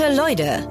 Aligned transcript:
Gute 0.00 0.16
Leute. 0.16 0.66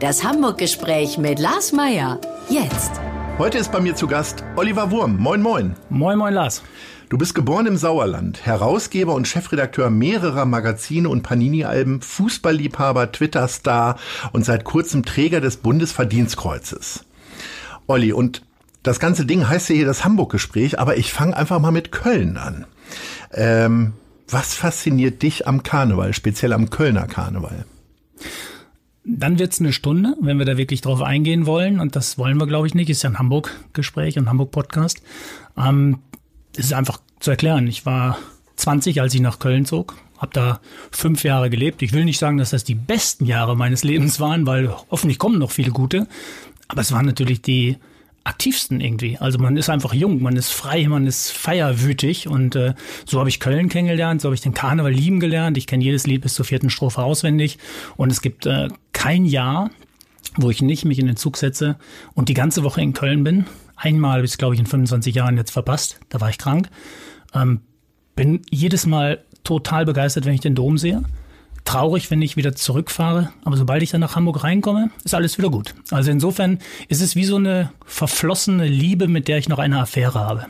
Das 0.00 0.24
Hamburg-Gespräch 0.24 1.16
mit 1.16 1.38
Lars 1.38 1.70
Meier. 1.70 2.20
Jetzt. 2.48 2.90
Heute 3.38 3.56
ist 3.56 3.70
bei 3.70 3.78
mir 3.78 3.94
zu 3.94 4.08
Gast 4.08 4.42
Oliver 4.56 4.90
Wurm. 4.90 5.16
Moin, 5.16 5.40
moin. 5.40 5.76
Moin, 5.90 6.18
moin, 6.18 6.34
Lars. 6.34 6.64
Du 7.08 7.16
bist 7.18 7.36
geboren 7.36 7.66
im 7.66 7.76
Sauerland, 7.76 8.44
Herausgeber 8.44 9.14
und 9.14 9.28
Chefredakteur 9.28 9.90
mehrerer 9.90 10.44
Magazine 10.44 11.08
und 11.08 11.22
Panini-Alben, 11.22 12.00
Fußballliebhaber, 12.00 13.12
Twitter-Star 13.12 13.96
und 14.32 14.44
seit 14.44 14.64
kurzem 14.64 15.04
Träger 15.04 15.40
des 15.40 15.58
Bundesverdienstkreuzes. 15.58 17.04
Olli, 17.86 18.12
und 18.12 18.42
das 18.82 18.98
ganze 18.98 19.24
Ding 19.24 19.48
heißt 19.48 19.68
ja 19.68 19.76
hier 19.76 19.86
das 19.86 20.04
Hamburg-Gespräch, 20.04 20.80
aber 20.80 20.96
ich 20.96 21.12
fange 21.12 21.36
einfach 21.36 21.60
mal 21.60 21.70
mit 21.70 21.92
Köln 21.92 22.36
an. 22.36 22.66
Ähm, 23.32 23.92
was 24.28 24.54
fasziniert 24.54 25.22
dich 25.22 25.46
am 25.46 25.62
Karneval, 25.62 26.12
speziell 26.12 26.52
am 26.52 26.70
Kölner 26.70 27.06
Karneval? 27.06 27.64
Dann 29.10 29.38
wird's 29.38 29.58
eine 29.58 29.72
Stunde, 29.72 30.16
wenn 30.20 30.38
wir 30.38 30.44
da 30.44 30.58
wirklich 30.58 30.82
drauf 30.82 31.00
eingehen 31.00 31.46
wollen. 31.46 31.80
Und 31.80 31.96
das 31.96 32.18
wollen 32.18 32.36
wir, 32.38 32.46
glaube 32.46 32.66
ich, 32.66 32.74
nicht. 32.74 32.90
Ist 32.90 33.02
ja 33.02 33.10
ein 33.10 33.18
Hamburg-Gespräch, 33.18 34.18
ein 34.18 34.28
Hamburg-Podcast. 34.28 35.02
Ähm, 35.56 36.00
es 36.54 36.66
ist 36.66 36.72
einfach 36.74 37.00
zu 37.18 37.30
erklären. 37.30 37.66
Ich 37.66 37.86
war 37.86 38.18
20, 38.56 39.00
als 39.00 39.14
ich 39.14 39.20
nach 39.22 39.38
Köln 39.38 39.64
zog, 39.64 39.96
habe 40.18 40.32
da 40.34 40.60
fünf 40.90 41.24
Jahre 41.24 41.48
gelebt. 41.48 41.80
Ich 41.80 41.94
will 41.94 42.04
nicht 42.04 42.18
sagen, 42.18 42.36
dass 42.36 42.50
das 42.50 42.64
die 42.64 42.74
besten 42.74 43.24
Jahre 43.24 43.56
meines 43.56 43.82
Lebens 43.82 44.20
waren, 44.20 44.46
weil 44.46 44.74
hoffentlich 44.90 45.18
kommen 45.18 45.38
noch 45.38 45.52
viele 45.52 45.70
gute. 45.70 46.06
Aber 46.66 46.82
es 46.82 46.92
waren 46.92 47.06
natürlich 47.06 47.40
die 47.40 47.78
aktivsten 48.28 48.80
irgendwie. 48.80 49.16
Also 49.18 49.38
man 49.38 49.56
ist 49.56 49.70
einfach 49.70 49.94
jung, 49.94 50.22
man 50.22 50.36
ist 50.36 50.50
frei, 50.50 50.86
man 50.86 51.06
ist 51.06 51.32
feierwütig 51.32 52.28
und 52.28 52.54
äh, 52.56 52.74
so 53.06 53.18
habe 53.18 53.28
ich 53.28 53.40
Köln 53.40 53.68
kennengelernt, 53.68 54.20
so 54.20 54.28
habe 54.28 54.34
ich 54.34 54.42
den 54.42 54.54
Karneval 54.54 54.92
lieben 54.92 55.18
gelernt. 55.18 55.56
Ich 55.56 55.66
kenne 55.66 55.82
jedes 55.82 56.06
Lied 56.06 56.20
bis 56.20 56.34
zur 56.34 56.44
vierten 56.44 56.68
Strophe 56.68 57.02
auswendig 57.02 57.58
und 57.96 58.12
es 58.12 58.20
gibt 58.20 58.46
äh, 58.46 58.68
kein 58.92 59.24
Jahr, 59.24 59.70
wo 60.36 60.50
ich 60.50 60.60
nicht 60.60 60.84
mich 60.84 60.98
in 60.98 61.06
den 61.06 61.16
Zug 61.16 61.38
setze 61.38 61.78
und 62.14 62.28
die 62.28 62.34
ganze 62.34 62.62
Woche 62.62 62.82
in 62.82 62.92
Köln 62.92 63.24
bin. 63.24 63.46
Einmal 63.76 64.16
habe 64.16 64.24
ich 64.24 64.32
es, 64.32 64.38
glaube 64.38 64.54
ich, 64.54 64.60
in 64.60 64.66
25 64.66 65.14
Jahren 65.14 65.36
jetzt 65.36 65.50
verpasst. 65.50 65.98
Da 66.10 66.20
war 66.20 66.28
ich 66.28 66.38
krank. 66.38 66.68
Ähm, 67.34 67.62
bin 68.14 68.42
jedes 68.50 68.84
Mal 68.84 69.24
total 69.42 69.86
begeistert, 69.86 70.26
wenn 70.26 70.34
ich 70.34 70.40
den 70.40 70.54
Dom 70.54 70.76
sehe 70.76 71.02
traurig, 71.68 72.10
wenn 72.10 72.22
ich 72.22 72.36
wieder 72.36 72.54
zurückfahre. 72.54 73.30
Aber 73.44 73.56
sobald 73.56 73.82
ich 73.82 73.90
dann 73.90 74.00
nach 74.00 74.16
Hamburg 74.16 74.42
reinkomme, 74.42 74.90
ist 75.04 75.14
alles 75.14 75.36
wieder 75.36 75.50
gut. 75.50 75.74
Also 75.90 76.10
insofern 76.10 76.58
ist 76.88 77.02
es 77.02 77.14
wie 77.14 77.24
so 77.24 77.36
eine 77.36 77.70
verflossene 77.84 78.66
Liebe, 78.66 79.06
mit 79.06 79.28
der 79.28 79.38
ich 79.38 79.48
noch 79.48 79.58
eine 79.58 79.78
Affäre 79.78 80.18
habe. 80.18 80.46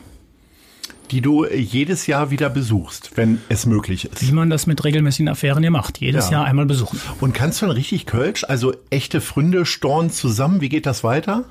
Die 1.11 1.21
du 1.21 1.47
jedes 1.47 2.07
Jahr 2.07 2.31
wieder 2.31 2.51
besuchst, 2.51 3.17
wenn 3.17 3.41
es 3.49 3.67
möglich 3.67 4.05
ist. 4.05 4.23
Wie 4.23 4.33
man 4.33 4.51
das 4.51 4.67
mit 4.67 4.85
regelmäßigen 4.85 5.29
Affären 5.29 5.65
ja 5.65 5.71
macht. 5.71 5.99
Jedes 5.99 6.27
ja. 6.27 6.39
Jahr 6.39 6.45
einmal 6.45 6.67
besuchen. 6.67 7.01
Und 7.21 7.33
kannst 7.35 7.63
du 7.63 7.67
dann 7.67 7.75
richtig 7.75 8.07
Kölsch, 8.07 8.45
also 8.45 8.75
echte 8.91 9.21
Fründe 9.21 9.67
storn 9.67 10.11
zusammen? 10.11 10.61
Wie 10.61 10.69
geht 10.69 10.87
das 10.87 11.03
weiter? 11.03 11.47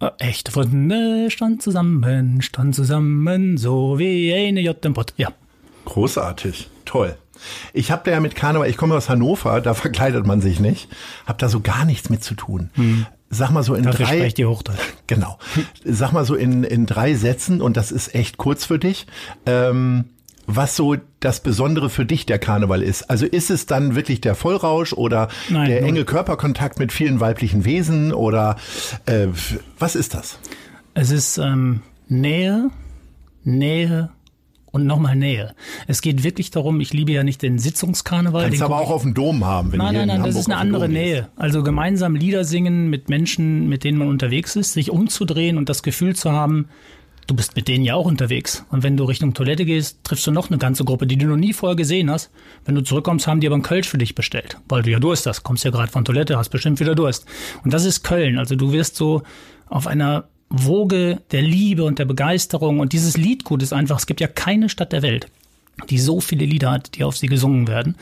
Äh, 0.00 0.10
echte 0.18 0.50
Freunde 0.50 1.30
stand 1.30 1.62
zusammen, 1.62 2.42
stand 2.42 2.74
zusammen, 2.74 3.56
so 3.56 4.00
wie 4.00 4.34
eine 4.34 4.62
J 4.62 4.84
im 4.84 4.94
Pott. 4.94 5.14
Ja. 5.16 5.32
Großartig, 5.84 6.70
toll. 6.84 7.16
Ich 7.72 7.90
habe 7.90 8.02
da 8.04 8.10
ja 8.12 8.20
mit 8.20 8.34
Karneval, 8.34 8.68
ich 8.68 8.76
komme 8.76 8.94
aus 8.94 9.08
Hannover, 9.08 9.60
da 9.60 9.74
verkleidet 9.74 10.26
man 10.26 10.40
sich 10.40 10.60
nicht, 10.60 10.88
habe 11.26 11.38
da 11.38 11.48
so 11.48 11.60
gar 11.60 11.84
nichts 11.84 12.10
mit 12.10 12.22
zu 12.24 12.34
tun. 12.34 12.70
Hm. 12.74 13.06
Sag 13.30 13.50
mal 13.50 13.62
so 13.62 13.74
in 13.74 13.84
Dafür 13.84 14.06
drei. 14.06 14.28
Die 14.28 14.44
Hochdeutsch. 14.44 14.78
Genau. 15.06 15.38
Sag 15.84 16.12
mal 16.12 16.24
so 16.24 16.34
in, 16.34 16.64
in 16.64 16.86
drei 16.86 17.14
Sätzen, 17.14 17.60
und 17.60 17.76
das 17.76 17.92
ist 17.92 18.14
echt 18.14 18.38
kurz 18.38 18.64
für 18.64 18.78
dich, 18.78 19.06
ähm, 19.44 20.04
was 20.46 20.76
so 20.76 20.96
das 21.20 21.40
Besondere 21.40 21.90
für 21.90 22.04
dich 22.04 22.26
der 22.26 22.38
Karneval 22.38 22.82
ist. 22.82 23.10
Also 23.10 23.26
ist 23.26 23.50
es 23.50 23.66
dann 23.66 23.94
wirklich 23.94 24.20
der 24.20 24.34
Vollrausch 24.34 24.92
oder 24.92 25.28
Nein, 25.48 25.68
der 25.68 25.82
enge 25.82 26.04
Körperkontakt 26.04 26.78
mit 26.78 26.92
vielen 26.92 27.20
weiblichen 27.20 27.64
Wesen 27.64 28.12
oder 28.12 28.56
äh, 29.06 29.28
was 29.78 29.94
ist 29.96 30.14
das? 30.14 30.38
Es 30.94 31.10
ist 31.10 31.38
ähm, 31.38 31.80
Nähe, 32.08 32.70
Nähe, 33.44 34.10
und 34.72 34.86
nochmal 34.86 35.14
Nähe. 35.14 35.54
Es 35.86 36.00
geht 36.00 36.24
wirklich 36.24 36.50
darum, 36.50 36.80
ich 36.80 36.92
liebe 36.92 37.12
ja 37.12 37.22
nicht 37.22 37.42
den 37.42 37.58
Sitzungskarneval. 37.58 38.44
Kannst 38.44 38.58
den 38.58 38.64
aber 38.64 38.80
auch 38.80 38.90
auf 38.90 39.02
dem 39.02 39.14
Dom 39.14 39.44
haben. 39.44 39.70
Wenn 39.70 39.78
nein, 39.78 39.94
nein, 39.94 40.08
nein, 40.08 40.22
das 40.24 40.34
ist 40.34 40.46
eine 40.46 40.56
andere 40.56 40.88
Nähe. 40.88 41.28
Also 41.36 41.62
gemeinsam 41.62 42.16
Lieder 42.16 42.44
singen 42.44 42.88
mit 42.88 43.08
Menschen, 43.08 43.68
mit 43.68 43.84
denen 43.84 43.98
man 43.98 44.08
unterwegs 44.08 44.56
ist, 44.56 44.72
sich 44.72 44.90
umzudrehen 44.90 45.58
und 45.58 45.68
das 45.68 45.82
Gefühl 45.82 46.16
zu 46.16 46.32
haben, 46.32 46.68
du 47.26 47.36
bist 47.36 47.54
mit 47.54 47.68
denen 47.68 47.84
ja 47.84 47.94
auch 47.94 48.06
unterwegs. 48.06 48.64
Und 48.70 48.82
wenn 48.82 48.96
du 48.96 49.04
Richtung 49.04 49.34
Toilette 49.34 49.64
gehst, 49.64 49.98
triffst 50.04 50.26
du 50.26 50.30
noch 50.30 50.48
eine 50.48 50.58
ganze 50.58 50.84
Gruppe, 50.84 51.06
die 51.06 51.16
du 51.16 51.26
noch 51.26 51.36
nie 51.36 51.52
vorher 51.52 51.76
gesehen 51.76 52.10
hast. 52.10 52.30
Wenn 52.64 52.74
du 52.74 52.82
zurückkommst, 52.82 53.26
haben 53.26 53.40
die 53.40 53.46
aber 53.46 53.54
einen 53.54 53.62
Kölsch 53.62 53.88
für 53.88 53.98
dich 53.98 54.14
bestellt, 54.14 54.56
weil 54.68 54.82
du 54.82 54.90
ja 54.90 54.98
Durst 54.98 55.26
hast. 55.26 55.42
Kommst 55.42 55.64
ja 55.64 55.70
gerade 55.70 55.92
von 55.92 56.04
Toilette, 56.04 56.38
hast 56.38 56.48
bestimmt 56.48 56.80
wieder 56.80 56.94
Durst. 56.94 57.26
Und 57.62 57.72
das 57.72 57.84
ist 57.84 58.02
Köln. 58.02 58.38
Also 58.38 58.56
du 58.56 58.72
wirst 58.72 58.96
so 58.96 59.22
auf 59.68 59.86
einer 59.86 60.24
Woge 60.52 61.20
der 61.30 61.42
Liebe 61.42 61.84
und 61.84 61.98
der 61.98 62.04
Begeisterung. 62.04 62.80
Und 62.80 62.92
dieses 62.92 63.16
Liedgut 63.16 63.62
ist 63.62 63.72
einfach, 63.72 63.98
es 63.98 64.06
gibt 64.06 64.20
ja 64.20 64.28
keine 64.28 64.68
Stadt 64.68 64.92
der 64.92 65.02
Welt, 65.02 65.28
die 65.88 65.98
so 65.98 66.20
viele 66.20 66.44
Lieder 66.44 66.70
hat, 66.70 66.96
die 66.96 67.04
auf 67.04 67.16
sie 67.16 67.26
gesungen 67.26 67.66
werden. 67.68 67.96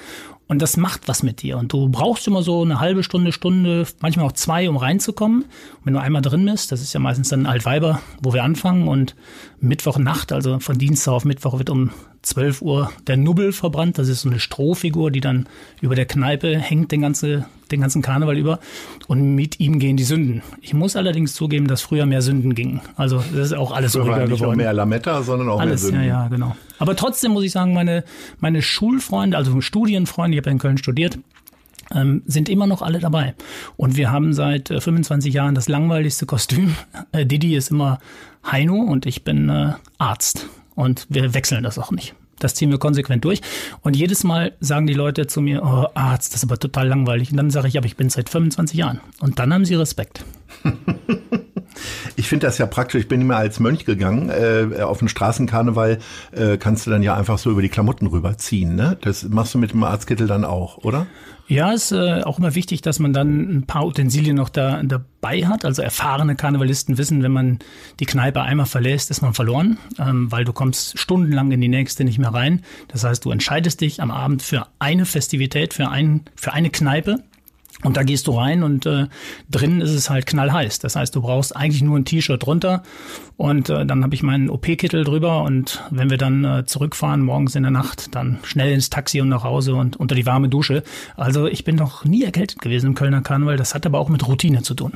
Und 0.49 0.61
das 0.61 0.77
macht 0.77 1.07
was 1.07 1.23
mit 1.23 1.43
dir. 1.43 1.59
Und 1.59 1.73
du 1.73 1.89
brauchst 1.89 2.27
immer 2.27 2.43
so 2.43 2.63
eine 2.63 2.81
halbe 2.81 3.05
Stunde, 3.05 3.31
Stunde, 3.31 3.87
manchmal 4.01 4.27
auch 4.27 4.33
zwei, 4.33 4.69
um 4.69 4.77
reinzukommen. 4.77 5.43
Und 5.43 5.85
wenn 5.85 5.95
du 5.95 6.01
einmal 6.01 6.23
drin 6.23 6.45
bist, 6.45 6.73
das 6.73 6.81
ist 6.81 6.93
ja 6.93 6.99
meistens 6.99 7.29
dann 7.29 7.47
Altweiber, 7.47 8.03
wo 8.21 8.35
wir 8.35 8.43
anfangen. 8.43 8.89
Und 8.89 9.15
Mittwochnacht, 9.61 10.33
also 10.33 10.59
von 10.59 10.77
Dienstag 10.77 11.13
auf 11.13 11.25
Mittwoch 11.25 11.59
wird 11.59 11.71
um 11.71 11.91
12 12.23 12.63
Uhr 12.63 12.93
der 13.07 13.17
Nubbel 13.17 13.53
verbrannt. 13.53 13.99
Das 13.99 14.09
ist 14.09 14.23
so 14.23 14.29
eine 14.29 14.41
Strohfigur, 14.41 15.11
die 15.11 15.21
dann 15.21 15.47
über 15.81 15.95
der 15.95 16.07
Kneipe 16.07 16.59
hängt 16.59 16.93
den, 16.93 17.01
ganze, 17.01 17.47
den 17.71 17.81
ganzen 17.81 18.03
Karneval 18.03 18.37
über. 18.37 18.61
Und 19.07 19.35
mit 19.35 19.59
ihm 19.59 19.79
gehen 19.79 19.97
die 19.97 20.05
Sünden. 20.05 20.43
Ich 20.61 20.75
muss 20.75 20.97
allerdings 20.97 21.33
zugeben, 21.33 21.67
dass 21.67 21.81
früher 21.81 22.07
mehr 22.07 22.21
Sünden 22.21 22.55
gingen. 22.55 22.81
Also 22.97 23.23
das 23.35 23.47
ist 23.47 23.55
auch 23.55 23.73
alles 23.73 23.97
ruhiger 23.97 24.19
nicht 24.19 24.35
geworden. 24.35 24.43
Nur 24.43 24.57
mehr 24.57 24.73
Lametta, 24.73 25.23
sondern 25.23 25.49
auch 25.49 25.61
alles, 25.61 25.83
mehr 25.83 25.91
Sünden. 25.91 26.09
Ja, 26.09 26.23
ja, 26.25 26.29
genau. 26.29 26.57
Aber 26.79 26.95
trotzdem 26.95 27.33
muss 27.33 27.45
ich 27.45 27.53
sagen, 27.53 27.73
meine, 27.73 28.05
meine 28.39 28.61
Schulfreunde, 28.61 29.37
also 29.37 29.61
Studienfreunde, 29.61 30.37
ich 30.37 30.43
habe 30.43 30.51
in 30.51 30.59
Köln 30.59 30.79
studiert, 30.79 31.19
ähm, 31.93 32.23
sind 32.27 32.49
immer 32.49 32.67
noch 32.67 32.83
alle 32.83 32.99
dabei. 33.01 33.35
Und 33.77 33.97
wir 33.97 34.11
haben 34.11 34.33
seit 34.33 34.71
äh, 34.71 34.81
25 34.81 35.35
Jahren 35.35 35.55
das 35.55 35.69
langweiligste 35.69 36.27
Kostüm. 36.27 36.77
Äh, 37.13 37.27
Didi 37.27 37.57
ist 37.57 37.71
immer 37.71 37.99
Heino 38.49 38.77
und 38.77 39.07
ich 39.07 39.25
bin 39.25 39.49
äh, 39.49 39.73
Arzt. 39.99 40.49
Und 40.81 41.07
wir 41.11 41.35
wechseln 41.35 41.63
das 41.63 41.79
auch 41.79 41.91
nicht. 41.91 42.15
Das 42.39 42.55
ziehen 42.55 42.71
wir 42.71 42.79
konsequent 42.79 43.23
durch. 43.27 43.43
Und 43.83 43.97
jedes 43.97 44.25
Mal 44.25 44.55
sagen 44.61 44.87
die 44.87 44.95
Leute 44.95 45.27
zu 45.27 45.43
mir, 45.43 45.63
oh, 45.63 45.89
Arzt, 45.93 46.33
das 46.33 46.43
ist 46.43 46.45
aber 46.45 46.59
total 46.59 46.89
langweilig. 46.89 47.31
Und 47.31 47.37
dann 47.37 47.51
sage 47.51 47.69
ich, 47.69 47.77
aber 47.77 47.85
ich 47.85 47.97
bin 47.97 48.09
seit 48.09 48.31
25 48.31 48.79
Jahren. 48.79 49.01
Und 49.21 49.39
dann 49.39 49.53
haben 49.53 49.67
sie 49.67 49.75
Respekt. 49.75 50.25
Ich 52.17 52.29
finde 52.29 52.47
das 52.47 52.59
ja 52.59 52.67
praktisch. 52.67 53.03
Ich 53.03 53.09
bin 53.09 53.21
immer 53.21 53.37
als 53.37 53.61
Mönch 53.61 53.85
gegangen. 53.85 54.31
Äh, 54.31 54.83
auf 54.83 54.99
den 54.99 55.09
Straßenkarneval 55.09 55.99
äh, 56.33 56.57
kannst 56.57 56.87
du 56.87 56.91
dann 56.91 57.03
ja 57.03 57.15
einfach 57.15 57.39
so 57.39 57.51
über 57.51 57.63
die 57.63 57.69
Klamotten 57.69 58.07
rüberziehen. 58.07 58.75
Ne? 58.75 58.99
Das 59.01 59.25
machst 59.25 59.55
du 59.55 59.59
mit 59.59 59.73
dem 59.73 59.83
Arztkittel 59.83 60.27
dann 60.27 60.45
auch, 60.45 60.79
oder? 60.79 61.07
Ja, 61.51 61.73
ist 61.73 61.91
äh, 61.91 62.23
auch 62.23 62.39
immer 62.39 62.55
wichtig, 62.55 62.81
dass 62.81 63.01
man 63.01 63.13
dann 63.13 63.41
ein 63.41 63.67
paar 63.67 63.85
Utensilien 63.85 64.37
noch 64.37 64.51
da 64.51 64.85
dabei 64.85 65.49
hat. 65.49 65.65
Also 65.65 65.83
erfahrene 65.83 66.37
Karnevalisten 66.37 66.97
wissen, 66.97 67.25
wenn 67.25 67.33
man 67.33 67.59
die 67.99 68.07
Kneipe 68.07 68.41
einmal 68.41 68.67
verlässt, 68.67 69.11
ist 69.11 69.21
man 69.21 69.35
verloren, 69.35 69.77
ähm, 69.99 70.31
weil 70.31 70.45
du 70.45 70.53
kommst 70.53 70.97
stundenlang 70.97 71.51
in 71.51 71.61
die 71.61 71.67
nächste 71.67 72.05
nicht 72.05 72.21
mehr 72.21 72.33
rein. 72.33 72.63
Das 72.87 73.03
heißt, 73.03 73.25
du 73.25 73.33
entscheidest 73.33 73.81
dich 73.81 74.01
am 74.01 74.13
Abend 74.13 74.43
für 74.43 74.69
eine 74.79 75.07
Festivität, 75.07 75.75
für, 75.75 75.89
ein, 75.89 76.23
für 76.37 76.53
eine 76.53 76.71
Kneipe 76.71 77.25
und 77.83 77.97
da 77.97 78.03
gehst 78.03 78.27
du 78.27 78.33
rein 78.33 78.63
und 78.63 78.87
äh, 78.87 79.07
drinnen 79.51 79.81
ist 79.81 79.91
es 79.91 80.11
halt 80.11 80.27
knallheiß. 80.27 80.81
Das 80.81 80.97
heißt, 80.97 81.15
du 81.15 81.23
brauchst 81.23 81.57
eigentlich 81.57 81.83
nur 81.83 81.99
ein 81.99 82.05
T-Shirt 82.05 82.45
drunter 82.45 82.83
und 83.37 83.71
äh, 83.71 83.87
dann 83.87 84.03
habe 84.03 84.15
ich 84.15 84.23
meinen 84.23 84.51
OP-Kittel 84.51 85.05
drüber 85.05 85.43
und 85.43 85.83
wenn 85.91 86.11
wir 86.11 86.19
dann 86.19 86.45
äh, 86.45 86.67
zurückfahren 86.67 87.23
morgens 87.23 87.55
in 87.55 87.63
der 87.63 87.73
Nacht, 87.73 88.15
dann 88.15 88.39
schnell 88.43 88.73
ins 88.73 88.91
Taxi 88.91 89.21
und 89.21 89.29
nach 89.29 89.45
Hause 89.45 89.75
und 89.75 89.97
unter 89.97 90.15
die 90.15 90.27
warme 90.27 90.49
Dusche. 90.49 90.83
Also 91.17 91.47
ich 91.47 91.65
bin 91.65 91.77
noch 91.77 92.05
nie 92.05 92.23
erkältet 92.23 92.61
gewesen 92.61 92.89
im 92.89 92.95
Kölner 92.95 93.23
Karneval. 93.23 93.57
Das 93.57 93.75
hat 93.75 93.87
aber 93.87 93.99
auch 93.99 94.09
mit 94.09 94.27
Routine 94.27 94.63
zu 94.63 94.75
tun. 94.75 94.93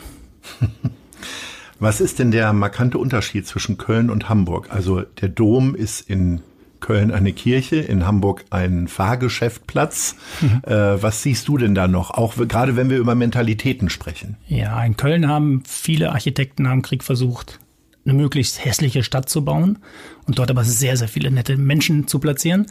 Was 1.81 2.01
ist 2.01 2.19
denn 2.19 2.31
der 2.31 2.53
markante 2.53 2.99
Unterschied 2.99 3.47
zwischen 3.47 3.79
Köln 3.79 4.11
und 4.11 4.29
Hamburg? 4.29 4.69
Also 4.71 5.03
der 5.03 5.29
Dom 5.29 5.75
ist 5.75 6.09
in 6.09 6.41
Köln 6.85 7.13
eine 7.13 7.33
Kirche, 7.33 7.77
in 7.77 8.07
Hamburg 8.07 8.45
ein 8.51 8.89
Fahrgeschäftplatz. 8.89 10.17
Mhm. 10.43 10.61
Äh, 10.67 11.03
was 11.03 11.23
siehst 11.23 11.49
du 11.49 11.57
denn 11.57 11.75
da 11.75 11.89
noch? 11.89 12.11
Auch 12.11 12.37
gerade 12.37 12.77
wenn 12.77 12.91
wir 12.91 12.99
über 12.99 13.15
Mentalitäten 13.15 13.89
sprechen. 13.89 14.37
Ja, 14.49 14.85
in 14.85 14.99
Köln 14.99 15.27
haben 15.27 15.63
viele 15.67 16.13
Architekten 16.13 16.67
am 16.67 16.83
Krieg 16.83 17.03
versucht, 17.03 17.59
eine 18.05 18.13
möglichst 18.13 18.63
hässliche 18.63 19.03
Stadt 19.03 19.31
zu 19.31 19.47
bauen 19.47 19.79
und 20.27 20.39
dort 20.39 20.51
aber 20.51 20.63
sehr, 20.63 20.99
sehr 20.99 21.09
viele 21.09 21.31
nette 21.31 21.57
Menschen 21.57 22.07
zu 22.07 22.19
platzieren. 22.19 22.67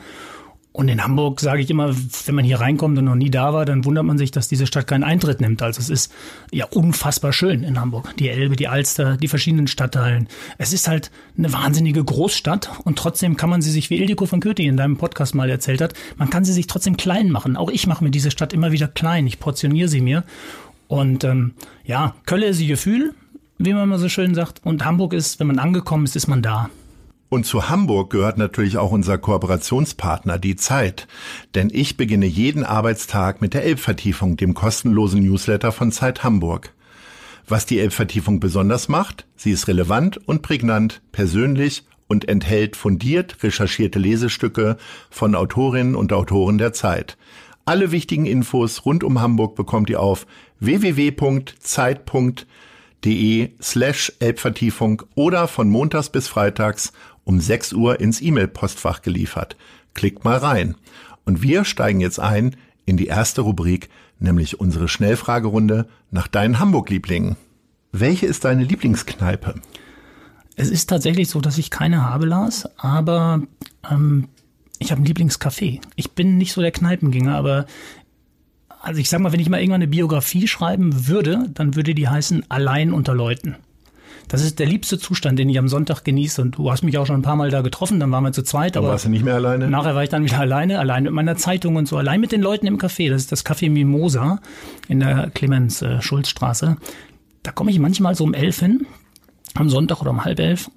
Und 0.73 0.87
in 0.87 1.03
Hamburg 1.03 1.39
sage 1.39 1.61
ich 1.61 1.69
immer, 1.69 1.95
wenn 2.25 2.33
man 2.33 2.43
hier 2.43 2.59
reinkommt 2.59 2.97
und 2.97 3.05
noch 3.05 3.13
nie 3.13 3.29
da 3.29 3.53
war, 3.53 3.63
dann 3.63 3.85
wundert 3.85 4.05
man 4.05 4.17
sich, 4.17 4.31
dass 4.31 4.47
diese 4.47 4.65
Stadt 4.65 4.87
keinen 4.87 5.03
Eintritt 5.03 5.39
nimmt. 5.39 5.61
Also 5.61 5.79
es 5.79 5.89
ist 5.91 6.11
ja 6.51 6.65
unfassbar 6.65 7.31
schön 7.31 7.61
in 7.61 7.79
Hamburg. 7.79 8.15
Die 8.17 8.27
Elbe, 8.27 8.55
die 8.55 8.67
Alster, 8.67 9.15
die 9.15 9.27
verschiedenen 9.27 9.67
Stadtteilen. 9.67 10.27
Es 10.57 10.73
ist 10.73 10.87
halt 10.87 11.11
eine 11.37 11.53
wahnsinnige 11.53 12.03
Großstadt 12.03 12.71
und 12.85 12.97
trotzdem 12.97 13.37
kann 13.37 13.51
man 13.51 13.61
sie 13.61 13.69
sich, 13.69 13.91
wie 13.91 13.99
Ildiko 13.99 14.25
von 14.25 14.39
Köthi 14.39 14.65
in 14.65 14.75
deinem 14.75 14.97
Podcast 14.97 15.35
mal 15.35 15.47
erzählt 15.47 15.79
hat, 15.79 15.93
man 16.17 16.31
kann 16.31 16.43
sie 16.43 16.53
sich 16.53 16.65
trotzdem 16.65 16.97
klein 16.97 17.29
machen. 17.29 17.55
Auch 17.55 17.69
ich 17.69 17.85
mache 17.85 18.03
mir 18.03 18.11
diese 18.11 18.31
Stadt 18.31 18.51
immer 18.51 18.71
wieder 18.71 18.87
klein. 18.87 19.27
Ich 19.27 19.39
portioniere 19.39 19.89
sie 19.89 20.01
mir. 20.01 20.23
Und 20.87 21.23
ähm, 21.23 21.53
ja, 21.85 22.15
Kölle 22.25 22.47
ist 22.47 22.59
ihr 22.59 22.67
Gefühl, 22.67 23.13
wie 23.59 23.73
man 23.73 23.89
mal 23.89 23.99
so 23.99 24.09
schön 24.09 24.33
sagt. 24.33 24.61
Und 24.63 24.83
Hamburg 24.83 25.13
ist, 25.13 25.39
wenn 25.39 25.47
man 25.47 25.59
angekommen 25.59 26.05
ist, 26.05 26.15
ist 26.15 26.27
man 26.27 26.41
da. 26.41 26.71
Und 27.33 27.47
zu 27.47 27.67
Hamburg 27.67 28.11
gehört 28.11 28.37
natürlich 28.37 28.77
auch 28.77 28.91
unser 28.91 29.17
Kooperationspartner, 29.17 30.37
die 30.37 30.55
Zeit. 30.55 31.07
Denn 31.55 31.71
ich 31.73 31.97
beginne 31.97 32.27
jeden 32.27 32.63
Arbeitstag 32.63 33.41
mit 33.41 33.55
der 33.55 33.63
Elbvertiefung, 33.63 34.37
dem 34.37 34.53
kostenlosen 34.53 35.23
Newsletter 35.23 35.71
von 35.71 35.91
Zeit 35.91 36.23
Hamburg. 36.23 36.73
Was 37.47 37.65
die 37.65 37.79
Elbvertiefung 37.79 38.39
besonders 38.39 38.87
macht, 38.87 39.25
sie 39.35 39.49
ist 39.49 39.67
relevant 39.67 40.17
und 40.27 40.43
prägnant, 40.43 41.01
persönlich 41.11 41.85
und 42.05 42.29
enthält 42.29 42.75
fundiert 42.75 43.41
recherchierte 43.41 43.97
Lesestücke 43.97 44.77
von 45.09 45.33
Autorinnen 45.33 45.95
und 45.95 46.13
Autoren 46.13 46.59
der 46.59 46.71
Zeit. 46.71 47.17
Alle 47.65 47.91
wichtigen 47.91 48.27
Infos 48.27 48.85
rund 48.85 49.03
um 49.03 49.21
Hamburg 49.21 49.55
bekommt 49.55 49.89
ihr 49.89 50.01
auf 50.01 50.27
www.zeit.de 50.59 52.45
slash 53.59 54.13
Elbvertiefung 54.19 55.01
oder 55.15 55.47
von 55.47 55.67
montags 55.69 56.09
bis 56.09 56.27
freitags 56.27 56.93
um 57.23 57.39
6 57.39 57.73
Uhr 57.73 57.99
ins 57.99 58.21
E-Mail-Postfach 58.21 59.01
geliefert. 59.01 59.55
Klickt 59.93 60.23
mal 60.23 60.37
rein. 60.37 60.75
Und 61.25 61.41
wir 61.41 61.65
steigen 61.65 62.01
jetzt 62.01 62.19
ein 62.19 62.55
in 62.85 62.97
die 62.97 63.07
erste 63.07 63.41
Rubrik, 63.41 63.89
nämlich 64.19 64.59
unsere 64.59 64.87
Schnellfragerunde 64.87 65.87
nach 66.11 66.27
deinen 66.27 66.59
Hamburg-Lieblingen. 66.59 67.37
Welche 67.91 68.25
ist 68.25 68.43
deine 68.45 68.63
Lieblingskneipe? 68.63 69.55
Es 70.55 70.69
ist 70.69 70.89
tatsächlich 70.89 71.29
so, 71.29 71.41
dass 71.41 71.57
ich 71.57 71.69
keine 71.69 72.09
habe, 72.09 72.25
Lars, 72.25 72.67
aber 72.77 73.41
ähm, 73.89 74.27
ich 74.79 74.91
habe 74.91 75.01
ein 75.01 75.05
Lieblingscafé. 75.05 75.79
Ich 75.95 76.11
bin 76.11 76.37
nicht 76.37 76.53
so 76.53 76.61
der 76.61 76.71
Kneipengänger, 76.71 77.35
aber 77.35 77.65
also 78.81 78.99
ich 78.99 79.09
sag 79.09 79.21
mal, 79.21 79.31
wenn 79.31 79.39
ich 79.39 79.49
mal 79.49 79.59
irgendwann 79.59 79.81
eine 79.81 79.87
Biografie 79.87 80.47
schreiben 80.47 81.07
würde, 81.07 81.49
dann 81.53 81.75
würde 81.75 81.95
die 81.95 82.09
heißen 82.09 82.49
Allein 82.49 82.91
unter 82.91 83.15
Leuten. 83.15 83.55
Das 84.27 84.43
ist 84.43 84.59
der 84.59 84.65
liebste 84.65 84.97
Zustand, 84.97 85.37
den 85.37 85.49
ich 85.49 85.59
am 85.59 85.67
Sonntag 85.67 86.03
genieße. 86.03 86.41
Und 86.41 86.57
du 86.57 86.71
hast 86.71 86.83
mich 86.83 86.97
auch 86.97 87.05
schon 87.05 87.17
ein 87.17 87.21
paar 87.21 87.35
Mal 87.35 87.51
da 87.51 87.61
getroffen, 87.61 87.99
dann 87.99 88.11
waren 88.11 88.23
wir 88.23 88.31
zu 88.31 88.43
zweit. 88.43 88.75
Dann 88.75 88.83
warst 88.83 89.05
du 89.05 89.09
nicht 89.09 89.23
mehr 89.23 89.35
alleine? 89.35 89.69
Nachher 89.69 89.95
war 89.95 90.03
ich 90.03 90.09
dann 90.09 90.23
wieder 90.23 90.39
alleine, 90.39 90.79
allein 90.79 91.03
mit 91.03 91.13
meiner 91.13 91.35
Zeitung 91.35 91.75
und 91.75 91.87
so, 91.87 91.97
allein 91.97 92.19
mit 92.19 92.31
den 92.31 92.41
Leuten 92.41 92.65
im 92.65 92.77
Café. 92.77 93.09
Das 93.09 93.21
ist 93.21 93.31
das 93.31 93.45
Café 93.45 93.69
Mimosa 93.69 94.39
in 94.87 94.99
der 94.99 95.29
Clemens-Schulz-Straße. 95.31 96.77
Da 97.43 97.51
komme 97.51 97.71
ich 97.71 97.79
manchmal 97.79 98.15
so 98.15 98.23
um 98.23 98.33
elf 98.33 98.59
hin, 98.59 98.85
am 99.53 99.69
Sonntag 99.69 100.01
oder 100.01 100.11
um 100.11 100.23
halb 100.25 100.39
elf 100.39 100.69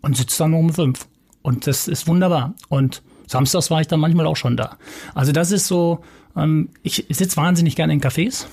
und 0.00 0.16
sitze 0.16 0.38
dann 0.38 0.54
um 0.54 0.72
fünf. 0.72 1.06
Und 1.42 1.66
das 1.66 1.88
ist 1.88 2.06
wunderbar. 2.06 2.54
Und 2.68 3.02
samstags 3.26 3.70
war 3.70 3.80
ich 3.80 3.86
dann 3.86 4.00
manchmal 4.00 4.26
auch 4.26 4.36
schon 4.36 4.56
da. 4.56 4.76
Also 5.14 5.32
das 5.32 5.52
ist 5.52 5.66
so, 5.66 6.00
ähm, 6.36 6.70
ich 6.82 7.06
sitze 7.10 7.36
wahnsinnig 7.36 7.76
gerne 7.76 7.92
in 7.92 8.00
Cafés. 8.00 8.46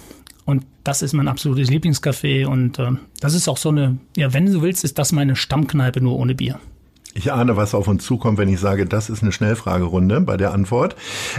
Und 0.45 0.65
das 0.83 1.01
ist 1.01 1.13
mein 1.13 1.27
absolutes 1.27 1.69
Lieblingscafé. 1.69 2.45
Und 2.45 2.79
äh, 2.79 2.91
das 3.19 3.33
ist 3.33 3.47
auch 3.47 3.57
so 3.57 3.69
eine, 3.69 3.97
ja, 4.15 4.33
wenn 4.33 4.45
du 4.45 4.61
willst, 4.61 4.83
ist 4.83 4.97
das 4.99 5.11
meine 5.11 5.35
Stammkneipe 5.35 6.01
nur 6.01 6.17
ohne 6.17 6.35
Bier. 6.35 6.59
Ich 7.13 7.31
ahne, 7.31 7.55
was 7.55 7.73
auf 7.73 7.87
uns 7.87 8.03
zukommt, 8.03 8.37
wenn 8.37 8.49
ich 8.49 8.59
sage, 8.59 8.85
das 8.85 9.09
ist 9.09 9.23
eine 9.23 9.31
Schnellfragerunde 9.31 10.21
bei 10.21 10.37
der 10.37 10.53
Antwort. 10.53 10.95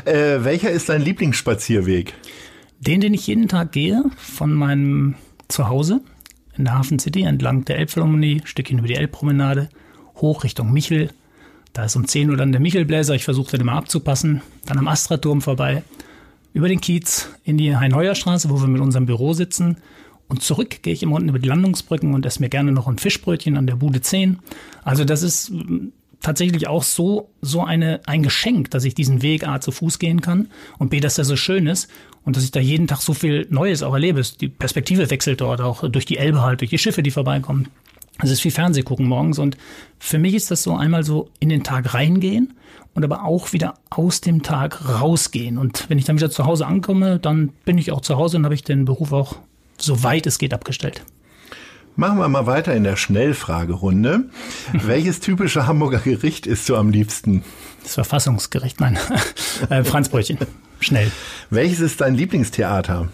Äh, 0.06 0.38
welcher 0.42 0.70
ist 0.70 0.88
dein 0.88 1.02
Lieblingsspazierweg? 1.02 2.14
Den, 2.80 3.00
den 3.00 3.14
ich 3.14 3.26
jeden 3.26 3.46
Tag 3.46 3.72
gehe, 3.72 4.02
von 4.16 4.52
meinem 4.52 5.14
Zuhause 5.48 6.00
in 6.56 6.64
der 6.64 6.78
Hafen 6.78 6.98
City 6.98 7.22
entlang 7.22 7.64
der 7.64 7.78
Elbphilharmonie, 7.78 8.42
Stückchen 8.44 8.78
über 8.78 8.88
die 8.88 8.94
Elbpromenade, 8.94 9.68
hoch 10.16 10.44
Richtung 10.44 10.72
Michel. 10.72 11.10
Da 11.72 11.84
ist 11.84 11.96
um 11.96 12.08
10 12.08 12.30
Uhr 12.30 12.36
dann 12.38 12.52
der 12.52 12.60
Michelbläser, 12.60 13.14
ich 13.14 13.24
versuche 13.24 13.50
den 13.50 13.60
immer 13.60 13.72
abzupassen. 13.72 14.40
Dann 14.64 14.78
am 14.78 14.88
Astra-Turm 14.88 15.42
vorbei, 15.42 15.82
über 16.56 16.68
den 16.68 16.80
Kiez 16.80 17.28
in 17.44 17.58
die 17.58 17.76
Hein-Heuer-Straße, 17.76 18.48
wo 18.48 18.58
wir 18.58 18.66
mit 18.66 18.80
unserem 18.80 19.04
Büro 19.04 19.34
sitzen. 19.34 19.76
Und 20.26 20.42
zurück 20.42 20.78
gehe 20.80 20.94
ich 20.94 21.02
immer 21.02 21.16
unten 21.16 21.28
über 21.28 21.38
die 21.38 21.50
Landungsbrücken 21.50 22.14
und 22.14 22.24
esse 22.24 22.40
mir 22.40 22.48
gerne 22.48 22.72
noch 22.72 22.88
ein 22.88 22.96
Fischbrötchen 22.96 23.58
an 23.58 23.66
der 23.66 23.76
Bude 23.76 24.00
10. 24.00 24.38
Also 24.82 25.04
das 25.04 25.22
ist 25.22 25.50
mm, 25.50 25.88
tatsächlich 26.22 26.66
auch 26.66 26.82
so, 26.82 27.28
so 27.42 27.62
eine, 27.62 28.00
ein 28.06 28.22
Geschenk, 28.22 28.70
dass 28.70 28.84
ich 28.84 28.94
diesen 28.94 29.20
Weg 29.20 29.46
A 29.46 29.60
zu 29.60 29.70
Fuß 29.70 29.98
gehen 29.98 30.22
kann 30.22 30.48
und 30.78 30.88
B, 30.88 30.98
dass 31.00 31.18
er 31.18 31.26
so 31.26 31.36
schön 31.36 31.66
ist 31.66 31.90
und 32.24 32.36
dass 32.36 32.44
ich 32.44 32.52
da 32.52 32.60
jeden 32.60 32.86
Tag 32.86 33.02
so 33.02 33.12
viel 33.12 33.46
Neues 33.50 33.82
auch 33.82 33.92
erlebe. 33.92 34.22
Die 34.40 34.48
Perspektive 34.48 35.10
wechselt 35.10 35.42
dort 35.42 35.60
auch 35.60 35.86
durch 35.90 36.06
die 36.06 36.16
Elbe 36.16 36.40
halt, 36.40 36.62
durch 36.62 36.70
die 36.70 36.78
Schiffe, 36.78 37.02
die 37.02 37.10
vorbeikommen. 37.10 37.68
Es 38.22 38.30
ist 38.30 38.40
viel 38.40 38.50
Fernseh 38.50 38.80
gucken 38.80 39.08
morgens 39.08 39.38
und 39.38 39.58
für 39.98 40.18
mich 40.18 40.32
ist 40.32 40.50
das 40.50 40.62
so 40.62 40.74
einmal 40.74 41.04
so 41.04 41.28
in 41.38 41.50
den 41.50 41.64
Tag 41.64 41.92
reingehen 41.92 42.54
und 42.96 43.04
aber 43.04 43.24
auch 43.24 43.52
wieder 43.52 43.74
aus 43.90 44.22
dem 44.22 44.42
Tag 44.42 44.88
rausgehen. 44.88 45.58
Und 45.58 45.88
wenn 45.88 45.98
ich 45.98 46.06
dann 46.06 46.16
wieder 46.16 46.30
zu 46.30 46.46
Hause 46.46 46.66
ankomme, 46.66 47.18
dann 47.18 47.50
bin 47.64 47.78
ich 47.78 47.92
auch 47.92 48.00
zu 48.00 48.16
Hause 48.16 48.38
und 48.38 48.44
habe 48.44 48.54
ich 48.54 48.64
den 48.64 48.86
Beruf 48.86 49.12
auch 49.12 49.36
so 49.78 50.02
weit 50.02 50.26
es 50.26 50.38
geht 50.38 50.54
abgestellt. 50.54 51.02
Machen 51.94 52.18
wir 52.18 52.28
mal 52.28 52.46
weiter 52.46 52.74
in 52.74 52.84
der 52.84 52.96
Schnellfragerunde. 52.96 54.24
Welches 54.72 55.20
typische 55.20 55.66
Hamburger 55.66 55.98
Gericht 55.98 56.46
isst 56.46 56.68
du 56.68 56.76
am 56.76 56.90
liebsten? 56.90 57.44
Das 57.82 57.94
Verfassungsgericht, 57.94 58.80
nein. 58.80 58.98
äh, 59.70 59.84
Franzbrötchen. 59.84 60.38
Schnell. 60.80 61.10
Welches 61.50 61.80
ist 61.80 62.00
dein 62.00 62.14
Lieblingstheater? 62.14 63.08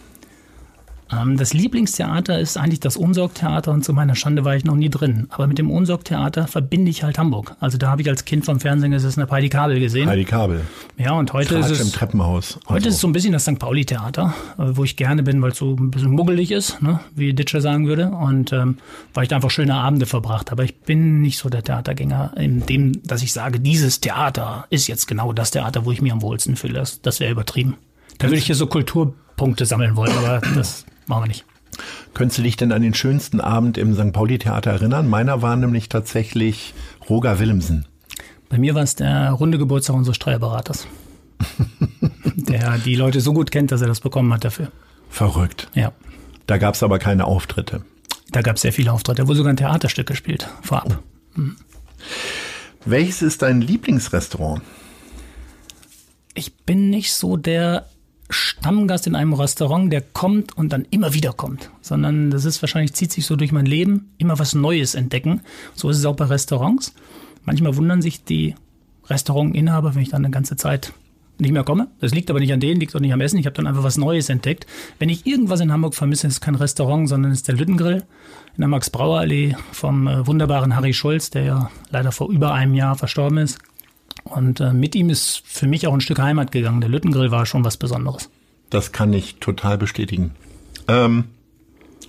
Ähm, 1.12 1.36
das 1.36 1.52
Lieblingstheater 1.52 2.38
ist 2.38 2.56
eigentlich 2.56 2.80
das 2.80 2.96
Unsorgtheater 2.96 3.72
und 3.72 3.84
zu 3.84 3.92
meiner 3.92 4.14
Schande 4.14 4.44
war 4.44 4.56
ich 4.56 4.64
noch 4.64 4.74
nie 4.74 4.88
drin. 4.88 5.26
Aber 5.30 5.46
mit 5.46 5.58
dem 5.58 5.70
Unsorgtheater 5.70 6.46
verbinde 6.46 6.90
ich 6.90 7.02
halt 7.02 7.18
Hamburg. 7.18 7.56
Also 7.60 7.78
da 7.78 7.90
habe 7.90 8.02
ich 8.02 8.08
als 8.08 8.24
Kind 8.24 8.44
vom 8.44 8.60
Fernsehen 8.60 8.92
gesessen, 8.92 9.22
habe 9.22 9.32
Heidi 9.32 9.48
Kabel 9.48 9.80
gesehen. 9.80 10.08
Heidi 10.08 10.24
Kabel. 10.24 10.62
Ja, 10.96 11.12
und 11.12 11.32
heute 11.32 11.54
Tratsch 11.54 11.70
ist 11.70 11.80
es 11.80 11.86
im 11.86 11.92
Treppenhaus. 11.92 12.58
Heute 12.64 12.74
also. 12.74 12.88
ist 12.88 12.94
es 12.96 13.00
so 13.00 13.08
ein 13.08 13.12
bisschen 13.12 13.32
das 13.32 13.42
St. 13.42 13.58
Pauli 13.58 13.84
Theater, 13.84 14.34
äh, 14.58 14.62
wo 14.68 14.84
ich 14.84 14.96
gerne 14.96 15.22
bin, 15.22 15.42
weil 15.42 15.52
es 15.52 15.58
so 15.58 15.76
ein 15.76 15.90
bisschen 15.90 16.12
muggelig 16.12 16.50
ist, 16.50 16.80
ne? 16.82 17.00
wie 17.14 17.34
Ditscher 17.34 17.60
sagen 17.60 17.86
würde. 17.86 18.08
Und 18.08 18.52
ähm, 18.52 18.78
weil 19.14 19.24
ich 19.24 19.28
da 19.28 19.36
einfach 19.36 19.50
schöne 19.50 19.74
Abende 19.74 20.06
verbracht 20.06 20.50
habe. 20.50 20.64
Ich 20.64 20.80
bin 20.80 21.20
nicht 21.20 21.38
so 21.38 21.48
der 21.48 21.62
Theatergänger, 21.62 22.32
in 22.36 22.64
dem, 22.66 23.02
dass 23.04 23.22
ich 23.22 23.32
sage, 23.32 23.60
dieses 23.60 24.00
Theater 24.00 24.66
ist 24.70 24.86
jetzt 24.86 25.06
genau 25.06 25.32
das 25.32 25.50
Theater, 25.50 25.84
wo 25.84 25.92
ich 25.92 26.00
mich 26.00 26.12
am 26.12 26.22
wohlsten 26.22 26.56
fühle. 26.56 26.74
Das, 26.74 27.02
das 27.02 27.20
wäre 27.20 27.32
übertrieben. 27.32 27.76
Da 28.18 28.28
würde 28.28 28.38
ich 28.38 28.46
hier 28.46 28.54
so 28.54 28.66
Kulturpunkte 28.66 29.66
sammeln 29.66 29.96
wollen, 29.96 30.12
aber 30.16 30.40
das 30.54 30.84
Machen 31.06 31.24
wir 31.24 31.28
nicht. 31.28 31.44
Könntest 32.14 32.38
du 32.38 32.42
dich 32.42 32.56
denn 32.56 32.72
an 32.72 32.82
den 32.82 32.94
schönsten 32.94 33.40
Abend 33.40 33.78
im 33.78 33.94
St. 33.94 34.12
Pauli-Theater 34.12 34.70
erinnern? 34.70 35.08
Meiner 35.08 35.42
war 35.42 35.56
nämlich 35.56 35.88
tatsächlich 35.88 36.74
Roger 37.08 37.38
Willemsen. 37.38 37.86
Bei 38.48 38.58
mir 38.58 38.74
war 38.74 38.82
es 38.82 38.94
der 38.94 39.30
runde 39.30 39.56
Geburtstag 39.56 39.96
unseres 39.96 40.16
Steuerberaters. 40.16 40.86
der 42.36 42.78
die 42.78 42.94
Leute 42.94 43.20
so 43.20 43.32
gut 43.32 43.50
kennt, 43.50 43.72
dass 43.72 43.80
er 43.80 43.88
das 43.88 44.00
bekommen 44.00 44.32
hat 44.32 44.44
dafür. 44.44 44.70
Verrückt. 45.08 45.68
Ja. 45.74 45.92
Da 46.46 46.58
gab 46.58 46.74
es 46.74 46.82
aber 46.82 46.98
keine 46.98 47.24
Auftritte. 47.24 47.82
Da 48.30 48.42
gab 48.42 48.56
es 48.56 48.62
sehr 48.62 48.72
viele 48.72 48.92
Auftritte. 48.92 49.22
Da 49.22 49.28
wurde 49.28 49.38
sogar 49.38 49.52
ein 49.52 49.56
Theaterstück 49.56 50.06
gespielt, 50.06 50.48
vorab. 50.62 51.02
Mhm. 51.34 51.56
Welches 52.84 53.22
ist 53.22 53.42
dein 53.42 53.60
Lieblingsrestaurant? 53.60 54.62
Ich 56.34 56.54
bin 56.54 56.90
nicht 56.90 57.12
so 57.14 57.36
der 57.36 57.86
Stammgast 58.32 59.06
in 59.06 59.14
einem 59.14 59.32
Restaurant, 59.32 59.92
der 59.92 60.00
kommt 60.00 60.56
und 60.56 60.72
dann 60.72 60.86
immer 60.90 61.14
wieder 61.14 61.32
kommt, 61.32 61.70
sondern 61.80 62.30
das 62.30 62.44
ist 62.44 62.62
wahrscheinlich, 62.62 62.94
zieht 62.94 63.12
sich 63.12 63.26
so 63.26 63.36
durch 63.36 63.52
mein 63.52 63.66
Leben, 63.66 64.10
immer 64.18 64.38
was 64.38 64.54
Neues 64.54 64.94
entdecken. 64.94 65.42
So 65.74 65.90
ist 65.90 65.98
es 65.98 66.04
auch 66.04 66.16
bei 66.16 66.24
Restaurants. 66.24 66.94
Manchmal 67.44 67.76
wundern 67.76 68.02
sich 68.02 68.24
die 68.24 68.54
Restaurantinhaber, 69.06 69.94
wenn 69.94 70.02
ich 70.02 70.10
dann 70.10 70.24
eine 70.24 70.32
ganze 70.32 70.56
Zeit 70.56 70.92
nicht 71.38 71.52
mehr 71.52 71.64
komme. 71.64 71.88
Das 72.00 72.14
liegt 72.14 72.30
aber 72.30 72.40
nicht 72.40 72.52
an 72.52 72.60
denen, 72.60 72.80
liegt 72.80 72.94
auch 72.94 73.00
nicht 73.00 73.12
am 73.12 73.20
Essen. 73.20 73.38
Ich 73.38 73.46
habe 73.46 73.56
dann 73.56 73.66
einfach 73.66 73.82
was 73.82 73.98
Neues 73.98 74.28
entdeckt. 74.28 74.66
Wenn 74.98 75.08
ich 75.08 75.26
irgendwas 75.26 75.60
in 75.60 75.72
Hamburg 75.72 75.94
vermisse, 75.94 76.26
ist 76.26 76.34
es 76.34 76.40
kein 76.40 76.54
Restaurant, 76.54 77.08
sondern 77.08 77.32
ist 77.32 77.48
der 77.48 77.56
Lüttengrill 77.56 78.04
in 78.54 78.60
der 78.60 78.68
Max-Brauer-Allee 78.68 79.56
vom 79.72 80.06
äh, 80.06 80.26
wunderbaren 80.26 80.76
Harry 80.76 80.92
Schulz, 80.92 81.30
der 81.30 81.44
ja 81.44 81.70
leider 81.90 82.12
vor 82.12 82.30
über 82.30 82.52
einem 82.52 82.74
Jahr 82.74 82.96
verstorben 82.96 83.38
ist. 83.38 83.58
Und 84.24 84.60
äh, 84.60 84.72
mit 84.72 84.94
ihm 84.94 85.10
ist 85.10 85.42
für 85.44 85.66
mich 85.66 85.86
auch 85.86 85.94
ein 85.94 86.00
Stück 86.00 86.18
Heimat 86.18 86.52
gegangen. 86.52 86.80
Der 86.80 86.90
Lüttengrill 86.90 87.30
war 87.30 87.46
schon 87.46 87.64
was 87.64 87.76
Besonderes. 87.76 88.30
Das 88.70 88.92
kann 88.92 89.12
ich 89.12 89.36
total 89.36 89.76
bestätigen. 89.76 90.32
Ähm, 90.88 91.24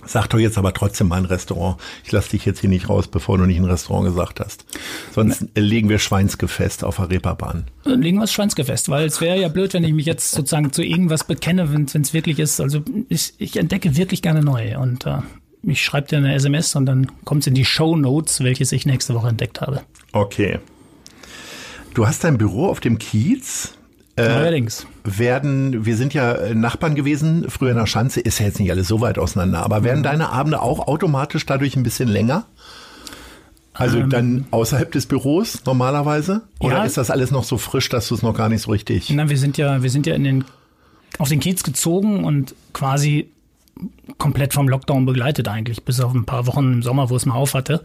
sag 0.06 0.28
doch 0.28 0.38
jetzt 0.38 0.56
aber 0.58 0.72
trotzdem 0.72 1.08
mal 1.08 1.18
ein 1.18 1.24
Restaurant. 1.24 1.76
Ich 2.04 2.12
lasse 2.12 2.30
dich 2.30 2.44
jetzt 2.44 2.60
hier 2.60 2.70
nicht 2.70 2.88
raus, 2.88 3.08
bevor 3.08 3.38
du 3.38 3.44
nicht 3.44 3.58
ein 3.58 3.64
Restaurant 3.64 4.06
gesagt 4.06 4.40
hast. 4.40 4.64
Sonst 5.12 5.42
ne. 5.42 5.60
legen 5.60 5.88
wir 5.88 5.98
Schweinsgefest 5.98 6.84
auf 6.84 6.96
der 6.96 7.10
Reeperbahn. 7.10 7.64
Dann 7.84 8.02
legen 8.02 8.18
wir 8.18 8.22
das 8.22 8.32
Schweinsgefest, 8.32 8.88
weil 8.88 9.06
es 9.06 9.20
wäre 9.20 9.38
ja 9.38 9.48
blöd, 9.48 9.74
wenn 9.74 9.84
ich 9.84 9.92
mich 9.92 10.06
jetzt 10.06 10.30
sozusagen 10.30 10.72
zu 10.72 10.82
irgendwas 10.82 11.24
bekenne, 11.24 11.72
wenn 11.72 11.84
es 11.84 12.14
wirklich 12.14 12.38
ist. 12.38 12.60
Also 12.60 12.82
ich, 13.08 13.34
ich 13.38 13.56
entdecke 13.56 13.96
wirklich 13.96 14.22
gerne 14.22 14.42
neu 14.42 14.78
und 14.78 15.06
äh, 15.06 15.18
ich 15.62 15.82
schreibe 15.82 16.08
dir 16.08 16.18
eine 16.18 16.34
SMS 16.34 16.74
und 16.76 16.86
dann 16.86 17.10
kommt 17.24 17.42
es 17.42 17.46
in 17.46 17.54
die 17.54 17.64
Show 17.64 17.96
Notes, 17.96 18.42
welches 18.42 18.72
ich 18.72 18.86
nächste 18.86 19.14
Woche 19.14 19.28
entdeckt 19.28 19.60
habe. 19.60 19.82
Okay. 20.12 20.60
Du 21.94 22.06
hast 22.06 22.24
dein 22.24 22.38
Büro 22.38 22.66
auf 22.68 22.80
dem 22.80 22.98
Kiez. 22.98 23.74
Äh, 24.16 24.22
Allerdings. 24.22 24.86
Werden, 25.04 25.84
wir 25.86 25.96
sind 25.96 26.14
ja 26.14 26.32
äh, 26.32 26.54
Nachbarn 26.54 26.94
gewesen, 26.94 27.46
früher 27.48 27.70
in 27.72 27.76
der 27.76 27.86
Schanze, 27.86 28.20
ist 28.20 28.38
ja 28.38 28.46
jetzt 28.46 28.60
nicht 28.60 28.70
alles 28.70 28.86
so 28.86 29.00
weit 29.00 29.18
auseinander, 29.18 29.64
aber 29.64 29.82
werden 29.82 30.00
Mhm. 30.00 30.04
deine 30.04 30.28
Abende 30.30 30.62
auch 30.62 30.86
automatisch 30.86 31.44
dadurch 31.46 31.76
ein 31.76 31.82
bisschen 31.82 32.08
länger? 32.08 32.44
Also 33.72 33.98
Ähm. 33.98 34.10
dann 34.10 34.46
außerhalb 34.52 34.92
des 34.92 35.06
Büros 35.06 35.62
normalerweise? 35.66 36.42
Oder 36.60 36.76
Ja. 36.78 36.84
ist 36.84 36.96
das 36.96 37.10
alles 37.10 37.32
noch 37.32 37.42
so 37.42 37.58
frisch, 37.58 37.88
dass 37.88 38.06
du 38.08 38.14
es 38.14 38.22
noch 38.22 38.34
gar 38.34 38.48
nicht 38.48 38.62
so 38.62 38.70
richtig? 38.70 39.10
Na, 39.10 39.28
wir 39.28 39.38
sind 39.38 39.56
ja, 39.56 39.82
wir 39.82 39.90
sind 39.90 40.06
ja 40.06 40.14
in 40.14 40.22
den, 40.22 40.44
auf 41.18 41.28
den 41.28 41.40
Kiez 41.40 41.64
gezogen 41.64 42.24
und 42.24 42.54
quasi 42.72 43.28
komplett 44.18 44.54
vom 44.54 44.68
Lockdown 44.68 45.06
begleitet 45.06 45.48
eigentlich, 45.48 45.84
bis 45.84 46.00
auf 46.00 46.14
ein 46.14 46.24
paar 46.24 46.46
Wochen 46.46 46.74
im 46.74 46.82
Sommer, 46.82 47.10
wo 47.10 47.16
es 47.16 47.26
mal 47.26 47.34
auf 47.34 47.54
hatte. 47.54 47.82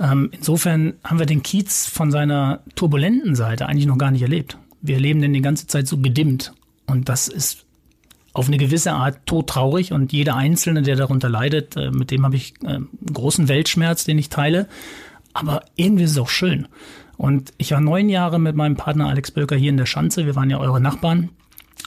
Ähm, 0.00 0.30
insofern 0.32 0.94
haben 1.04 1.18
wir 1.18 1.26
den 1.26 1.42
Kiez 1.42 1.86
von 1.86 2.10
seiner 2.10 2.60
turbulenten 2.74 3.34
Seite 3.34 3.66
eigentlich 3.66 3.86
noch 3.86 3.98
gar 3.98 4.10
nicht 4.10 4.22
erlebt. 4.22 4.58
Wir 4.80 4.96
erleben 4.96 5.20
den 5.20 5.32
die 5.32 5.42
ganze 5.42 5.66
Zeit 5.66 5.86
so 5.86 5.98
gedimmt. 5.98 6.52
Und 6.86 7.08
das 7.08 7.28
ist 7.28 7.66
auf 8.32 8.46
eine 8.46 8.56
gewisse 8.56 8.92
Art 8.92 9.26
todtraurig 9.26 9.92
und 9.92 10.12
jeder 10.12 10.36
Einzelne, 10.36 10.82
der 10.82 10.96
darunter 10.96 11.28
leidet, 11.28 11.76
äh, 11.76 11.90
mit 11.90 12.10
dem 12.10 12.24
habe 12.24 12.36
ich 12.36 12.54
äh, 12.64 12.78
großen 13.12 13.48
Weltschmerz, 13.48 14.04
den 14.04 14.18
ich 14.18 14.28
teile. 14.28 14.68
Aber 15.34 15.64
irgendwie 15.76 16.04
ist 16.04 16.12
es 16.12 16.18
auch 16.18 16.28
schön. 16.28 16.68
Und 17.16 17.52
ich 17.58 17.72
war 17.72 17.80
neun 17.80 18.08
Jahre 18.08 18.38
mit 18.38 18.54
meinem 18.54 18.76
Partner 18.76 19.08
Alex 19.08 19.32
Bölker 19.32 19.56
hier 19.56 19.70
in 19.70 19.76
der 19.76 19.86
Schanze. 19.86 20.24
Wir 20.24 20.36
waren 20.36 20.50
ja 20.50 20.58
eure 20.58 20.80
Nachbarn. 20.80 21.30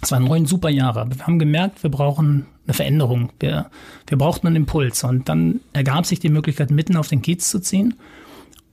Es 0.02 0.12
waren 0.12 0.26
neun 0.26 0.46
super 0.46 0.70
Jahre. 0.70 1.08
Wir 1.10 1.26
haben 1.26 1.40
gemerkt, 1.40 1.84
wir 1.84 1.90
brauchen 1.90 2.48
eine 2.72 2.76
Veränderung. 2.76 3.32
Wir, 3.40 3.70
wir 4.08 4.18
brauchten 4.18 4.48
einen 4.48 4.56
Impuls. 4.56 5.04
Und 5.04 5.30
dann 5.30 5.60
ergab 5.74 6.06
sich 6.06 6.20
die 6.20 6.30
Möglichkeit, 6.30 6.72
mitten 6.72 6.98
auf 6.98 7.08
den 7.08 7.22
Kiez 7.22 7.50
zu 7.50 7.60
ziehen. 7.60 7.96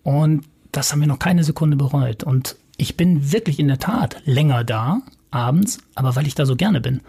Und 0.02 0.44
das 0.72 0.92
haben 0.92 1.00
wir 1.00 1.08
noch 1.08 1.18
keine 1.18 1.44
Sekunde 1.44 1.76
bereut. 1.76 2.24
Und 2.24 2.56
ich 2.76 2.96
bin 2.96 3.32
wirklich 3.32 3.58
in 3.58 3.68
der 3.68 3.78
Tat 3.78 4.22
länger 4.24 4.64
da, 4.64 5.02
abends, 5.30 5.78
aber 5.94 6.16
weil 6.16 6.26
ich 6.26 6.34
da 6.34 6.46
so 6.46 6.56
gerne 6.56 6.80
bin. 6.80 7.00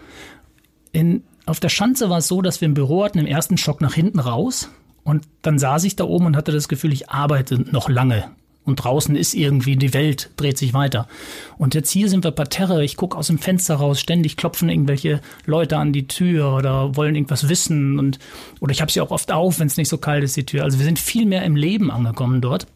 In, 0.92 1.22
auf 1.46 1.60
der 1.60 1.68
Schanze 1.68 2.10
war 2.10 2.18
es 2.18 2.28
so, 2.28 2.42
dass 2.42 2.60
wir 2.60 2.68
ein 2.68 2.74
Büro 2.74 3.04
hatten, 3.04 3.18
im 3.18 3.26
ersten 3.26 3.56
Stock 3.56 3.80
nach 3.80 3.94
hinten 3.94 4.18
raus. 4.18 4.68
Und 5.04 5.26
dann 5.42 5.58
saß 5.58 5.84
ich 5.84 5.96
da 5.96 6.04
oben 6.04 6.26
und 6.26 6.36
hatte 6.36 6.52
das 6.52 6.68
Gefühl, 6.68 6.92
ich 6.92 7.10
arbeite 7.10 7.58
noch 7.58 7.88
lange. 7.88 8.24
Und 8.64 8.76
draußen 8.76 9.16
ist 9.16 9.34
irgendwie 9.34 9.76
die 9.76 9.94
Welt, 9.94 10.30
dreht 10.36 10.58
sich 10.58 10.74
weiter. 10.74 11.08
Und 11.56 11.74
jetzt 11.74 11.90
hier 11.90 12.10
sind 12.10 12.24
wir 12.24 12.30
parterre, 12.30 12.84
ich 12.84 12.96
gucke 12.96 13.16
aus 13.16 13.28
dem 13.28 13.38
Fenster 13.38 13.76
raus, 13.76 14.00
ständig 14.00 14.36
klopfen 14.36 14.68
irgendwelche 14.68 15.20
Leute 15.46 15.78
an 15.78 15.92
die 15.92 16.06
Tür 16.06 16.54
oder 16.54 16.94
wollen 16.94 17.14
irgendwas 17.14 17.48
wissen. 17.48 17.98
Und, 17.98 18.18
oder 18.60 18.72
ich 18.72 18.82
habe 18.82 18.92
sie 18.92 19.00
auch 19.00 19.10
oft 19.10 19.32
auf, 19.32 19.60
wenn 19.60 19.66
es 19.66 19.78
nicht 19.78 19.88
so 19.88 19.96
kalt 19.96 20.22
ist, 20.24 20.36
die 20.36 20.44
Tür. 20.44 20.64
Also 20.64 20.78
wir 20.78 20.84
sind 20.84 20.98
viel 20.98 21.24
mehr 21.24 21.42
im 21.44 21.56
Leben 21.56 21.90
angekommen 21.90 22.42
dort. 22.42 22.66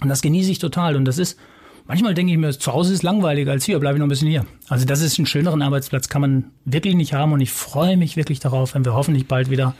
Und 0.00 0.08
das 0.08 0.22
genieße 0.22 0.52
ich 0.52 0.60
total. 0.60 0.94
Und 0.94 1.04
das 1.04 1.18
ist, 1.18 1.36
manchmal 1.86 2.14
denke 2.14 2.32
ich 2.32 2.38
mir, 2.38 2.56
zu 2.56 2.72
Hause 2.72 2.94
ist 2.94 3.02
langweiliger 3.02 3.50
als 3.50 3.64
hier, 3.64 3.80
bleibe 3.80 3.96
ich 3.96 4.00
noch 4.00 4.06
ein 4.06 4.10
bisschen 4.10 4.28
hier. 4.28 4.46
Also 4.68 4.86
das 4.86 5.00
ist 5.00 5.18
einen 5.18 5.26
schöneren 5.26 5.62
Arbeitsplatz, 5.62 6.08
kann 6.08 6.20
man 6.20 6.44
wirklich 6.64 6.94
nicht 6.94 7.12
haben. 7.12 7.32
Und 7.32 7.40
ich 7.40 7.50
freue 7.50 7.96
mich 7.96 8.16
wirklich 8.16 8.38
darauf, 8.38 8.74
wenn 8.74 8.84
wir 8.84 8.94
hoffentlich 8.94 9.26
bald 9.26 9.50
wieder 9.50 9.74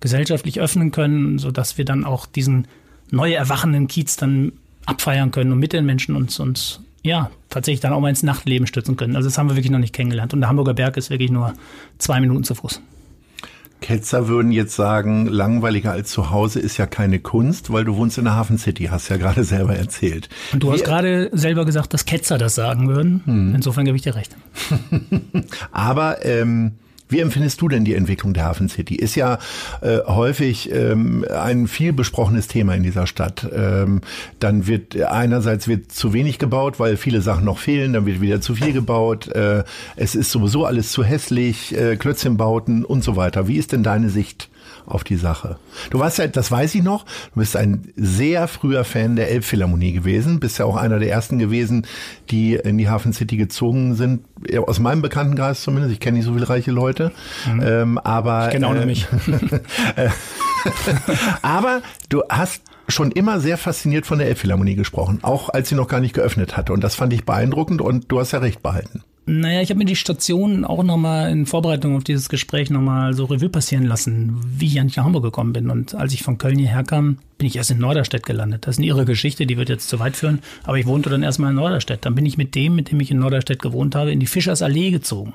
gesellschaftlich 0.00 0.60
öffnen 0.60 0.92
können, 0.92 1.38
sodass 1.38 1.78
wir 1.78 1.86
dann 1.86 2.04
auch 2.04 2.26
diesen 2.26 2.68
neu 3.10 3.32
erwachenden 3.32 3.88
Kiez 3.88 4.16
dann 4.16 4.52
abfeiern 4.88 5.30
können 5.30 5.52
und 5.52 5.58
mit 5.58 5.72
den 5.72 5.86
Menschen 5.86 6.16
uns, 6.16 6.40
uns 6.40 6.80
ja, 7.02 7.30
tatsächlich 7.48 7.80
dann 7.80 7.92
auch 7.92 8.00
mal 8.00 8.08
ins 8.08 8.22
Nachtleben 8.22 8.66
stützen 8.66 8.96
können. 8.96 9.16
Also 9.16 9.28
das 9.28 9.38
haben 9.38 9.48
wir 9.48 9.56
wirklich 9.56 9.70
noch 9.70 9.78
nicht 9.78 9.94
kennengelernt. 9.94 10.34
Und 10.34 10.40
der 10.40 10.48
Hamburger 10.48 10.74
Berg 10.74 10.96
ist 10.96 11.10
wirklich 11.10 11.30
nur 11.30 11.54
zwei 11.98 12.20
Minuten 12.20 12.44
zu 12.44 12.54
Fuß. 12.54 12.80
Ketzer 13.80 14.26
würden 14.26 14.50
jetzt 14.50 14.74
sagen, 14.74 15.26
langweiliger 15.26 15.92
als 15.92 16.10
zu 16.10 16.30
Hause 16.30 16.58
ist 16.58 16.78
ja 16.78 16.86
keine 16.86 17.20
Kunst, 17.20 17.72
weil 17.72 17.84
du 17.84 17.94
wohnst 17.94 18.18
in 18.18 18.24
der 18.24 18.34
Hafen 18.34 18.58
City, 18.58 18.86
hast 18.86 19.08
ja 19.08 19.16
gerade 19.16 19.44
selber 19.44 19.76
erzählt. 19.76 20.28
Und 20.52 20.64
du 20.64 20.72
hast 20.72 20.84
gerade 20.84 21.30
selber 21.32 21.64
gesagt, 21.64 21.94
dass 21.94 22.04
Ketzer 22.04 22.38
das 22.38 22.56
sagen 22.56 22.88
würden. 22.88 23.22
Insofern 23.54 23.84
gebe 23.84 23.96
ich 23.96 24.02
dir 24.02 24.16
recht. 24.16 24.36
Aber 25.70 26.24
ähm, 26.24 26.72
wie 27.08 27.20
empfindest 27.20 27.60
du 27.60 27.68
denn 27.68 27.84
die 27.84 27.94
Entwicklung 27.94 28.34
der 28.34 28.44
Hafen 28.44 28.68
City? 28.68 28.94
Ist 28.94 29.14
ja 29.14 29.38
äh, 29.80 29.98
häufig 30.06 30.70
ähm, 30.72 31.24
ein 31.28 31.66
viel 31.66 31.92
besprochenes 31.92 32.48
Thema 32.48 32.74
in 32.74 32.82
dieser 32.82 33.06
Stadt. 33.06 33.46
Ähm, 33.54 34.00
dann 34.40 34.66
wird 34.66 35.00
einerseits 35.00 35.68
wird 35.68 35.90
zu 35.92 36.12
wenig 36.12 36.38
gebaut, 36.38 36.78
weil 36.78 36.96
viele 36.96 37.20
Sachen 37.20 37.44
noch 37.44 37.58
fehlen, 37.58 37.92
dann 37.92 38.06
wird 38.06 38.20
wieder 38.20 38.40
zu 38.40 38.54
viel 38.54 38.72
gebaut. 38.72 39.28
Äh, 39.28 39.64
es 39.96 40.14
ist 40.14 40.30
sowieso 40.30 40.64
alles 40.64 40.92
zu 40.92 41.04
hässlich, 41.04 41.76
äh, 41.76 41.96
Klötzchenbauten 41.96 42.84
und 42.84 43.02
so 43.02 43.16
weiter. 43.16 43.48
Wie 43.48 43.56
ist 43.56 43.72
denn 43.72 43.82
deine 43.82 44.10
Sicht 44.10 44.48
auf 44.88 45.04
die 45.04 45.16
Sache? 45.16 45.58
Du 45.90 45.98
warst 45.98 46.18
ja, 46.18 46.26
das 46.26 46.50
weiß 46.50 46.74
ich 46.74 46.82
noch, 46.82 47.04
du 47.34 47.40
bist 47.40 47.56
ein 47.56 47.92
sehr 47.96 48.48
früher 48.48 48.84
Fan 48.84 49.16
der 49.16 49.30
Elbphilharmonie 49.30 49.92
gewesen, 49.92 50.40
bist 50.40 50.58
ja 50.58 50.64
auch 50.64 50.76
einer 50.76 50.98
der 50.98 51.10
ersten 51.10 51.38
gewesen, 51.38 51.86
die 52.30 52.54
in 52.54 52.78
die 52.78 52.88
Hafen 52.88 53.12
City 53.12 53.36
gezogen 53.36 53.94
sind. 53.94 54.24
Aus 54.66 54.78
meinem 54.78 55.02
Bekanntenkreis 55.02 55.62
zumindest, 55.62 55.92
ich 55.92 56.00
kenne 56.00 56.18
nicht 56.18 56.26
so 56.26 56.32
viele 56.32 56.48
reiche 56.48 56.70
Leute, 56.70 57.12
ähm, 57.60 57.98
aber 57.98 58.46
Ich 58.46 58.52
kenne 58.52 58.66
auch 58.66 58.74
äh, 58.74 58.78
noch 58.78 58.86
mich. 58.86 59.06
aber 61.42 61.82
du 62.08 62.22
hast 62.28 62.62
schon 62.88 63.12
immer 63.12 63.40
sehr 63.40 63.58
fasziniert 63.58 64.06
von 64.06 64.18
der 64.18 64.28
Elbphilharmonie 64.28 64.74
gesprochen, 64.74 65.18
auch 65.22 65.50
als 65.50 65.68
sie 65.68 65.74
noch 65.74 65.88
gar 65.88 66.00
nicht 66.00 66.14
geöffnet 66.14 66.56
hatte. 66.56 66.72
Und 66.72 66.82
das 66.82 66.94
fand 66.94 67.12
ich 67.12 67.24
beeindruckend 67.24 67.82
und 67.82 68.10
du 68.10 68.18
hast 68.18 68.32
ja 68.32 68.38
recht 68.38 68.62
behalten. 68.62 69.02
Naja, 69.30 69.60
ich 69.60 69.68
habe 69.68 69.76
mir 69.76 69.84
die 69.84 69.94
Station 69.94 70.64
auch 70.64 70.82
nochmal 70.82 71.30
in 71.30 71.44
Vorbereitung 71.44 71.96
auf 71.96 72.02
dieses 72.02 72.30
Gespräch 72.30 72.70
nochmal 72.70 73.12
so 73.12 73.26
Revue 73.26 73.50
passieren 73.50 73.84
lassen, 73.84 74.40
wie 74.42 74.68
ich 74.68 74.80
eigentlich 74.80 74.96
nach 74.96 75.04
Hamburg 75.04 75.22
gekommen 75.22 75.52
bin. 75.52 75.68
Und 75.68 75.94
als 75.94 76.14
ich 76.14 76.22
von 76.22 76.38
Köln 76.38 76.58
hierher 76.58 76.82
kam, 76.82 77.18
bin 77.36 77.46
ich 77.46 77.56
erst 77.56 77.70
in 77.70 77.78
Norderstedt 77.78 78.24
gelandet. 78.24 78.66
Das 78.66 78.76
ist 78.76 78.78
eine 78.78 78.86
irre 78.86 79.04
Geschichte, 79.04 79.44
die 79.44 79.58
wird 79.58 79.68
jetzt 79.68 79.90
zu 79.90 79.98
weit 79.98 80.16
führen. 80.16 80.38
Aber 80.64 80.78
ich 80.78 80.86
wohnte 80.86 81.10
dann 81.10 81.22
erstmal 81.22 81.50
in 81.50 81.56
Norderstedt. 81.56 82.06
Dann 82.06 82.14
bin 82.14 82.24
ich 82.24 82.38
mit 82.38 82.54
dem, 82.54 82.74
mit 82.74 82.90
dem 82.90 83.00
ich 83.00 83.10
in 83.10 83.18
Norderstedt 83.18 83.60
gewohnt 83.60 83.94
habe, 83.94 84.12
in 84.12 84.18
die 84.18 84.26
Fischersallee 84.26 84.90
gezogen. 84.90 85.34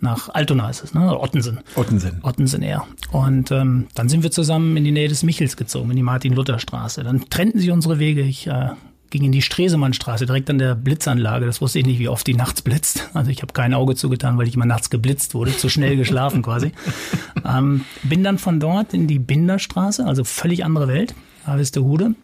Nach 0.00 0.30
Altona 0.30 0.70
ist 0.70 0.82
es, 0.82 0.94
ne? 0.94 1.20
Ottensen. 1.20 1.60
Ottensen. 1.74 2.20
Ottensen 2.22 2.62
eher. 2.62 2.86
Und 3.12 3.50
ähm, 3.50 3.88
dann 3.94 4.08
sind 4.08 4.22
wir 4.22 4.30
zusammen 4.30 4.78
in 4.78 4.84
die 4.84 4.92
Nähe 4.92 5.08
des 5.08 5.22
Michels 5.22 5.58
gezogen, 5.58 5.90
in 5.90 5.96
die 5.96 6.02
Martin-Luther-Straße. 6.02 7.04
Dann 7.04 7.28
trennten 7.28 7.60
sich 7.60 7.70
unsere 7.70 7.98
Wege. 7.98 8.22
Ich 8.22 8.46
äh, 8.46 8.70
ging 9.16 9.24
in 9.24 9.32
die 9.32 9.42
Stresemannstraße, 9.42 10.26
direkt 10.26 10.50
an 10.50 10.58
der 10.58 10.74
Blitzanlage. 10.74 11.46
Das 11.46 11.62
wusste 11.62 11.78
ich 11.78 11.86
nicht, 11.86 11.98
wie 11.98 12.08
oft 12.08 12.26
die 12.26 12.34
nachts 12.34 12.60
blitzt. 12.60 13.08
Also 13.14 13.30
ich 13.30 13.40
habe 13.40 13.54
kein 13.54 13.72
Auge 13.72 13.94
zugetan, 13.94 14.36
weil 14.36 14.46
ich 14.46 14.54
immer 14.54 14.66
nachts 14.66 14.90
geblitzt 14.90 15.34
wurde, 15.34 15.56
zu 15.56 15.70
schnell 15.70 15.96
geschlafen 15.96 16.42
quasi. 16.42 16.72
ähm, 17.44 17.84
bin 18.02 18.22
dann 18.22 18.38
von 18.38 18.60
dort 18.60 18.92
in 18.92 19.06
die 19.06 19.18
Binderstraße, 19.18 20.04
also 20.04 20.22
völlig 20.24 20.64
andere 20.64 20.86
Welt, 20.88 21.14
Harvestehude. 21.46 22.14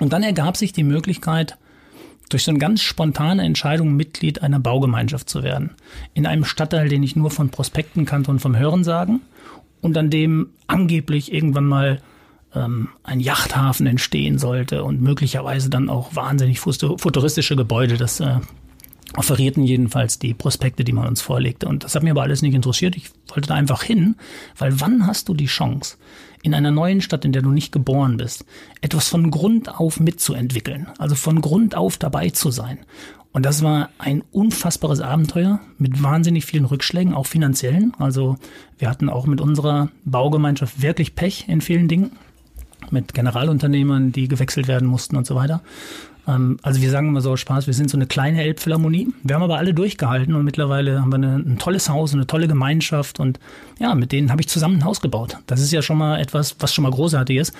Und 0.00 0.12
dann 0.12 0.22
ergab 0.22 0.58
sich 0.58 0.72
die 0.72 0.84
Möglichkeit, 0.84 1.56
durch 2.28 2.44
so 2.44 2.50
eine 2.50 2.58
ganz 2.58 2.82
spontane 2.82 3.42
Entscheidung 3.42 3.96
Mitglied 3.96 4.42
einer 4.42 4.60
Baugemeinschaft 4.60 5.30
zu 5.30 5.42
werden. 5.42 5.70
In 6.12 6.26
einem 6.26 6.44
Stadtteil, 6.44 6.90
den 6.90 7.02
ich 7.02 7.16
nur 7.16 7.30
von 7.30 7.48
Prospekten 7.48 8.04
kannte 8.04 8.30
und 8.30 8.40
vom 8.40 8.54
Hörensagen 8.54 9.22
und 9.80 9.96
an 9.96 10.10
dem 10.10 10.50
angeblich 10.66 11.32
irgendwann 11.32 11.64
mal 11.64 12.02
ähm, 12.58 12.88
ein 13.02 13.20
Yachthafen 13.20 13.86
entstehen 13.86 14.38
sollte 14.38 14.84
und 14.84 15.00
möglicherweise 15.00 15.70
dann 15.70 15.88
auch 15.88 16.14
wahnsinnig 16.14 16.60
futuristische 16.60 17.56
Gebäude. 17.56 17.96
Das 17.96 18.20
äh, 18.20 18.36
offerierten 19.16 19.64
jedenfalls 19.64 20.18
die 20.18 20.34
Prospekte, 20.34 20.84
die 20.84 20.92
man 20.92 21.06
uns 21.06 21.20
vorlegte. 21.20 21.66
Und 21.66 21.84
das 21.84 21.94
hat 21.94 22.02
mir 22.02 22.10
aber 22.10 22.22
alles 22.22 22.42
nicht 22.42 22.54
interessiert. 22.54 22.96
Ich 22.96 23.10
wollte 23.28 23.48
da 23.48 23.54
einfach 23.54 23.82
hin, 23.82 24.16
weil 24.56 24.80
wann 24.80 25.06
hast 25.06 25.28
du 25.28 25.34
die 25.34 25.46
Chance, 25.46 25.96
in 26.42 26.54
einer 26.54 26.70
neuen 26.70 27.00
Stadt, 27.00 27.24
in 27.24 27.32
der 27.32 27.42
du 27.42 27.50
nicht 27.50 27.72
geboren 27.72 28.16
bist, 28.16 28.44
etwas 28.80 29.08
von 29.08 29.30
Grund 29.30 29.80
auf 29.80 29.98
mitzuentwickeln, 29.98 30.86
also 30.98 31.14
von 31.14 31.40
Grund 31.40 31.74
auf 31.74 31.96
dabei 31.96 32.30
zu 32.30 32.50
sein. 32.50 32.78
Und 33.32 33.44
das 33.44 33.62
war 33.62 33.90
ein 33.98 34.22
unfassbares 34.32 35.00
Abenteuer 35.00 35.60
mit 35.78 36.02
wahnsinnig 36.02 36.44
vielen 36.44 36.64
Rückschlägen, 36.64 37.14
auch 37.14 37.26
finanziellen. 37.26 37.92
Also 37.98 38.36
wir 38.78 38.88
hatten 38.88 39.08
auch 39.08 39.26
mit 39.26 39.40
unserer 39.40 39.90
Baugemeinschaft 40.04 40.80
wirklich 40.80 41.14
Pech 41.14 41.46
in 41.48 41.60
vielen 41.60 41.88
Dingen 41.88 42.12
mit 42.90 43.14
Generalunternehmern, 43.14 44.12
die 44.12 44.28
gewechselt 44.28 44.68
werden 44.68 44.88
mussten 44.88 45.16
und 45.16 45.26
so 45.26 45.34
weiter. 45.34 45.62
Ähm, 46.26 46.58
also 46.62 46.80
wir 46.80 46.90
sagen 46.90 47.08
immer 47.08 47.20
so 47.20 47.36
Spaß, 47.36 47.66
wir 47.66 47.74
sind 47.74 47.90
so 47.90 47.96
eine 47.96 48.06
kleine 48.06 48.42
Elbphilharmonie. 48.42 49.08
Wir 49.22 49.34
haben 49.34 49.42
aber 49.42 49.56
alle 49.56 49.74
durchgehalten 49.74 50.34
und 50.34 50.44
mittlerweile 50.44 51.00
haben 51.00 51.10
wir 51.10 51.16
eine, 51.16 51.36
ein 51.36 51.58
tolles 51.58 51.88
Haus, 51.88 52.12
eine 52.12 52.26
tolle 52.26 52.46
Gemeinschaft 52.46 53.18
und 53.18 53.40
ja, 53.78 53.94
mit 53.94 54.12
denen 54.12 54.30
habe 54.30 54.40
ich 54.40 54.48
zusammen 54.48 54.76
ein 54.76 54.84
Haus 54.84 55.00
gebaut. 55.00 55.38
Das 55.46 55.60
ist 55.60 55.72
ja 55.72 55.82
schon 55.82 55.98
mal 55.98 56.20
etwas, 56.20 56.56
was 56.60 56.74
schon 56.74 56.82
mal 56.82 56.92
großartig 56.92 57.38
ist. 57.38 57.54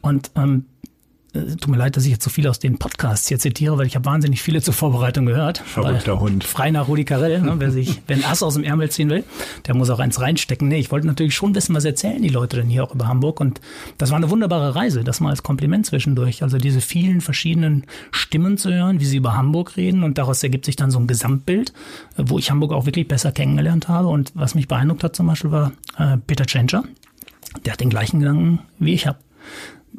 Und 0.00 0.30
ähm, 0.36 0.66
äh, 0.84 0.91
Tut 1.32 1.68
mir 1.68 1.78
leid, 1.78 1.96
dass 1.96 2.04
ich 2.04 2.10
jetzt 2.10 2.24
so 2.24 2.28
viel 2.28 2.46
aus 2.46 2.58
den 2.58 2.76
Podcasts 2.76 3.26
hier 3.26 3.38
zitiere, 3.38 3.78
weil 3.78 3.86
ich 3.86 3.94
habe 3.96 4.04
wahnsinnig 4.04 4.42
viele 4.42 4.60
zur 4.60 4.74
Vorbereitung 4.74 5.24
gehört. 5.24 5.58
Verrückter 5.58 6.20
Hund. 6.20 6.44
Frei 6.44 6.70
nach 6.70 6.88
Rudi 6.88 7.06
Carell, 7.06 7.40
ne, 7.40 7.54
wer 7.56 7.70
sich, 7.70 8.02
wer 8.06 8.16
ein 8.16 8.24
Ass 8.24 8.42
aus 8.42 8.52
dem 8.52 8.64
Ärmel 8.64 8.90
ziehen 8.90 9.08
will, 9.08 9.24
der 9.66 9.74
muss 9.74 9.88
auch 9.88 9.98
eins 9.98 10.20
reinstecken. 10.20 10.68
Nee, 10.68 10.78
ich 10.78 10.90
wollte 10.90 11.06
natürlich 11.06 11.34
schon 11.34 11.54
wissen, 11.54 11.74
was 11.74 11.86
erzählen 11.86 12.20
die 12.20 12.28
Leute 12.28 12.58
denn 12.58 12.68
hier 12.68 12.84
auch 12.84 12.94
über 12.94 13.08
Hamburg. 13.08 13.40
Und 13.40 13.62
das 13.96 14.10
war 14.10 14.18
eine 14.18 14.28
wunderbare 14.28 14.74
Reise, 14.74 15.04
das 15.04 15.20
mal 15.20 15.30
als 15.30 15.42
Kompliment 15.42 15.86
zwischendurch. 15.86 16.42
Also 16.42 16.58
diese 16.58 16.82
vielen 16.82 17.22
verschiedenen 17.22 17.84
Stimmen 18.10 18.58
zu 18.58 18.70
hören, 18.70 19.00
wie 19.00 19.06
sie 19.06 19.16
über 19.16 19.34
Hamburg 19.34 19.78
reden. 19.78 20.02
Und 20.02 20.18
daraus 20.18 20.42
ergibt 20.42 20.66
sich 20.66 20.76
dann 20.76 20.90
so 20.90 20.98
ein 20.98 21.06
Gesamtbild, 21.06 21.72
äh, 22.18 22.24
wo 22.26 22.38
ich 22.38 22.50
Hamburg 22.50 22.72
auch 22.72 22.84
wirklich 22.84 23.08
besser 23.08 23.32
kennengelernt 23.32 23.88
habe. 23.88 24.08
Und 24.08 24.32
was 24.34 24.54
mich 24.54 24.68
beeindruckt 24.68 25.02
hat 25.02 25.16
zum 25.16 25.28
Beispiel 25.28 25.50
war 25.50 25.72
äh, 25.96 26.18
Peter 26.26 26.44
Tschentscher. 26.44 26.84
Der 27.64 27.72
hat 27.72 27.80
den 27.80 27.90
gleichen 27.90 28.20
Gedanken 28.20 28.58
wie 28.78 28.92
ich 28.92 29.06
habe. 29.06 29.18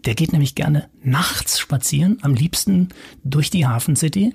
Der 0.06 0.16
geht 0.16 0.34
nämlich 0.34 0.56
gerne 0.56 0.90
nachts 1.02 1.60
spazieren, 1.60 2.18
am 2.22 2.34
liebsten 2.34 2.90
durch 3.24 3.50
die 3.50 3.66
Hafen 3.66 3.96
City 3.96 4.34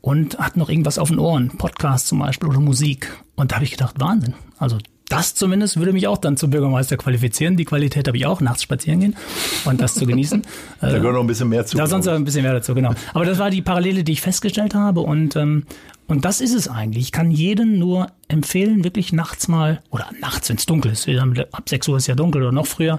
und 0.00 0.38
hat 0.38 0.56
noch 0.56 0.68
irgendwas 0.68 0.98
auf 0.98 1.08
den 1.08 1.18
Ohren, 1.18 1.48
Podcast 1.56 2.08
zum 2.08 2.18
Beispiel 2.18 2.48
oder 2.48 2.60
Musik. 2.60 3.10
Und 3.36 3.52
da 3.52 3.56
habe 3.56 3.64
ich 3.64 3.70
gedacht, 3.70 3.94
Wahnsinn. 3.98 4.34
Also 4.58 4.78
das 5.08 5.34
zumindest 5.34 5.76
würde 5.76 5.92
mich 5.92 6.08
auch 6.08 6.18
dann 6.18 6.36
zum 6.36 6.50
Bürgermeister 6.50 6.96
qualifizieren. 6.96 7.56
Die 7.56 7.64
Qualität 7.64 8.08
habe 8.08 8.16
ich 8.16 8.26
auch, 8.26 8.40
nachts 8.40 8.62
spazieren 8.62 9.00
gehen 9.00 9.16
und 9.64 9.80
das 9.80 9.94
zu 9.94 10.06
genießen. 10.06 10.42
da 10.80 10.98
gehört 10.98 11.14
noch 11.14 11.20
ein 11.20 11.26
bisschen 11.26 11.48
mehr 11.48 11.64
zu. 11.66 11.76
Da 11.76 11.86
sonst 11.86 12.08
ein 12.08 12.24
bisschen 12.24 12.42
mehr 12.42 12.54
dazu, 12.54 12.74
genau. 12.74 12.94
Aber 13.12 13.24
das 13.24 13.38
war 13.38 13.50
die 13.50 13.62
Parallele, 13.62 14.02
die 14.02 14.12
ich 14.12 14.20
festgestellt 14.20 14.74
habe 14.74 15.00
und 15.00 15.36
ähm, 15.36 15.64
und 16.06 16.26
das 16.26 16.42
ist 16.42 16.54
es 16.54 16.68
eigentlich. 16.68 17.04
Ich 17.04 17.12
kann 17.12 17.30
jedem 17.30 17.78
nur 17.78 18.08
empfehlen, 18.28 18.84
wirklich 18.84 19.14
nachts 19.14 19.48
mal, 19.48 19.80
oder 19.90 20.06
nachts, 20.20 20.50
wenn 20.50 20.56
es 20.56 20.66
dunkel 20.66 20.92
ist, 20.92 21.08
ab 21.08 21.66
6 21.66 21.88
Uhr 21.88 21.96
ist 21.96 22.08
ja 22.08 22.14
dunkel 22.14 22.42
oder 22.42 22.52
noch 22.52 22.66
früher, 22.66 22.98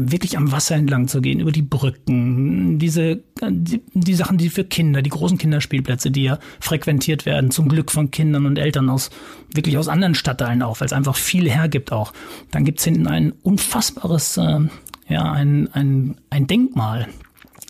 wirklich 0.00 0.36
am 0.36 0.52
Wasser 0.52 0.76
entlang 0.76 1.08
zu 1.08 1.20
gehen, 1.20 1.40
über 1.40 1.52
die 1.52 1.62
Brücken, 1.62 2.78
diese, 2.78 3.22
die, 3.48 3.80
die 3.94 4.14
Sachen, 4.14 4.38
die 4.38 4.48
für 4.48 4.64
Kinder, 4.64 5.02
die 5.02 5.10
großen 5.10 5.38
Kinderspielplätze, 5.38 6.10
die 6.10 6.24
ja 6.24 6.38
frequentiert 6.60 7.26
werden, 7.26 7.50
zum 7.50 7.68
Glück 7.68 7.90
von 7.90 8.10
Kindern 8.10 8.46
und 8.46 8.58
Eltern 8.58 8.90
aus, 8.90 9.10
wirklich 9.52 9.78
aus 9.78 9.88
anderen 9.88 10.14
Stadtteilen 10.14 10.62
auch, 10.62 10.80
weil 10.80 10.86
es 10.86 10.92
einfach 10.92 11.16
viel 11.16 11.48
hergibt 11.48 11.92
auch. 11.92 12.12
Dann 12.50 12.64
gibt's 12.64 12.84
hinten 12.84 13.06
ein 13.06 13.32
unfassbares, 13.42 14.36
äh, 14.36 14.60
ja, 15.08 15.32
ein, 15.32 15.68
ein, 15.72 16.16
ein 16.30 16.46
Denkmal, 16.46 17.08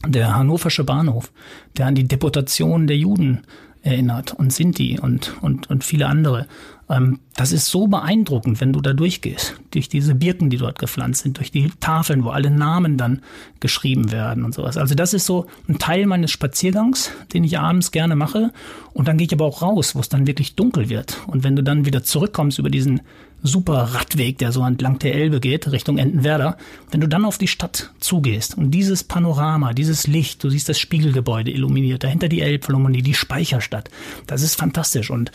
der 0.06 0.34
Hannoversche 0.34 0.84
Bahnhof, 0.84 1.32
der 1.76 1.86
an 1.86 1.94
die 1.94 2.06
Deportation 2.06 2.86
der 2.86 2.96
Juden 2.96 3.42
erinnert 3.82 4.32
und 4.32 4.52
Sinti 4.52 4.98
und, 5.00 5.34
und, 5.40 5.70
und 5.70 5.84
viele 5.84 6.06
andere. 6.06 6.46
Ähm, 6.90 7.20
das 7.36 7.52
ist 7.52 7.66
so 7.66 7.86
beeindruckend, 7.86 8.60
wenn 8.60 8.72
du 8.72 8.80
da 8.80 8.92
durchgehst, 8.92 9.60
durch 9.70 9.88
diese 9.88 10.14
Birken, 10.14 10.50
die 10.50 10.56
dort 10.56 10.78
gepflanzt 10.78 11.22
sind, 11.22 11.38
durch 11.38 11.52
die 11.52 11.70
Tafeln, 11.80 12.24
wo 12.24 12.30
alle 12.30 12.50
Namen 12.50 12.96
dann 12.96 13.22
geschrieben 13.60 14.10
werden 14.10 14.44
und 14.44 14.54
sowas. 14.54 14.76
Also 14.76 14.94
das 14.94 15.14
ist 15.14 15.26
so 15.26 15.46
ein 15.68 15.78
Teil 15.78 16.06
meines 16.06 16.30
Spaziergangs, 16.30 17.12
den 17.32 17.44
ich 17.44 17.58
abends 17.58 17.92
gerne 17.92 18.16
mache. 18.16 18.52
Und 18.92 19.06
dann 19.06 19.18
gehe 19.18 19.26
ich 19.26 19.32
aber 19.32 19.44
auch 19.44 19.62
raus, 19.62 19.94
wo 19.94 20.00
es 20.00 20.08
dann 20.08 20.26
wirklich 20.26 20.56
dunkel 20.56 20.88
wird. 20.88 21.18
Und 21.26 21.44
wenn 21.44 21.54
du 21.54 21.62
dann 21.62 21.84
wieder 21.84 22.02
zurückkommst 22.02 22.58
über 22.58 22.70
diesen 22.70 23.02
super 23.42 23.90
Radweg, 23.94 24.38
der 24.38 24.50
so 24.50 24.64
entlang 24.64 24.98
der 24.98 25.14
Elbe 25.14 25.38
geht, 25.38 25.70
Richtung 25.70 25.98
Entenwerder, 25.98 26.56
wenn 26.90 27.00
du 27.00 27.06
dann 27.06 27.24
auf 27.24 27.38
die 27.38 27.46
Stadt 27.46 27.92
zugehst 28.00 28.58
und 28.58 28.72
dieses 28.72 29.04
Panorama, 29.04 29.72
dieses 29.74 30.08
Licht, 30.08 30.42
du 30.42 30.50
siehst 30.50 30.68
das 30.68 30.80
Spiegelgebäude 30.80 31.52
illuminiert, 31.52 32.02
dahinter 32.02 32.28
die 32.28 32.40
Elbphilharmonie, 32.40 33.02
die 33.02 33.14
Speicherstadt, 33.14 33.90
das 34.26 34.42
ist 34.42 34.56
fantastisch. 34.56 35.10
Und 35.10 35.30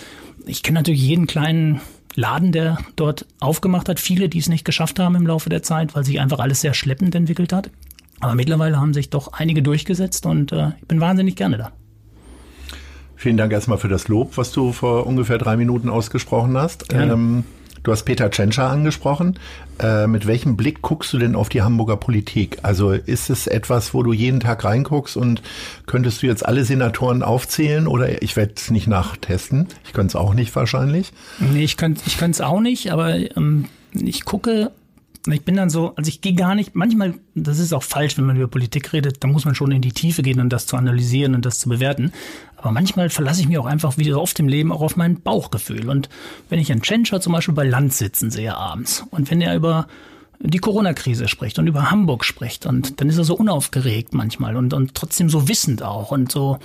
ich 0.46 0.64
kenne 0.64 0.80
natürlich 0.80 1.02
jeden 1.02 1.28
kleinen 1.28 1.82
Laden, 2.16 2.52
der 2.52 2.78
dort 2.96 3.26
aufgemacht 3.40 3.90
hat, 3.90 4.00
viele, 4.00 4.30
die 4.30 4.40
es 4.40 4.50
nicht 4.50 4.66
geschafft 4.66 5.00
haben 5.00 5.16
im 5.16 5.26
Laufe 5.26 5.50
der 5.50 5.64
Zeit, 5.64 5.96
weil 5.96 6.04
sich 6.04 6.20
einfach 6.20 6.40
alles 6.40 6.62
sehr 6.62 6.74
schleppend 6.74 7.16
entwickelt 7.16 7.54
hat. 7.54 7.70
Aber 8.20 8.36
mittlerweile 8.36 8.80
haben 8.80 8.94
sich 8.94 9.10
doch 9.10 9.34
einige 9.34 9.62
durchgesetzt 9.62 10.26
und 10.26 10.52
äh, 10.52 10.70
ich 10.80 10.88
bin 10.88 11.02
wahnsinnig 11.02 11.36
gerne 11.36 11.58
da. 11.58 11.72
Vielen 13.16 13.38
Dank 13.38 13.52
erstmal 13.52 13.78
für 13.78 13.88
das 13.88 14.08
Lob, 14.08 14.38
was 14.38 14.52
du 14.52 14.72
vor 14.72 15.08
ungefähr 15.08 15.38
drei 15.38 15.58
Minuten 15.58 15.90
ausgesprochen 15.90 16.58
hast. 16.58 16.94
Ähm, 16.94 17.46
Du 17.84 17.92
hast 17.92 18.04
Peter 18.04 18.32
Tschentscher 18.32 18.70
angesprochen. 18.70 19.38
Äh, 19.80 20.08
mit 20.08 20.26
welchem 20.26 20.56
Blick 20.56 20.82
guckst 20.82 21.12
du 21.12 21.18
denn 21.18 21.36
auf 21.36 21.50
die 21.50 21.62
Hamburger 21.62 21.98
Politik? 21.98 22.60
Also 22.64 22.92
ist 22.92 23.30
es 23.30 23.46
etwas, 23.48 23.94
wo 23.94 24.04
du 24.04 24.14
jeden 24.14 24.40
Tag 24.40 24.64
reinguckst 24.64 25.18
und 25.18 25.42
könntest 25.86 26.24
du 26.24 26.28
jetzt 26.28 26.46
alle 26.46 26.64
Senatoren 26.64 27.24
aufzählen 27.24 27.88
oder 27.88 28.22
ich 28.22 28.36
werde 28.38 28.54
es 28.56 28.72
nicht 28.72 28.88
nachtesten. 28.88 29.68
Ich 29.86 29.92
könnte 29.92 30.12
es 30.12 30.16
auch 30.16 30.34
nicht 30.34 30.56
wahrscheinlich. 30.56 31.12
Nee, 31.40 31.64
ich 31.64 31.76
könnte 31.76 32.02
ich 32.06 32.22
es 32.22 32.42
auch 32.42 32.62
nicht, 32.62 32.92
aber 32.92 33.16
ähm, 33.36 33.66
ich 33.94 34.24
gucke 34.24 34.72
ich 35.32 35.44
bin 35.44 35.56
dann 35.56 35.70
so, 35.70 35.94
also 35.96 36.10
ich 36.10 36.20
gehe 36.20 36.34
gar 36.34 36.54
nicht, 36.54 36.76
manchmal, 36.76 37.14
das 37.34 37.60
ist 37.60 37.74
auch 37.74 37.84
falsch, 37.84 38.18
wenn 38.18 38.26
man 38.26 38.36
über 38.36 38.48
Politik 38.48 38.92
redet, 38.92 39.24
da 39.24 39.28
muss 39.28 39.46
man 39.46 39.56
schon 39.56 39.72
in 39.72 39.82
die 39.82 39.94
Tiefe 39.94 40.22
gehen 40.22 40.42
und 40.42 40.50
das 40.50 40.66
zu 40.66 40.76
analysieren 40.76 41.34
und 41.34 41.46
das 41.46 41.60
zu 41.60 41.70
bewerten. 41.70 42.12
Aber 42.58 42.72
manchmal 42.72 43.10
verlasse 43.10 43.42
ich 43.42 43.48
mich 43.48 43.58
auch 43.58 43.66
einfach, 43.66 43.98
wie 43.98 44.10
so 44.10 44.22
oft 44.22 44.38
im 44.40 44.48
Leben, 44.48 44.72
auch 44.72 44.82
auf 44.82 44.98
mein 44.98 45.22
Bauchgefühl. 45.22 45.90
Und 45.90 46.10
wenn 46.50 46.60
ich 46.60 46.72
einen 46.72 46.82
Tschentscher 46.82 47.22
zum 47.22 47.34
Beispiel 47.34 47.54
bei 47.54 47.66
Land 47.66 47.94
sitzen 47.94 48.32
sehe 48.32 48.56
abends 48.56 49.06
und 49.12 49.32
wenn 49.32 49.42
er 49.42 49.56
über 49.56 49.88
die 50.40 50.58
Corona-Krise 50.58 51.30
spricht 51.30 51.58
und 51.58 51.68
über 51.68 51.90
Hamburg 51.90 52.26
spricht 52.26 52.66
und 52.66 53.00
dann 53.00 53.08
ist 53.08 53.18
er 53.18 53.24
so 53.24 53.36
unaufgeregt 53.36 54.14
manchmal 54.14 54.58
und, 54.58 54.74
und 54.74 54.94
trotzdem 54.94 55.30
so 55.30 55.48
wissend 55.48 55.84
auch 55.84 56.12
und 56.12 56.32
so 56.32 56.60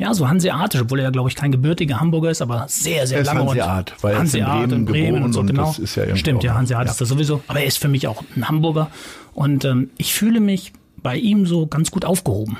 ja, 0.00 0.14
so 0.14 0.26
hanseatisch, 0.26 0.80
obwohl 0.80 1.00
er 1.00 1.04
ja, 1.04 1.10
glaube 1.10 1.28
ich, 1.28 1.36
kein 1.36 1.52
gebürtiger 1.52 2.00
Hamburger 2.00 2.30
ist, 2.30 2.40
aber 2.40 2.64
sehr, 2.68 3.06
sehr 3.06 3.18
er 3.18 3.24
lange. 3.24 3.40
Hanseat, 3.40 3.92
weil 4.00 4.18
Hanseat 4.18 4.72
in 4.72 4.86
Bremen, 4.86 4.86
Bremen 4.86 5.22
und 5.22 5.34
so, 5.34 5.42
genau. 5.42 5.66
Das 5.66 5.78
ist 5.78 5.94
ja 5.94 6.16
Stimmt, 6.16 6.42
ja, 6.42 6.54
Hanseat 6.54 6.86
ja. 6.86 6.90
ist 6.90 7.02
das 7.02 7.08
sowieso. 7.10 7.42
Aber 7.48 7.60
er 7.60 7.66
ist 7.66 7.76
für 7.76 7.88
mich 7.88 8.08
auch 8.08 8.24
ein 8.34 8.48
Hamburger. 8.48 8.90
Und 9.34 9.66
ähm, 9.66 9.90
ich 9.98 10.14
fühle 10.14 10.40
mich 10.40 10.72
bei 11.02 11.18
ihm 11.18 11.44
so 11.44 11.66
ganz 11.66 11.90
gut 11.90 12.06
aufgehoben. 12.06 12.56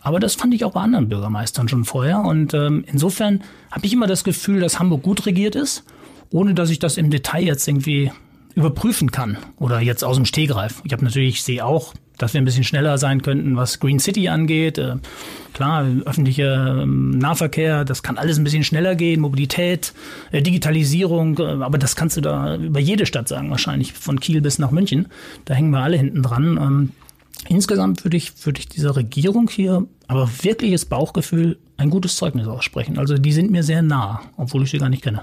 Aber 0.00 0.20
das 0.20 0.36
fand 0.36 0.54
ich 0.54 0.64
auch 0.64 0.72
bei 0.72 0.80
anderen 0.80 1.08
Bürgermeistern 1.08 1.68
schon 1.68 1.84
vorher. 1.84 2.20
Und 2.20 2.54
ähm, 2.54 2.84
insofern 2.86 3.42
habe 3.72 3.84
ich 3.84 3.92
immer 3.92 4.06
das 4.06 4.22
Gefühl, 4.22 4.60
dass 4.60 4.78
Hamburg 4.78 5.02
gut 5.02 5.26
regiert 5.26 5.56
ist, 5.56 5.82
ohne 6.30 6.54
dass 6.54 6.70
ich 6.70 6.78
das 6.78 6.96
im 6.98 7.10
Detail 7.10 7.42
jetzt 7.42 7.66
irgendwie 7.66 8.12
überprüfen 8.54 9.10
kann 9.10 9.38
oder 9.56 9.80
jetzt 9.80 10.04
aus 10.04 10.14
dem 10.14 10.24
Stegreif. 10.24 10.82
Ich 10.84 10.92
habe 10.92 11.04
natürlich, 11.04 11.34
ich 11.34 11.42
sehe 11.42 11.64
auch, 11.66 11.94
dass 12.20 12.34
wir 12.34 12.40
ein 12.40 12.44
bisschen 12.44 12.64
schneller 12.64 12.98
sein 12.98 13.22
könnten, 13.22 13.56
was 13.56 13.80
Green 13.80 13.98
City 13.98 14.28
angeht. 14.28 14.78
Äh, 14.78 14.96
klar, 15.54 15.86
öffentlicher 16.04 16.82
ähm, 16.82 17.18
Nahverkehr, 17.18 17.84
das 17.84 18.02
kann 18.02 18.18
alles 18.18 18.38
ein 18.38 18.44
bisschen 18.44 18.62
schneller 18.62 18.94
gehen, 18.94 19.20
Mobilität, 19.20 19.94
äh, 20.30 20.42
Digitalisierung, 20.42 21.38
äh, 21.38 21.62
aber 21.62 21.78
das 21.78 21.96
kannst 21.96 22.16
du 22.18 22.20
da 22.20 22.56
über 22.56 22.78
jede 22.78 23.06
Stadt 23.06 23.28
sagen, 23.28 23.50
wahrscheinlich 23.50 23.94
von 23.94 24.20
Kiel 24.20 24.42
bis 24.42 24.58
nach 24.58 24.70
München. 24.70 25.08
Da 25.46 25.54
hängen 25.54 25.70
wir 25.70 25.80
alle 25.80 25.96
hinten 25.96 26.22
dran. 26.22 26.58
Ähm, 26.60 26.90
insgesamt 27.48 28.04
würde 28.04 28.18
ich, 28.18 28.32
würde 28.44 28.60
ich 28.60 28.68
dieser 28.68 28.96
Regierung 28.96 29.48
hier 29.48 29.86
aber 30.06 30.28
wirkliches 30.42 30.84
Bauchgefühl 30.84 31.58
ein 31.78 31.88
gutes 31.88 32.16
Zeugnis 32.16 32.46
aussprechen. 32.46 32.98
Also 32.98 33.16
die 33.16 33.32
sind 33.32 33.50
mir 33.50 33.62
sehr 33.62 33.80
nah, 33.80 34.20
obwohl 34.36 34.64
ich 34.64 34.70
sie 34.70 34.78
gar 34.78 34.90
nicht 34.90 35.02
kenne. 35.02 35.22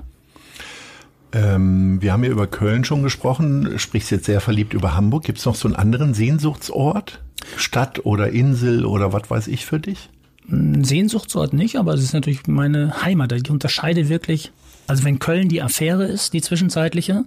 Ähm, 1.34 2.02
wir 2.02 2.13
haben 2.13 2.24
ja 2.24 2.30
über 2.30 2.48
Köln 2.48 2.84
schon 2.84 3.04
gesprochen, 3.04 3.78
sprichst 3.80 4.12
jetzt 4.12 4.26
sehr 4.26 4.42
verliebt 4.42 4.74
über 4.74 4.96
Hamburg. 4.96 5.24
Gibt 5.24 5.40
es 5.40 5.46
noch 5.46 5.56
so 5.56 5.68
einen 5.68 5.76
anderen 5.76 6.13
Sehnsuchtsort? 6.13 7.22
Stadt 7.56 8.06
oder 8.06 8.30
Insel 8.30 8.86
oder 8.86 9.13
was 9.13 9.30
weiß 9.30 9.48
ich 9.48 9.66
für 9.66 9.80
dich? 9.80 10.10
Sehnsuchtsort 10.50 11.54
nicht, 11.54 11.76
aber 11.76 11.94
es 11.94 12.02
ist 12.02 12.13
natürlich 12.13 12.48
meine 12.48 13.04
Heimat. 13.04 13.32
Ich 13.34 13.50
unterscheide 13.50 14.08
wirklich, 14.10 14.52
also 14.88 15.04
wenn 15.04 15.20
Köln 15.20 15.50
die 15.50 15.62
Affäre 15.62 16.06
ist, 16.06 16.34
die 16.34 16.42
zwischenzeitliche, 16.42 17.26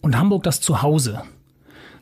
und 0.00 0.16
Hamburg 0.16 0.42
das 0.44 0.60
Zuhause, 0.60 1.22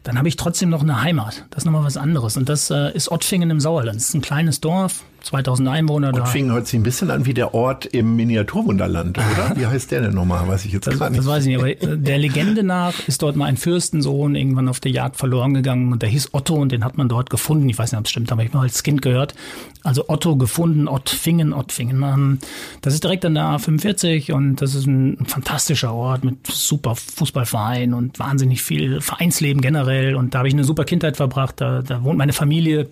dann 0.02 0.18
habe 0.18 0.28
ich 0.28 0.36
trotzdem 0.36 0.70
noch 0.70 0.82
eine 0.82 1.02
Heimat. 1.02 1.44
Das 1.50 1.62
ist 1.62 1.64
nochmal 1.64 1.84
was 1.84 1.96
anderes. 1.96 2.36
Und 2.36 2.48
das 2.48 2.70
äh, 2.70 2.92
ist 2.94 3.10
Ottfingen 3.10 3.50
im 3.50 3.60
Sauerland. 3.60 3.96
Das 3.96 4.08
ist 4.08 4.14
ein 4.14 4.22
kleines 4.22 4.60
Dorf, 4.60 5.04
2000 5.26 5.68
Einwohner. 5.68 6.14
Ottfingen 6.14 6.52
hört 6.52 6.68
sich 6.68 6.78
ein 6.78 6.84
bisschen 6.84 7.10
an 7.10 7.26
wie 7.26 7.34
der 7.34 7.52
Ort 7.52 7.84
im 7.84 8.14
Miniaturwunderland, 8.14 9.18
oder? 9.18 9.56
Wie 9.56 9.66
heißt 9.66 9.90
der 9.90 10.02
denn 10.02 10.14
nochmal? 10.14 10.46
Weiß 10.46 10.64
ich 10.64 10.72
jetzt 10.72 10.86
das, 10.86 10.98
gar 10.98 11.10
nicht. 11.10 11.18
Das 11.18 11.26
weiß 11.26 11.46
ich 11.46 11.56
nicht, 11.56 11.58
aber 11.58 11.92
äh, 11.92 11.98
der 11.98 12.18
Legende 12.18 12.62
nach 12.62 12.94
ist 13.08 13.22
dort 13.22 13.34
mal 13.34 13.46
ein 13.46 13.56
Fürstensohn 13.56 14.36
irgendwann 14.36 14.68
auf 14.68 14.78
der 14.78 14.92
Jagd 14.92 15.16
verloren 15.16 15.54
gegangen 15.54 15.92
und 15.92 16.00
der 16.02 16.08
hieß 16.08 16.28
Otto 16.32 16.54
und 16.54 16.70
den 16.70 16.84
hat 16.84 16.96
man 16.96 17.08
dort 17.08 17.28
gefunden. 17.28 17.68
Ich 17.68 17.76
weiß 17.76 17.90
nicht, 17.90 17.98
ob 17.98 18.04
es 18.04 18.10
stimmt, 18.10 18.30
aber 18.30 18.44
ich 18.44 18.52
habe 18.52 18.60
als 18.60 18.84
Kind 18.84 19.02
gehört. 19.02 19.34
Also 19.82 20.04
Otto 20.08 20.36
gefunden, 20.36 20.86
Ottfingen, 20.86 21.52
Ottfingen. 21.52 22.38
Das 22.82 22.94
ist 22.94 23.02
direkt 23.02 23.24
an 23.24 23.34
der 23.34 23.44
A45 23.44 24.32
und 24.32 24.56
das 24.56 24.76
ist 24.76 24.86
ein 24.86 25.26
fantastischer 25.26 25.92
Ort 25.92 26.24
mit 26.24 26.46
super 26.46 26.94
Fußballverein 26.94 27.94
und 27.94 28.18
wahnsinnig 28.20 28.62
viel 28.62 29.00
Vereinsleben 29.00 29.60
generell 29.60 30.14
und 30.14 30.34
da 30.34 30.38
habe 30.38 30.48
ich 30.48 30.54
eine 30.54 30.64
super 30.64 30.84
Kindheit 30.84 31.16
verbracht. 31.16 31.60
Da, 31.60 31.82
da 31.82 32.04
wohnt 32.04 32.18
meine 32.18 32.32
Familie 32.32 32.88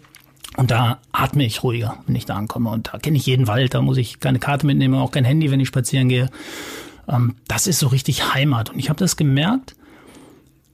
und 0.56 0.70
da 0.70 0.98
atme 1.12 1.44
ich 1.44 1.62
ruhiger, 1.62 1.96
wenn 2.06 2.14
ich 2.14 2.26
da 2.26 2.36
ankomme. 2.36 2.70
Und 2.70 2.92
da 2.92 2.98
kenne 2.98 3.16
ich 3.16 3.26
jeden 3.26 3.46
Wald, 3.46 3.74
da 3.74 3.82
muss 3.82 3.96
ich 3.96 4.20
keine 4.20 4.38
Karte 4.38 4.66
mitnehmen, 4.66 4.94
auch 4.94 5.10
kein 5.10 5.24
Handy, 5.24 5.50
wenn 5.50 5.60
ich 5.60 5.68
spazieren 5.68 6.08
gehe. 6.08 6.30
Ähm, 7.08 7.34
das 7.48 7.66
ist 7.66 7.80
so 7.80 7.88
richtig 7.88 8.34
Heimat. 8.34 8.70
Und 8.70 8.78
ich 8.78 8.88
habe 8.88 8.98
das 8.98 9.16
gemerkt, 9.16 9.74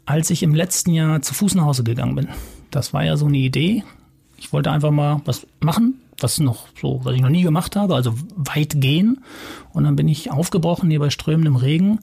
als 0.05 0.31
ich 0.31 0.43
im 0.43 0.55
letzten 0.55 0.93
Jahr 0.93 1.23
zu 1.23 1.35
Fuß 1.35 1.55
nach 1.55 1.65
Hause 1.65 1.85
gegangen 1.85 2.15
bin. 2.15 2.29
Das 2.71 2.93
war 2.93 3.05
ja 3.05 3.17
so 3.17 3.27
eine 3.27 3.39
Idee. 3.39 3.85
Ich 4.37 4.53
wollte 4.53 4.71
einfach 4.71 4.91
mal 4.91 5.23
was 5.25 5.47
machen, 5.61 6.01
was 6.19 6.39
noch 6.41 6.67
so, 6.81 7.01
was 7.05 7.15
ich 7.15 7.23
noch 7.23 7.29
nie 7.29 7.43
gemacht 7.43 7.77
habe, 7.77 7.95
also 7.95 8.15
weit 8.37 8.81
gehen. 8.81 9.23
Und 9.73 9.85
dann 9.85 9.97
bin 9.97 10.09
ich 10.09 10.31
aufgebrochen 10.31 10.91
hier 10.91 11.01
bei 11.01 11.11
strömendem 11.11 11.57
Regen 11.57 12.01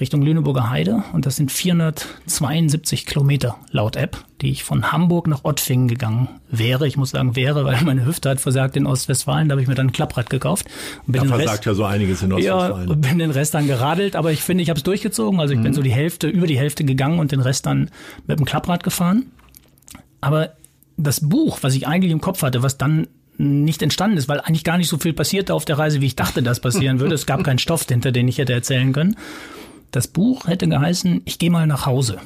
Richtung 0.00 0.22
Lüneburger 0.22 0.70
Heide 0.70 1.04
und 1.12 1.24
das 1.24 1.36
sind 1.36 1.52
472 1.52 3.06
Kilometer 3.06 3.56
laut 3.70 3.94
App, 3.94 4.24
die 4.40 4.50
ich 4.50 4.64
von 4.64 4.90
Hamburg 4.90 5.28
nach 5.28 5.44
Ottfingen 5.44 5.86
gegangen 5.86 6.28
wäre. 6.50 6.88
Ich 6.88 6.96
muss 6.96 7.10
sagen 7.10 7.36
wäre, 7.36 7.64
weil 7.64 7.80
meine 7.82 8.04
Hüfte 8.04 8.30
hat 8.30 8.40
versagt 8.40 8.76
in 8.76 8.86
Ostwestfalen, 8.86 9.48
da 9.48 9.52
habe 9.52 9.62
ich 9.62 9.68
mir 9.68 9.76
dann 9.76 9.88
ein 9.88 9.92
Klapprad 9.92 10.30
gekauft. 10.30 10.66
Und 11.06 11.12
bin 11.12 11.22
da 11.22 11.28
versagt 11.28 11.50
Rest, 11.50 11.66
ja 11.66 11.74
so 11.74 11.84
einiges 11.84 12.22
in 12.22 12.32
Ostwestfalen. 12.32 12.88
Ja, 12.88 12.94
bin 12.94 13.18
den 13.20 13.30
Rest 13.30 13.54
dann 13.54 13.68
geradelt, 13.68 14.16
aber 14.16 14.32
ich 14.32 14.42
finde, 14.42 14.62
ich 14.62 14.70
habe 14.70 14.78
es 14.78 14.84
durchgezogen. 14.84 15.38
Also 15.38 15.52
ich 15.52 15.60
mhm. 15.60 15.64
bin 15.64 15.74
so 15.74 15.82
die 15.82 15.92
Hälfte, 15.92 16.26
über 16.26 16.48
die 16.48 16.58
Hälfte 16.58 16.84
gegangen 16.84 17.20
und 17.20 17.30
den 17.30 17.40
Rest 17.40 17.66
dann 17.66 17.90
mit 18.26 18.38
dem 18.38 18.44
Klapprad 18.44 18.82
gefahren. 18.82 19.26
Aber 20.20 20.54
das 20.96 21.28
Buch, 21.28 21.58
was 21.62 21.74
ich 21.74 21.86
eigentlich 21.86 22.12
im 22.12 22.20
Kopf 22.20 22.42
hatte, 22.42 22.62
was 22.64 22.78
dann 22.78 23.06
nicht 23.36 23.82
entstanden 23.82 24.16
ist, 24.16 24.28
weil 24.28 24.40
eigentlich 24.40 24.64
gar 24.64 24.78
nicht 24.78 24.88
so 24.88 24.98
viel 24.98 25.12
passierte 25.12 25.54
auf 25.54 25.64
der 25.64 25.78
Reise, 25.78 26.00
wie 26.00 26.06
ich 26.06 26.16
dachte, 26.16 26.42
dass 26.42 26.60
passieren 26.60 27.00
würde. 27.00 27.14
Es 27.14 27.26
gab 27.26 27.42
keinen 27.42 27.58
Stoff 27.58 27.84
hinter, 27.88 28.12
den 28.12 28.28
ich 28.28 28.38
hätte 28.38 28.52
erzählen 28.52 28.92
können. 28.92 29.16
Das 29.94 30.08
Buch 30.08 30.48
hätte 30.48 30.66
geheißen, 30.66 31.22
ich 31.24 31.38
gehe 31.38 31.52
mal 31.52 31.68
nach 31.68 31.86
Hause. 31.86 32.18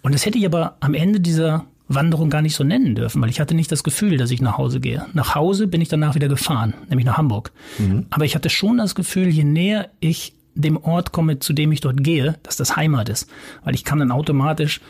Und 0.00 0.14
das 0.14 0.24
hätte 0.24 0.38
ich 0.38 0.46
aber 0.46 0.78
am 0.80 0.94
Ende 0.94 1.20
dieser 1.20 1.66
Wanderung 1.86 2.30
gar 2.30 2.40
nicht 2.40 2.56
so 2.56 2.64
nennen 2.64 2.94
dürfen, 2.94 3.20
weil 3.20 3.28
ich 3.28 3.40
hatte 3.40 3.54
nicht 3.54 3.70
das 3.70 3.84
Gefühl, 3.84 4.16
dass 4.16 4.30
ich 4.30 4.40
nach 4.40 4.56
Hause 4.56 4.80
gehe. 4.80 5.04
Nach 5.12 5.34
Hause 5.34 5.66
bin 5.66 5.82
ich 5.82 5.88
danach 5.88 6.14
wieder 6.14 6.28
gefahren, 6.28 6.72
nämlich 6.88 7.04
nach 7.04 7.18
Hamburg. 7.18 7.52
Mhm. 7.76 8.06
Aber 8.08 8.24
ich 8.24 8.34
hatte 8.34 8.48
schon 8.48 8.78
das 8.78 8.94
Gefühl, 8.94 9.28
je 9.28 9.44
näher 9.44 9.90
ich 10.00 10.32
dem 10.54 10.78
Ort 10.78 11.12
komme, 11.12 11.40
zu 11.40 11.52
dem 11.52 11.72
ich 11.72 11.82
dort 11.82 12.02
gehe, 12.02 12.38
dass 12.42 12.56
das 12.56 12.74
Heimat 12.74 13.10
ist. 13.10 13.28
Weil 13.62 13.74
ich 13.74 13.84
kam 13.84 13.98
dann 13.98 14.10
automatisch 14.10 14.80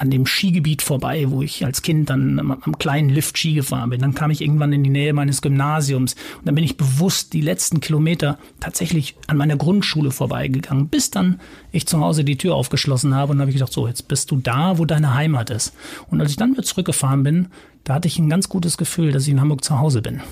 an 0.00 0.10
dem 0.10 0.24
Skigebiet 0.24 0.80
vorbei, 0.80 1.26
wo 1.28 1.42
ich 1.42 1.64
als 1.64 1.82
Kind 1.82 2.08
dann 2.08 2.38
am, 2.38 2.78
kleinen 2.78 3.10
Lift 3.10 3.36
Ski 3.36 3.52
gefahren 3.52 3.90
bin. 3.90 4.00
Dann 4.00 4.14
kam 4.14 4.30
ich 4.30 4.40
irgendwann 4.40 4.72
in 4.72 4.82
die 4.82 4.88
Nähe 4.88 5.12
meines 5.12 5.42
Gymnasiums 5.42 6.14
und 6.38 6.46
dann 6.46 6.54
bin 6.54 6.64
ich 6.64 6.78
bewusst 6.78 7.34
die 7.34 7.42
letzten 7.42 7.80
Kilometer 7.80 8.38
tatsächlich 8.60 9.14
an 9.26 9.36
meiner 9.36 9.56
Grundschule 9.56 10.10
vorbeigegangen, 10.10 10.88
bis 10.88 11.10
dann 11.10 11.38
ich 11.70 11.86
zu 11.86 12.00
Hause 12.00 12.24
die 12.24 12.38
Tür 12.38 12.54
aufgeschlossen 12.54 13.14
habe 13.14 13.32
und 13.32 13.38
dann 13.38 13.42
habe 13.42 13.50
ich 13.50 13.56
gedacht, 13.56 13.74
so, 13.74 13.86
jetzt 13.86 14.08
bist 14.08 14.30
du 14.30 14.36
da, 14.38 14.78
wo 14.78 14.86
deine 14.86 15.12
Heimat 15.12 15.50
ist. 15.50 15.74
Und 16.08 16.20
als 16.22 16.30
ich 16.30 16.36
dann 16.36 16.52
wieder 16.52 16.62
zurückgefahren 16.62 17.22
bin, 17.22 17.48
da 17.84 17.94
hatte 17.94 18.08
ich 18.08 18.18
ein 18.18 18.30
ganz 18.30 18.48
gutes 18.48 18.78
Gefühl, 18.78 19.12
dass 19.12 19.24
ich 19.24 19.30
in 19.30 19.40
Hamburg 19.40 19.62
zu 19.62 19.78
Hause 19.78 20.00
bin. 20.00 20.22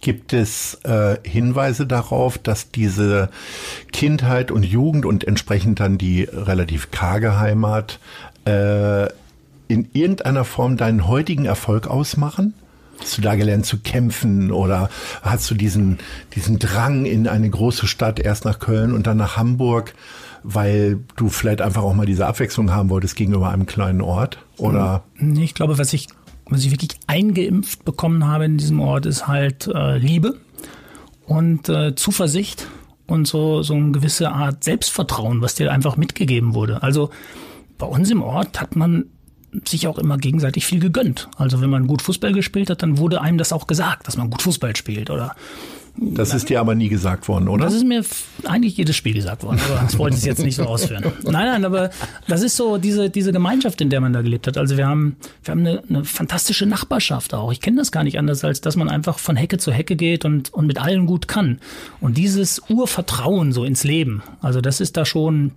Gibt 0.00 0.32
es 0.32 0.74
äh, 0.84 1.16
Hinweise 1.24 1.86
darauf, 1.86 2.38
dass 2.38 2.70
diese 2.70 3.30
Kindheit 3.92 4.52
und 4.52 4.64
Jugend 4.64 5.04
und 5.04 5.24
entsprechend 5.24 5.80
dann 5.80 5.98
die 5.98 6.22
relativ 6.22 6.92
karge 6.92 7.38
Heimat 7.40 7.98
äh, 8.48 9.08
in 9.68 9.88
irgendeiner 9.92 10.44
Form 10.44 10.76
deinen 10.76 11.06
heutigen 11.06 11.44
Erfolg 11.44 11.86
ausmachen? 11.86 12.54
Hast 13.00 13.18
du 13.18 13.22
da 13.22 13.36
gelernt 13.36 13.64
zu 13.64 13.78
kämpfen 13.78 14.50
oder 14.50 14.90
hast 15.22 15.48
du 15.50 15.54
diesen, 15.54 15.98
diesen 16.34 16.58
Drang 16.58 17.04
in 17.04 17.28
eine 17.28 17.48
große 17.48 17.86
Stadt, 17.86 18.18
erst 18.18 18.44
nach 18.44 18.58
Köln 18.58 18.92
und 18.92 19.06
dann 19.06 19.18
nach 19.18 19.36
Hamburg, 19.36 19.94
weil 20.42 20.98
du 21.16 21.28
vielleicht 21.28 21.60
einfach 21.60 21.82
auch 21.82 21.94
mal 21.94 22.06
diese 22.06 22.26
Abwechslung 22.26 22.72
haben 22.72 22.90
wolltest 22.90 23.14
gegenüber 23.14 23.50
einem 23.50 23.66
kleinen 23.66 24.00
Ort? 24.00 24.38
Oder? 24.56 25.04
Nee, 25.16 25.44
ich 25.44 25.54
glaube, 25.54 25.78
was 25.78 25.92
ich, 25.92 26.08
was 26.46 26.64
ich 26.64 26.72
wirklich 26.72 26.98
eingeimpft 27.06 27.84
bekommen 27.84 28.26
habe 28.26 28.46
in 28.46 28.58
diesem 28.58 28.80
Ort, 28.80 29.06
ist 29.06 29.28
halt 29.28 29.68
äh, 29.68 29.98
Liebe 29.98 30.34
und 31.26 31.68
äh, 31.68 31.94
Zuversicht 31.94 32.66
und 33.06 33.28
so, 33.28 33.62
so 33.62 33.74
eine 33.74 33.92
gewisse 33.92 34.30
Art 34.30 34.64
Selbstvertrauen, 34.64 35.40
was 35.40 35.54
dir 35.54 35.70
einfach 35.70 35.96
mitgegeben 35.96 36.54
wurde. 36.54 36.82
Also 36.82 37.10
bei 37.78 37.86
uns 37.86 38.10
im 38.10 38.22
Ort 38.22 38.60
hat 38.60 38.76
man 38.76 39.06
sich 39.66 39.86
auch 39.86 39.98
immer 39.98 40.18
gegenseitig 40.18 40.66
viel 40.66 40.80
gegönnt. 40.80 41.28
Also 41.36 41.60
wenn 41.60 41.70
man 41.70 41.86
gut 41.86 42.02
Fußball 42.02 42.32
gespielt 42.32 42.68
hat, 42.68 42.82
dann 42.82 42.98
wurde 42.98 43.22
einem 43.22 43.38
das 43.38 43.52
auch 43.52 43.66
gesagt, 43.66 44.06
dass 44.06 44.16
man 44.16 44.28
gut 44.30 44.42
Fußball 44.42 44.76
spielt 44.76 45.10
oder 45.10 45.34
das 46.00 46.32
ist 46.32 46.48
dir 46.48 46.60
aber 46.60 46.74
nie 46.76 46.88
gesagt 46.88 47.26
worden, 47.26 47.48
oder? 47.48 47.64
Das 47.64 47.74
ist 47.74 47.84
mir 47.84 48.04
eigentlich 48.44 48.76
jedes 48.76 48.94
Spiel 48.94 49.14
gesagt 49.14 49.42
worden, 49.42 49.58
aber 49.68 49.80
das 49.82 49.98
wollte 49.98 50.16
ich 50.16 50.22
jetzt 50.22 50.44
nicht 50.44 50.54
so 50.54 50.62
ausführen. 50.62 51.04
Nein, 51.24 51.32
nein, 51.32 51.64
aber 51.64 51.90
das 52.28 52.42
ist 52.42 52.56
so 52.56 52.78
diese, 52.78 53.10
diese 53.10 53.32
Gemeinschaft, 53.32 53.80
in 53.80 53.90
der 53.90 54.00
man 54.00 54.12
da 54.12 54.22
gelebt 54.22 54.46
hat. 54.46 54.56
Also 54.58 54.76
wir 54.76 54.86
haben, 54.86 55.16
wir 55.42 55.52
haben 55.52 55.60
eine, 55.60 55.82
eine 55.88 56.04
fantastische 56.04 56.66
Nachbarschaft 56.66 57.34
auch. 57.34 57.50
Ich 57.50 57.60
kenne 57.60 57.78
das 57.78 57.90
gar 57.90 58.04
nicht 58.04 58.18
anders, 58.18 58.44
als 58.44 58.60
dass 58.60 58.76
man 58.76 58.88
einfach 58.88 59.18
von 59.18 59.34
Hecke 59.34 59.58
zu 59.58 59.72
Hecke 59.72 59.96
geht 59.96 60.24
und, 60.24 60.52
und 60.54 60.66
mit 60.66 60.80
allen 60.80 61.06
gut 61.06 61.26
kann. 61.26 61.58
Und 62.00 62.16
dieses 62.16 62.62
Urvertrauen 62.68 63.52
so 63.52 63.64
ins 63.64 63.82
Leben, 63.82 64.22
also 64.40 64.60
das 64.60 64.80
ist 64.80 64.96
da 64.96 65.04
schon 65.04 65.52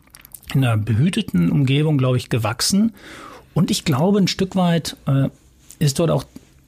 in 0.55 0.65
einer 0.65 0.77
behüteten 0.77 1.51
Umgebung, 1.51 1.97
glaube 1.97 2.17
ich, 2.17 2.29
gewachsen. 2.29 2.93
Und 3.53 3.71
ich 3.71 3.85
glaube, 3.85 4.19
ein 4.19 4.27
Stück 4.27 4.55
weit 4.55 4.97
äh, 5.07 5.29
ist 5.79 5.99
dort 5.99 6.11
auch 6.11 6.23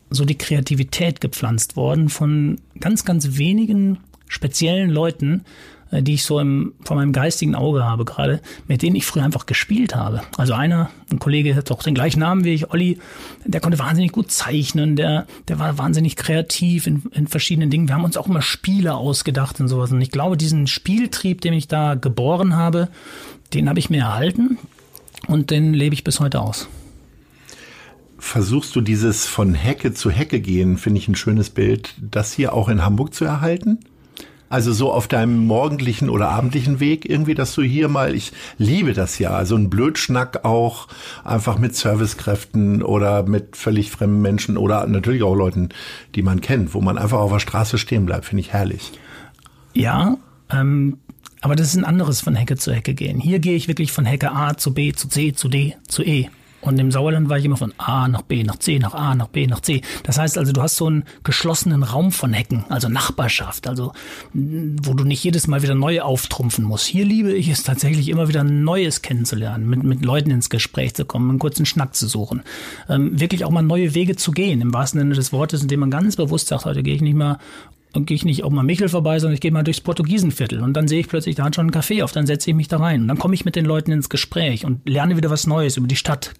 so 0.09 0.25
die 0.25 0.37
Kreativität 0.37 1.21
gepflanzt 1.21 1.75
worden 1.75 2.09
von 2.09 2.59
ganz, 2.79 3.05
ganz 3.05 3.37
wenigen 3.37 3.97
speziellen 4.27 4.89
Leuten, 4.89 5.45
die 6.01 6.15
ich 6.15 6.23
so 6.23 6.39
im, 6.39 6.73
vor 6.83 6.95
meinem 6.95 7.13
geistigen 7.13 7.55
Auge 7.55 7.83
habe 7.83 8.05
gerade, 8.05 8.41
mit 8.67 8.81
denen 8.81 8.95
ich 8.95 9.05
früher 9.05 9.23
einfach 9.23 9.45
gespielt 9.45 9.95
habe. 9.95 10.21
Also 10.37 10.53
einer, 10.53 10.89
ein 11.11 11.19
Kollege 11.19 11.55
hat 11.55 11.71
auch 11.71 11.83
den 11.83 11.93
gleichen 11.93 12.19
Namen 12.19 12.43
wie 12.43 12.53
ich, 12.53 12.71
Olli, 12.71 12.99
der 13.45 13.61
konnte 13.61 13.79
wahnsinnig 13.79 14.11
gut 14.11 14.31
zeichnen, 14.31 14.95
der, 14.95 15.27
der 15.47 15.59
war 15.59 15.77
wahnsinnig 15.77 16.15
kreativ 16.15 16.87
in, 16.87 17.03
in 17.11 17.27
verschiedenen 17.27 17.69
Dingen. 17.69 17.87
Wir 17.87 17.95
haben 17.95 18.03
uns 18.03 18.17
auch 18.17 18.27
immer 18.27 18.41
Spiele 18.41 18.95
ausgedacht 18.95 19.59
und 19.59 19.67
sowas. 19.67 19.91
Und 19.91 20.01
ich 20.01 20.11
glaube, 20.11 20.37
diesen 20.37 20.67
Spieltrieb, 20.67 21.41
den 21.41 21.53
ich 21.53 21.67
da 21.67 21.95
geboren 21.95 22.55
habe, 22.55 22.89
den 23.53 23.69
habe 23.69 23.79
ich 23.79 23.89
mir 23.89 24.01
erhalten 24.01 24.57
und 25.27 25.51
den 25.51 25.73
lebe 25.73 25.93
ich 25.93 26.03
bis 26.03 26.19
heute 26.19 26.41
aus. 26.41 26.67
Versuchst 28.17 28.75
du 28.75 28.81
dieses 28.81 29.27
von 29.27 29.53
Hecke 29.53 29.93
zu 29.93 30.09
Hecke 30.09 30.39
gehen, 30.39 30.77
finde 30.77 30.99
ich 30.99 31.09
ein 31.09 31.15
schönes 31.15 31.49
Bild, 31.49 31.93
das 31.99 32.31
hier 32.31 32.53
auch 32.53 32.69
in 32.69 32.83
Hamburg 32.83 33.13
zu 33.13 33.25
erhalten? 33.25 33.79
Also 34.53 34.71
so 34.71 34.91
auf 34.91 35.07
deinem 35.07 35.47
morgendlichen 35.47 36.11
oder 36.11 36.29
abendlichen 36.29 36.79
Weg 36.79 37.09
irgendwie, 37.09 37.33
dass 37.33 37.55
du 37.55 37.63
hier 37.63 37.87
mal, 37.87 38.13
ich 38.13 38.33
liebe 38.59 38.93
das 38.93 39.17
ja, 39.17 39.31
also 39.31 39.55
ein 39.55 39.71
Blödschnack 39.71 40.45
auch 40.45 40.87
einfach 41.23 41.57
mit 41.57 41.75
Servicekräften 41.75 42.83
oder 42.83 43.23
mit 43.23 43.57
völlig 43.57 43.89
fremden 43.89 44.21
Menschen 44.21 44.55
oder 44.55 44.85
natürlich 44.85 45.23
auch 45.23 45.33
Leuten, 45.33 45.69
die 46.13 46.21
man 46.21 46.39
kennt, 46.39 46.75
wo 46.75 46.81
man 46.81 46.99
einfach 46.99 47.17
auf 47.17 47.31
der 47.31 47.39
Straße 47.39 47.79
stehen 47.79 48.05
bleibt, 48.05 48.25
finde 48.25 48.41
ich 48.41 48.53
herrlich. 48.53 48.91
Ja, 49.73 50.17
ähm, 50.51 50.99
aber 51.41 51.55
das 51.55 51.69
ist 51.69 51.77
ein 51.77 51.83
anderes 51.83 52.21
von 52.21 52.35
Hecke 52.35 52.55
zu 52.55 52.71
Hecke 52.71 52.93
gehen. 52.93 53.19
Hier 53.19 53.39
gehe 53.39 53.55
ich 53.55 53.67
wirklich 53.67 53.91
von 53.91 54.05
Hecke 54.05 54.33
A 54.33 54.55
zu 54.55 54.71
B 54.71 54.91
zu 54.93 55.07
C 55.07 55.33
zu 55.33 55.49
D 55.49 55.77
zu 55.87 56.03
E. 56.03 56.29
Und 56.63 56.79
im 56.79 56.91
Sauerland 56.91 57.27
war 57.27 57.37
ich 57.37 57.45
immer 57.45 57.57
von 57.57 57.73
A 57.77 58.07
nach 58.07 58.21
B, 58.21 58.43
nach 58.43 58.57
C, 58.57 58.79
nach 58.79 58.93
A, 58.93 59.15
nach 59.15 59.27
B, 59.27 59.47
nach 59.47 59.59
C. 59.59 59.81
Das 60.03 60.17
heißt 60.17 60.37
also, 60.37 60.53
du 60.53 60.61
hast 60.61 60.77
so 60.77 60.87
einen 60.87 61.03
geschlossenen 61.23 61.83
Raum 61.83 62.11
von 62.13 62.31
Hecken, 62.31 62.63
also 62.69 62.87
Nachbarschaft, 62.87 63.67
also 63.67 63.91
wo 64.33 64.93
du 64.93 65.03
nicht 65.03 65.23
jedes 65.23 65.47
Mal 65.47 65.61
wieder 65.61 65.75
neu 65.75 66.01
auftrumpfen 66.01 66.63
musst. 66.63 66.85
Hier 66.85 67.03
liebe 67.03 67.33
ich 67.33 67.49
es 67.49 67.63
tatsächlich 67.63 68.07
immer 68.07 68.29
wieder 68.29 68.45
Neues 68.45 69.01
kennenzulernen, 69.01 69.69
mit, 69.69 69.83
mit 69.83 70.05
Leuten 70.05 70.31
ins 70.31 70.49
Gespräch 70.49 70.93
zu 70.93 71.03
kommen, 71.03 71.29
einen 71.29 71.39
kurzen 71.39 71.65
Schnack 71.65 71.95
zu 71.95 72.07
suchen. 72.07 72.43
Ähm, 72.87 73.19
wirklich 73.19 73.43
auch 73.43 73.51
mal 73.51 73.61
neue 73.61 73.93
Wege 73.93 74.15
zu 74.15 74.31
gehen, 74.31 74.61
im 74.61 74.73
wahrsten 74.73 75.01
Sinne 75.01 75.15
des 75.15 75.33
Wortes, 75.33 75.61
indem 75.61 75.81
man 75.81 75.91
ganz 75.91 76.15
bewusst 76.15 76.47
sagt, 76.47 76.63
heute 76.63 76.81
gehe 76.81 76.95
ich 76.95 77.01
nicht 77.01 77.15
mehr 77.15 77.39
und 77.91 78.05
gehe 78.05 78.15
ich 78.15 78.23
nicht 78.23 78.45
auf 78.45 78.53
mal 78.53 78.63
Michel 78.63 78.87
vorbei, 78.87 79.19
sondern 79.19 79.33
ich 79.33 79.41
gehe 79.41 79.51
mal 79.51 79.63
durchs 79.63 79.81
Portugiesenviertel 79.81 80.61
und 80.61 80.73
dann 80.73 80.87
sehe 80.87 81.01
ich 81.01 81.09
plötzlich, 81.09 81.35
da 81.35 81.43
hat 81.43 81.55
schon 81.55 81.67
ein 81.67 81.71
Café 81.71 82.03
auf, 82.03 82.13
dann 82.13 82.25
setze 82.25 82.49
ich 82.49 82.55
mich 82.55 82.69
da 82.69 82.77
rein 82.77 83.01
und 83.01 83.07
dann 83.09 83.19
komme 83.19 83.35
ich 83.35 83.43
mit 83.43 83.57
den 83.57 83.65
Leuten 83.65 83.91
ins 83.91 84.07
Gespräch 84.09 84.65
und 84.65 84.87
lerne 84.87 85.17
wieder 85.17 85.29
was 85.29 85.45
Neues 85.45 85.75
über 85.75 85.87
die 85.87 85.97
Stadt 85.97 86.33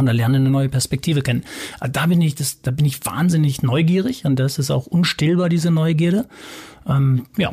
und 0.00 0.06
dann 0.06 0.16
lerne 0.16 0.36
eine 0.36 0.50
neue 0.50 0.68
Perspektive 0.68 1.22
kennen. 1.22 1.44
Also 1.78 1.92
da 1.92 2.06
bin 2.06 2.20
ich, 2.20 2.34
das, 2.34 2.62
da 2.62 2.70
bin 2.70 2.86
ich 2.86 3.04
wahnsinnig 3.06 3.62
neugierig 3.62 4.24
und 4.24 4.36
das 4.38 4.58
ist 4.58 4.70
auch 4.70 4.86
unstillbar 4.86 5.48
diese 5.48 5.70
Neugierde. 5.70 6.26
Ähm, 6.88 7.26
ja, 7.36 7.52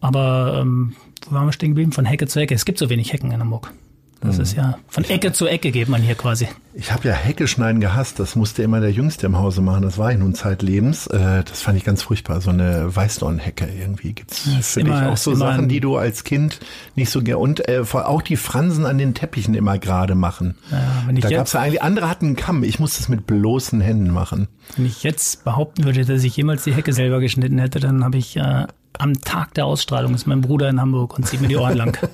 aber 0.00 0.60
ähm, 0.62 0.94
wo 1.28 1.34
waren 1.34 1.46
wir 1.46 1.52
stehen 1.52 1.70
geblieben? 1.70 1.92
Von 1.92 2.04
Hecke 2.04 2.26
zu 2.26 2.40
Hecke. 2.40 2.54
Es 2.54 2.64
gibt 2.64 2.78
so 2.78 2.88
wenig 2.88 3.12
Hecken 3.12 3.32
in 3.32 3.40
Hamburg. 3.40 3.72
Das 4.20 4.36
mhm. 4.36 4.42
ist 4.42 4.56
ja 4.56 4.78
von 4.88 5.04
Ecke 5.04 5.32
zu 5.32 5.46
Ecke 5.46 5.70
geht 5.70 5.88
man 5.88 6.02
hier 6.02 6.16
quasi. 6.16 6.48
Ich 6.74 6.92
habe 6.92 7.08
ja 7.08 7.14
Hecke 7.14 7.46
schneiden 7.46 7.80
gehasst. 7.80 8.18
Das 8.18 8.34
musste 8.34 8.62
immer 8.62 8.80
der 8.80 8.90
Jüngste 8.90 9.26
im 9.26 9.38
Hause 9.38 9.60
machen. 9.60 9.82
Das 9.82 9.96
war 9.96 10.10
ich 10.10 10.18
nun 10.18 10.34
zeitlebens. 10.34 11.06
Äh, 11.06 11.44
das 11.44 11.62
fand 11.62 11.78
ich 11.78 11.84
ganz 11.84 12.02
furchtbar. 12.02 12.40
So 12.40 12.50
eine 12.50 12.94
Weißdornhecke 12.94 13.68
irgendwie 13.78 14.14
gibt's 14.14 14.48
das 14.56 14.72
für 14.72 14.82
dich 14.82 14.92
auch 14.92 15.16
so 15.16 15.34
Sachen, 15.34 15.68
die 15.68 15.80
du 15.80 15.96
als 15.96 16.24
Kind 16.24 16.58
nicht 16.96 17.10
so 17.10 17.22
gerne 17.22 17.38
und 17.38 17.68
äh, 17.68 17.82
auch 17.92 18.22
die 18.22 18.36
Fransen 18.36 18.86
an 18.86 18.98
den 18.98 19.14
Teppichen 19.14 19.54
immer 19.54 19.78
gerade 19.78 20.16
machen. 20.16 20.56
Ja, 20.70 20.78
wenn 21.06 21.16
ich 21.16 21.22
da 21.22 21.30
gab's 21.30 21.52
ja 21.52 21.60
eigentlich 21.60 21.82
andere 21.82 22.10
hatten 22.10 22.26
einen 22.26 22.36
Kamm. 22.36 22.64
Ich 22.64 22.80
musste 22.80 23.00
es 23.00 23.08
mit 23.08 23.26
bloßen 23.26 23.80
Händen 23.80 24.10
machen. 24.10 24.48
Wenn 24.76 24.86
ich 24.86 25.04
jetzt 25.04 25.44
behaupten 25.44 25.84
würde, 25.84 26.04
dass 26.04 26.24
ich 26.24 26.36
jemals 26.36 26.64
die 26.64 26.74
Hecke 26.74 26.92
selber 26.92 27.20
geschnitten 27.20 27.58
hätte, 27.58 27.78
dann 27.78 28.02
habe 28.02 28.18
ich 28.18 28.36
äh, 28.36 28.66
am 28.98 29.20
Tag 29.20 29.54
der 29.54 29.66
Ausstrahlung 29.66 30.14
ist 30.14 30.26
mein 30.26 30.40
Bruder 30.40 30.68
in 30.68 30.80
Hamburg 30.80 31.16
und 31.16 31.26
zieht 31.26 31.40
mir 31.40 31.48
die 31.48 31.56
Ohren 31.56 31.76
lang. 31.76 31.96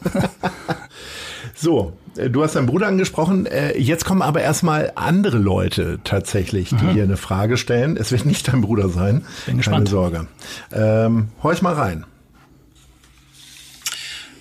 So, 1.55 1.97
äh, 2.17 2.31
du 2.31 2.43
hast 2.43 2.57
deinen 2.57 2.67
Bruder 2.67 2.87
angesprochen. 2.87 3.47
Äh, 3.47 3.79
jetzt 3.79 4.05
kommen 4.05 4.23
aber 4.23 4.43
erstmal 4.43 4.93
andere 4.95 5.39
Leute 5.39 6.01
tatsächlich, 6.05 6.71
die 6.71 6.77
mhm. 6.77 6.93
hier 6.93 7.03
eine 7.05 7.17
Frage 7.17 7.57
stellen. 7.57 7.97
Es 7.97 8.13
wird 8.13 8.27
nicht 8.27 8.49
dein 8.49 8.61
Bruder 8.61 8.89
sein. 8.89 9.25
Bin 9.47 9.59
gespannt. 9.59 9.89
Keine 9.89 9.91
Sorge. 9.91 10.29
Ähm, 10.73 11.29
horch 11.43 11.63
mal 11.63 11.75
rein. 11.75 12.05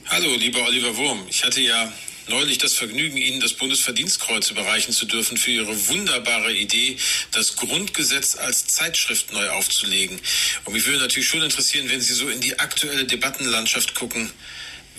Hallo, 0.08 0.30
lieber 0.38 0.60
Oliver 0.68 0.96
Wurm. 0.98 1.20
Ich 1.28 1.44
hatte 1.44 1.62
ja 1.62 1.92
neulich 2.30 2.58
das 2.58 2.74
Vergnügen, 2.74 3.18
Ihnen 3.18 3.42
das 3.42 3.54
Bundesverdienstkreuz 3.54 4.52
überreichen 4.52 4.94
zu 4.94 5.06
dürfen 5.06 5.38
für 5.38 5.52
Ihre 5.52 5.88
wunderbare 5.90 6.54
Idee, 6.54 6.98
das 7.32 7.56
Grundgesetz 7.56 8.36
als 8.36 8.68
Zeitschrift 8.68 9.34
neu 9.34 9.50
aufzulegen. 9.50 10.20
Und 10.66 10.74
mich 10.74 10.86
würde 10.86 11.00
natürlich 11.00 11.28
schon 11.28 11.42
interessieren, 11.42 11.90
wenn 11.90 12.02
Sie 12.02 12.14
so 12.14 12.30
in 12.30 12.42
die 12.42 12.60
aktuelle 12.60 13.06
Debattenlandschaft 13.06 13.96
gucken, 13.96 14.30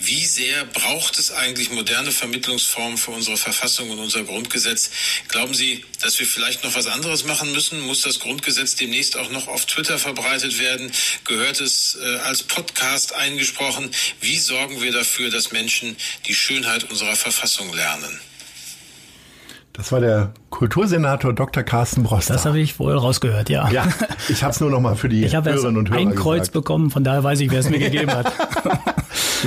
wie 0.05 0.25
sehr 0.25 0.65
braucht 0.65 1.17
es 1.17 1.31
eigentlich 1.31 1.71
moderne 1.71 2.11
Vermittlungsformen 2.11 2.97
für 2.97 3.11
unsere 3.11 3.37
Verfassung 3.37 3.89
und 3.89 3.99
unser 3.99 4.23
Grundgesetz? 4.23 4.91
Glauben 5.27 5.53
Sie, 5.53 5.83
dass 6.01 6.19
wir 6.19 6.27
vielleicht 6.27 6.63
noch 6.63 6.75
was 6.75 6.87
anderes 6.87 7.25
machen 7.25 7.51
müssen? 7.51 7.79
Muss 7.81 8.01
das 8.01 8.19
Grundgesetz 8.19 8.75
demnächst 8.75 9.17
auch 9.17 9.31
noch 9.31 9.47
auf 9.47 9.65
Twitter 9.65 9.97
verbreitet 9.97 10.59
werden? 10.59 10.91
Gehört 11.25 11.59
es 11.59 11.97
äh, 12.01 12.17
als 12.17 12.43
Podcast 12.43 13.13
eingesprochen? 13.15 13.89
Wie 14.21 14.37
sorgen 14.37 14.81
wir 14.81 14.91
dafür, 14.91 15.29
dass 15.29 15.51
Menschen 15.51 15.95
die 16.27 16.35
Schönheit 16.35 16.83
unserer 16.85 17.15
Verfassung 17.15 17.73
lernen? 17.73 18.19
Das 19.73 19.91
war 19.91 19.99
der 19.99 20.33
Kultursenator 20.55 21.33
Dr. 21.33 21.63
Carsten 21.63 22.03
Broster. 22.03 22.33
Das 22.33 22.45
habe 22.45 22.59
ich 22.59 22.79
wohl 22.79 22.93
rausgehört, 22.95 23.49
ja. 23.49 23.69
Ja, 23.71 23.87
ich 24.29 24.41
habe 24.41 24.53
es 24.53 24.61
nur 24.61 24.69
noch 24.69 24.79
mal 24.79 24.95
für 24.95 25.09
die 25.09 25.23
ich 25.25 25.33
Hörerinnen 25.33 25.75
und 25.75 25.89
Hörer 25.89 25.99
ein 25.99 26.15
Kreuz 26.15 26.39
gesagt. 26.39 26.53
bekommen, 26.53 26.91
von 26.91 27.03
daher 27.03 27.25
weiß 27.25 27.41
ich, 27.41 27.51
wer 27.51 27.59
es 27.59 27.69
mir 27.69 27.79
gegeben 27.91 28.09
hat. 28.09 28.31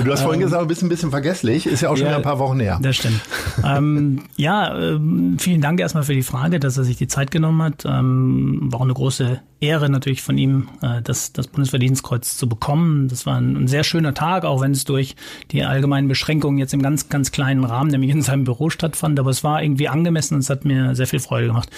Du 0.05 0.13
hast 0.13 0.23
vorhin 0.23 0.41
ähm, 0.41 0.47
gesagt, 0.47 0.63
du 0.63 0.69
bist 0.69 0.83
ein 0.83 0.89
bisschen 0.89 1.11
vergesslich. 1.11 1.67
Ist 1.67 1.81
ja 1.81 1.89
auch 1.89 1.97
schon 1.97 2.07
ja, 2.07 2.17
ein 2.17 2.23
paar 2.23 2.39
Wochen 2.39 2.61
her. 2.61 2.79
Das 2.83 2.97
stimmt. 2.97 3.21
ähm, 3.65 4.23
ja, 4.37 4.77
ähm, 4.79 5.37
vielen 5.39 5.61
Dank 5.61 5.81
erstmal 5.81 6.03
für 6.05 6.15
die 6.15 6.23
Frage, 6.23 6.61
dass 6.61 6.77
er 6.77 6.85
sich 6.85 6.97
die 6.97 7.09
Zeit 7.09 7.31
genommen 7.31 7.63
hat. 7.63 7.85
Ähm, 7.87 8.69
war 8.71 8.81
auch 8.81 8.85
eine 8.85 8.95
große 8.95 9.41
Ehre 9.61 9.91
natürlich 9.91 10.23
von 10.23 10.39
ihm, 10.39 10.69
äh, 10.83 11.03
das, 11.03 11.33
das 11.33 11.49
Bundesverdienstkreuz 11.49 12.37
zu 12.37 12.49
bekommen. 12.49 13.09
Das 13.09 13.27
war 13.27 13.37
ein, 13.37 13.57
ein 13.57 13.69
sehr 13.69 13.83
schöner 13.83 14.15
Tag, 14.15 14.45
auch 14.45 14.61
wenn 14.61 14.71
es 14.73 14.85
durch 14.85 15.17
die 15.51 15.65
allgemeinen 15.65 16.07
Beschränkungen 16.09 16.59
jetzt 16.59 16.75
im 16.75 16.83
ganz, 16.83 17.09
ganz 17.09 17.33
kleinen 17.33 17.65
Rahmen, 17.65 17.91
nämlich 17.91 18.11
in 18.11 18.23
seinem 18.23 18.45
Büro 18.45 18.71
stattfand. 18.71 19.19
Aber 19.19 19.31
es 19.31 19.43
war 19.43 19.63
irgendwie 19.63 19.89
angemessen 19.89 20.35
und 20.35 20.41
es 20.41 20.51
hat 20.51 20.65
mir 20.65 20.95
sehr 20.99 21.07
viel 21.07 21.21
Freude 21.21 21.47
gemacht. 21.47 21.71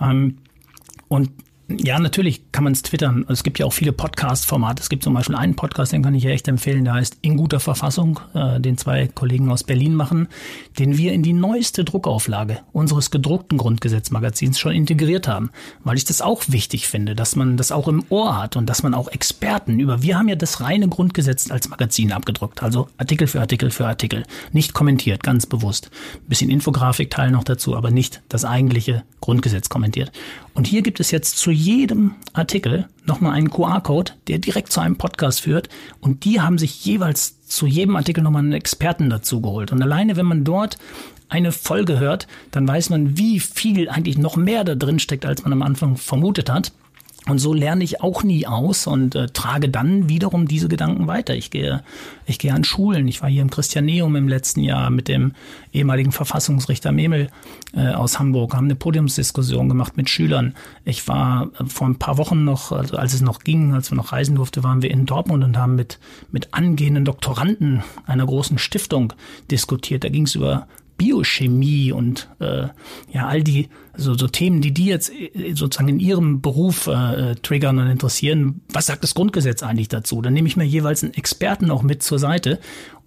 Ähm, 0.00 0.38
und 1.08 1.30
ja, 1.68 1.98
natürlich 1.98 2.52
kann 2.52 2.62
man 2.62 2.74
es 2.74 2.82
twittern. 2.82 3.26
Es 3.28 3.42
gibt 3.42 3.58
ja 3.58 3.66
auch 3.66 3.72
viele 3.72 3.92
Podcast-Formate. 3.92 4.80
Es 4.80 4.88
gibt 4.88 5.02
zum 5.02 5.14
Beispiel 5.14 5.34
einen 5.34 5.56
Podcast, 5.56 5.92
den 5.92 6.02
kann 6.02 6.14
ich 6.14 6.22
ja 6.22 6.30
echt 6.30 6.46
empfehlen, 6.46 6.84
der 6.84 6.94
heißt 6.94 7.18
In 7.22 7.36
guter 7.36 7.58
Verfassung, 7.58 8.20
äh, 8.34 8.60
den 8.60 8.78
zwei 8.78 9.08
Kollegen 9.08 9.50
aus 9.50 9.64
Berlin 9.64 9.96
machen, 9.96 10.28
den 10.78 10.96
wir 10.96 11.12
in 11.12 11.24
die 11.24 11.32
neueste 11.32 11.82
Druckauflage 11.84 12.60
unseres 12.72 13.10
gedruckten 13.10 13.58
Grundgesetzmagazins 13.58 14.60
schon 14.60 14.72
integriert 14.72 15.26
haben, 15.26 15.50
weil 15.82 15.96
ich 15.96 16.04
das 16.04 16.22
auch 16.22 16.44
wichtig 16.46 16.86
finde, 16.86 17.16
dass 17.16 17.34
man 17.34 17.56
das 17.56 17.72
auch 17.72 17.88
im 17.88 18.04
Ohr 18.10 18.40
hat 18.40 18.54
und 18.54 18.66
dass 18.66 18.84
man 18.84 18.94
auch 18.94 19.08
Experten 19.08 19.80
über, 19.80 20.02
wir 20.02 20.18
haben 20.18 20.28
ja 20.28 20.36
das 20.36 20.60
reine 20.60 20.88
Grundgesetz 20.88 21.50
als 21.50 21.68
Magazin 21.68 22.12
abgedruckt, 22.12 22.62
also 22.62 22.86
Artikel 22.96 23.26
für 23.26 23.40
Artikel 23.40 23.72
für 23.72 23.88
Artikel, 23.88 24.22
nicht 24.52 24.72
kommentiert, 24.72 25.24
ganz 25.24 25.46
bewusst. 25.46 25.90
Ein 26.14 26.28
bisschen 26.28 26.50
Infografikteil 26.50 27.32
noch 27.32 27.44
dazu, 27.44 27.76
aber 27.76 27.90
nicht 27.90 28.22
das 28.28 28.44
eigentliche 28.44 29.02
Grundgesetz 29.20 29.68
kommentiert. 29.68 30.12
Und 30.56 30.66
hier 30.66 30.80
gibt 30.80 31.00
es 31.00 31.10
jetzt 31.10 31.36
zu 31.36 31.50
jedem 31.50 32.14
Artikel 32.32 32.88
nochmal 33.04 33.34
einen 33.34 33.50
QR-Code, 33.50 34.12
der 34.26 34.38
direkt 34.38 34.72
zu 34.72 34.80
einem 34.80 34.96
Podcast 34.96 35.42
führt. 35.42 35.68
Und 36.00 36.24
die 36.24 36.40
haben 36.40 36.56
sich 36.56 36.82
jeweils 36.82 37.46
zu 37.46 37.66
jedem 37.66 37.94
Artikel 37.94 38.24
nochmal 38.24 38.42
einen 38.42 38.54
Experten 38.54 39.10
dazu 39.10 39.42
geholt. 39.42 39.70
Und 39.70 39.82
alleine, 39.82 40.16
wenn 40.16 40.24
man 40.24 40.44
dort 40.44 40.78
eine 41.28 41.52
Folge 41.52 41.98
hört, 41.98 42.26
dann 42.52 42.66
weiß 42.66 42.88
man, 42.88 43.18
wie 43.18 43.38
viel 43.38 43.90
eigentlich 43.90 44.16
noch 44.16 44.36
mehr 44.36 44.64
da 44.64 44.74
drin 44.74 44.98
steckt, 44.98 45.26
als 45.26 45.42
man 45.42 45.52
am 45.52 45.60
Anfang 45.60 45.98
vermutet 45.98 46.48
hat. 46.48 46.72
Und 47.28 47.38
so 47.38 47.52
lerne 47.52 47.82
ich 47.82 48.00
auch 48.00 48.22
nie 48.22 48.46
aus 48.46 48.86
und 48.86 49.16
äh, 49.16 49.26
trage 49.26 49.68
dann 49.68 50.08
wiederum 50.08 50.46
diese 50.46 50.68
Gedanken 50.68 51.08
weiter. 51.08 51.34
Ich 51.34 51.50
gehe, 51.50 51.82
ich 52.24 52.38
gehe 52.38 52.54
an 52.54 52.62
Schulen. 52.62 53.08
Ich 53.08 53.20
war 53.20 53.28
hier 53.28 53.42
im 53.42 53.50
Christianeum 53.50 54.14
im 54.14 54.28
letzten 54.28 54.60
Jahr 54.60 54.90
mit 54.90 55.08
dem 55.08 55.32
ehemaligen 55.72 56.12
Verfassungsrichter 56.12 56.92
Memel 56.92 57.28
äh, 57.74 57.88
aus 57.88 58.20
Hamburg, 58.20 58.54
haben 58.54 58.66
eine 58.66 58.76
Podiumsdiskussion 58.76 59.68
gemacht 59.68 59.96
mit 59.96 60.08
Schülern. 60.08 60.54
Ich 60.84 61.08
war 61.08 61.50
äh, 61.58 61.64
vor 61.66 61.88
ein 61.88 61.98
paar 61.98 62.16
Wochen 62.16 62.44
noch, 62.44 62.70
also 62.70 62.96
als 62.96 63.12
es 63.12 63.22
noch 63.22 63.40
ging, 63.40 63.74
als 63.74 63.90
wir 63.90 63.96
noch 63.96 64.12
reisen 64.12 64.36
durfte, 64.36 64.62
waren 64.62 64.82
wir 64.82 64.92
in 64.92 65.04
Dortmund 65.04 65.42
und 65.42 65.58
haben 65.58 65.74
mit, 65.74 65.98
mit 66.30 66.54
angehenden 66.54 67.04
Doktoranden 67.04 67.82
einer 68.06 68.24
großen 68.24 68.58
Stiftung 68.58 69.12
diskutiert. 69.50 70.04
Da 70.04 70.10
ging 70.10 70.26
es 70.26 70.36
über 70.36 70.68
Biochemie 70.96 71.92
und 71.92 72.28
äh, 72.38 72.68
ja 73.12 73.26
all 73.26 73.42
die 73.42 73.68
so, 73.96 74.14
so 74.14 74.26
Themen, 74.28 74.60
die 74.60 74.72
die 74.72 74.86
jetzt 74.86 75.10
äh, 75.10 75.52
sozusagen 75.54 75.88
in 75.88 76.00
ihrem 76.00 76.40
Beruf 76.40 76.86
äh, 76.86 77.34
triggern 77.36 77.78
und 77.78 77.88
interessieren. 77.88 78.60
Was 78.72 78.86
sagt 78.86 79.02
das 79.02 79.14
Grundgesetz 79.14 79.62
eigentlich 79.62 79.88
dazu? 79.88 80.22
Dann 80.22 80.32
nehme 80.32 80.48
ich 80.48 80.56
mir 80.56 80.64
jeweils 80.64 81.02
einen 81.02 81.14
Experten 81.14 81.70
auch 81.70 81.82
mit 81.82 82.02
zur 82.02 82.18
Seite 82.18 82.58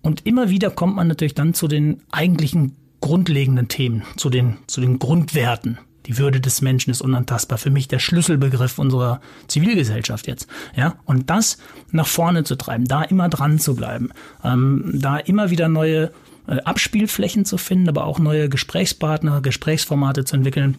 und 0.01 0.25
immer 0.25 0.49
wieder 0.49 0.69
kommt 0.69 0.95
man 0.95 1.07
natürlich 1.07 1.35
dann 1.35 1.53
zu 1.53 1.67
den 1.67 2.01
eigentlichen 2.11 2.75
grundlegenden 3.01 3.67
Themen, 3.67 4.03
zu 4.17 4.29
den 4.29 4.57
zu 4.67 4.81
den 4.81 4.99
Grundwerten. 4.99 5.77
Die 6.05 6.17
Würde 6.17 6.41
des 6.41 6.61
Menschen 6.61 6.89
ist 6.89 7.01
unantastbar. 7.01 7.59
Für 7.59 7.69
mich 7.69 7.87
der 7.87 7.99
Schlüsselbegriff 7.99 8.79
unserer 8.79 9.21
Zivilgesellschaft 9.47 10.25
jetzt. 10.25 10.47
Ja, 10.75 10.95
und 11.05 11.29
das 11.29 11.59
nach 11.91 12.07
vorne 12.07 12.43
zu 12.43 12.55
treiben, 12.55 12.85
da 12.85 13.03
immer 13.03 13.29
dran 13.29 13.59
zu 13.59 13.75
bleiben, 13.75 14.09
ähm, 14.43 14.89
da 14.95 15.17
immer 15.17 15.51
wieder 15.51 15.69
neue 15.69 16.11
Abspielflächen 16.49 17.45
zu 17.45 17.57
finden, 17.57 17.89
aber 17.89 18.05
auch 18.05 18.19
neue 18.19 18.49
Gesprächspartner, 18.49 19.41
Gesprächsformate 19.41 20.25
zu 20.25 20.35
entwickeln. 20.35 20.77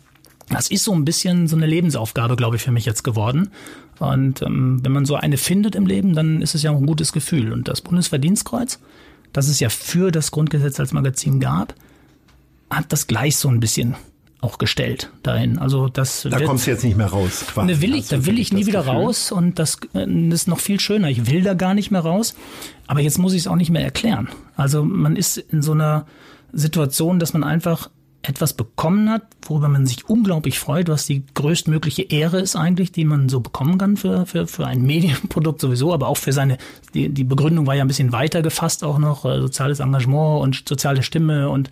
Das 0.48 0.68
ist 0.68 0.82
so 0.82 0.92
ein 0.92 1.04
bisschen 1.04 1.46
so 1.46 1.56
eine 1.56 1.66
Lebensaufgabe, 1.66 2.34
glaube 2.34 2.56
ich, 2.56 2.62
für 2.62 2.72
mich 2.72 2.84
jetzt 2.84 3.04
geworden. 3.04 3.50
Und 4.00 4.42
ähm, 4.42 4.80
wenn 4.82 4.92
man 4.92 5.06
so 5.06 5.14
eine 5.14 5.36
findet 5.36 5.76
im 5.76 5.86
Leben, 5.86 6.14
dann 6.14 6.42
ist 6.42 6.54
es 6.54 6.62
ja 6.62 6.72
auch 6.72 6.78
ein 6.78 6.86
gutes 6.86 7.12
Gefühl. 7.12 7.52
Und 7.52 7.68
das 7.68 7.82
Bundesverdienstkreuz, 7.82 8.80
das 9.32 9.48
es 9.48 9.60
ja 9.60 9.68
für 9.68 10.10
das 10.10 10.32
Grundgesetz 10.32 10.80
als 10.80 10.92
Magazin 10.92 11.38
gab, 11.38 11.74
hat 12.68 12.92
das 12.92 13.06
gleich 13.06 13.36
so 13.36 13.48
ein 13.48 13.60
bisschen 13.60 13.94
auch 14.40 14.58
gestellt 14.58 15.10
dahin. 15.22 15.58
Also 15.58 15.88
das 15.88 16.26
da 16.28 16.40
kommst 16.40 16.66
du 16.66 16.70
jetzt 16.70 16.84
nicht 16.84 16.96
mehr 16.96 17.08
raus. 17.08 17.44
Quasi. 17.46 17.66
Ne, 17.66 17.80
will 17.80 17.94
ich, 17.94 18.08
da 18.08 18.24
will 18.26 18.38
ich 18.38 18.52
nie 18.52 18.66
wieder 18.66 18.80
Gefühl? 18.80 18.96
raus 18.96 19.32
und 19.32 19.58
das, 19.58 19.78
das 19.92 20.06
ist 20.06 20.48
noch 20.48 20.60
viel 20.60 20.80
schöner. 20.80 21.08
Ich 21.08 21.30
will 21.30 21.42
da 21.42 21.54
gar 21.54 21.74
nicht 21.74 21.90
mehr 21.90 22.00
raus, 22.00 22.34
aber 22.86 23.00
jetzt 23.00 23.18
muss 23.18 23.32
ich 23.32 23.40
es 23.40 23.46
auch 23.46 23.56
nicht 23.56 23.70
mehr 23.70 23.82
erklären. 23.82 24.28
Also 24.56 24.84
man 24.84 25.16
ist 25.16 25.36
in 25.36 25.62
so 25.62 25.72
einer 25.72 26.06
Situation, 26.52 27.18
dass 27.18 27.32
man 27.32 27.44
einfach 27.44 27.90
etwas 28.22 28.52
bekommen 28.52 29.08
hat, 29.08 29.22
worüber 29.42 29.68
man 29.68 29.86
sich 29.86 30.08
unglaublich 30.08 30.58
freut, 30.58 30.88
was 30.88 31.06
die 31.06 31.24
größtmögliche 31.32 32.02
Ehre 32.02 32.38
ist 32.40 32.54
eigentlich, 32.54 32.92
die 32.92 33.06
man 33.06 33.30
so 33.30 33.40
bekommen 33.40 33.78
kann 33.78 33.96
für, 33.96 34.26
für, 34.26 34.46
für 34.46 34.66
ein 34.66 34.82
Medienprodukt 34.86 35.60
sowieso, 35.60 35.94
aber 35.94 36.08
auch 36.08 36.18
für 36.18 36.32
seine, 36.32 36.58
die, 36.92 37.08
die 37.08 37.24
Begründung 37.24 37.66
war 37.66 37.74
ja 37.74 37.82
ein 37.82 37.88
bisschen 37.88 38.12
weiter 38.12 38.42
gefasst 38.42 38.84
auch 38.84 38.98
noch, 38.98 39.24
äh, 39.24 39.40
soziales 39.40 39.80
Engagement 39.80 40.42
und 40.42 40.68
soziale 40.68 41.02
Stimme 41.02 41.48
und, 41.48 41.70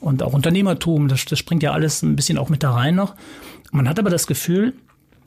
und 0.00 0.22
auch 0.22 0.32
Unternehmertum, 0.32 1.08
das, 1.08 1.24
das 1.24 1.38
springt 1.38 1.62
ja 1.62 1.72
alles 1.72 2.02
ein 2.02 2.16
bisschen 2.16 2.38
auch 2.38 2.48
mit 2.48 2.62
da 2.62 2.72
rein 2.72 2.94
noch. 2.94 3.14
Man 3.72 3.88
hat 3.88 3.98
aber 3.98 4.10
das 4.10 4.26
Gefühl, 4.26 4.74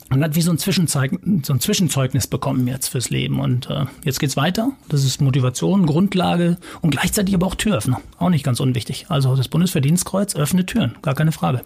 man 0.10 0.24
hat 0.24 0.36
wie 0.36 0.42
so 0.42 0.52
ein, 0.52 0.58
Zwischenzeug, 0.58 1.20
so 1.44 1.54
ein 1.54 1.60
Zwischenzeugnis 1.60 2.26
bekommen 2.26 2.68
jetzt 2.68 2.88
fürs 2.88 3.10
Leben. 3.10 3.40
Und 3.40 3.70
äh, 3.70 3.86
jetzt 4.04 4.20
geht's 4.20 4.36
weiter. 4.36 4.72
Das 4.90 5.04
ist 5.04 5.22
Motivation, 5.22 5.86
Grundlage 5.86 6.58
und 6.82 6.92
gleichzeitig 6.92 7.36
aber 7.36 7.46
auch 7.46 7.56
Türöffner. 7.56 8.02
Auch 8.18 8.30
nicht 8.30 8.44
ganz 8.44 8.60
unwichtig. 8.60 9.06
Also 9.10 9.36
das 9.36 9.48
Bundesverdienstkreuz 9.48 10.36
öffnet 10.36 10.68
Türen, 10.68 10.96
gar 11.02 11.14
keine 11.14 11.32
Frage. 11.32 11.62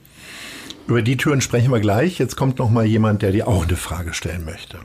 Über 0.87 1.01
die 1.01 1.15
Türen 1.15 1.39
sprechen 1.39 1.71
wir 1.71 1.79
gleich. 1.79 2.19
Jetzt 2.19 2.35
kommt 2.35 2.59
noch 2.59 2.69
mal 2.69 2.85
jemand, 2.85 3.21
der 3.21 3.31
dir 3.31 3.47
auch 3.47 3.65
eine 3.65 3.77
Frage 3.77 4.13
stellen 4.13 4.43
möchte. 4.43 4.79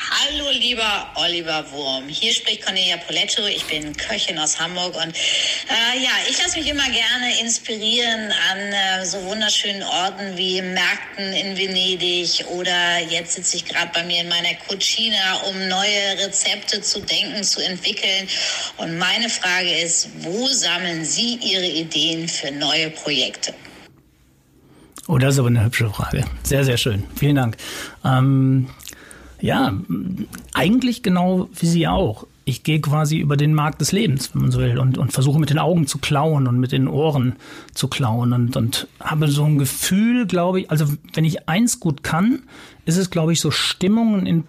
Hallo 0.00 0.50
lieber 0.50 1.10
Oliver 1.16 1.64
Wurm, 1.72 2.08
hier 2.08 2.32
spricht 2.32 2.64
Cornelia 2.64 2.98
Poletto, 2.98 3.44
ich 3.46 3.64
bin 3.64 3.96
Köchin 3.96 4.38
aus 4.38 4.58
Hamburg 4.60 4.94
und 4.94 5.16
äh, 5.16 5.98
ja, 6.00 6.10
ich 6.30 6.40
lasse 6.40 6.58
mich 6.58 6.68
immer 6.68 6.84
gerne 6.84 7.40
inspirieren 7.40 8.32
an 8.50 8.58
äh, 8.58 9.04
so 9.04 9.20
wunderschönen 9.24 9.82
Orten 9.82 10.36
wie 10.36 10.62
Märkten 10.62 11.32
in 11.32 11.56
Venedig 11.56 12.44
oder 12.50 13.00
jetzt 13.10 13.32
sitze 13.34 13.56
ich 13.56 13.64
gerade 13.64 13.90
bei 13.92 14.04
mir 14.04 14.20
in 14.20 14.28
meiner 14.28 14.54
Cucina, 14.68 15.40
um 15.48 15.68
neue 15.68 16.24
Rezepte 16.24 16.80
zu 16.80 17.00
denken, 17.00 17.42
zu 17.42 17.60
entwickeln 17.60 18.28
und 18.76 18.98
meine 18.98 19.28
Frage 19.28 19.80
ist, 19.80 20.10
wo 20.20 20.46
sammeln 20.46 21.04
Sie 21.04 21.40
Ihre 21.42 21.66
Ideen 21.66 22.28
für 22.28 22.52
neue 22.52 22.90
Projekte? 22.90 23.52
Oh, 25.08 25.16
das 25.16 25.34
ist 25.34 25.38
aber 25.38 25.48
eine 25.48 25.64
hübsche 25.64 25.88
Frage. 25.88 26.22
Sehr, 26.42 26.64
sehr 26.64 26.76
schön. 26.76 27.02
Vielen 27.16 27.36
Dank. 27.36 27.56
Ähm, 28.04 28.68
ja, 29.40 29.72
eigentlich 30.52 31.02
genau 31.02 31.48
wie 31.54 31.66
Sie 31.66 31.86
auch. 31.86 32.26
Ich 32.44 32.62
gehe 32.62 32.80
quasi 32.80 33.18
über 33.18 33.36
den 33.36 33.54
Markt 33.54 33.80
des 33.80 33.92
Lebens, 33.92 34.34
wenn 34.34 34.42
man 34.42 34.50
so 34.50 34.58
will, 34.58 34.78
und, 34.78 34.96
und 34.96 35.12
versuche 35.12 35.38
mit 35.38 35.50
den 35.50 35.58
Augen 35.58 35.86
zu 35.86 35.98
klauen 35.98 36.46
und 36.46 36.58
mit 36.58 36.72
den 36.72 36.88
Ohren 36.88 37.36
zu 37.74 37.88
klauen 37.88 38.32
und, 38.32 38.56
und 38.56 38.88
habe 39.00 39.28
so 39.28 39.44
ein 39.44 39.58
Gefühl, 39.58 40.26
glaube 40.26 40.60
ich, 40.60 40.70
also 40.70 40.86
wenn 41.12 41.24
ich 41.24 41.48
eins 41.48 41.78
gut 41.78 42.02
kann, 42.02 42.42
ist 42.86 42.96
es, 42.96 43.10
glaube 43.10 43.32
ich, 43.32 43.40
so 43.40 43.50
Stimmungen 43.50 44.26
in 44.26 44.44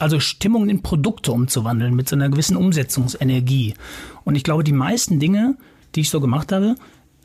also 0.00 0.18
Stimmungen 0.18 0.70
in 0.70 0.82
Produkte 0.82 1.30
umzuwandeln 1.30 1.94
mit 1.94 2.08
so 2.08 2.16
einer 2.16 2.28
gewissen 2.28 2.56
Umsetzungsenergie. 2.56 3.74
Und 4.24 4.34
ich 4.34 4.42
glaube, 4.42 4.64
die 4.64 4.72
meisten 4.72 5.20
Dinge, 5.20 5.56
die 5.94 6.00
ich 6.00 6.10
so 6.10 6.20
gemacht 6.20 6.50
habe, 6.50 6.74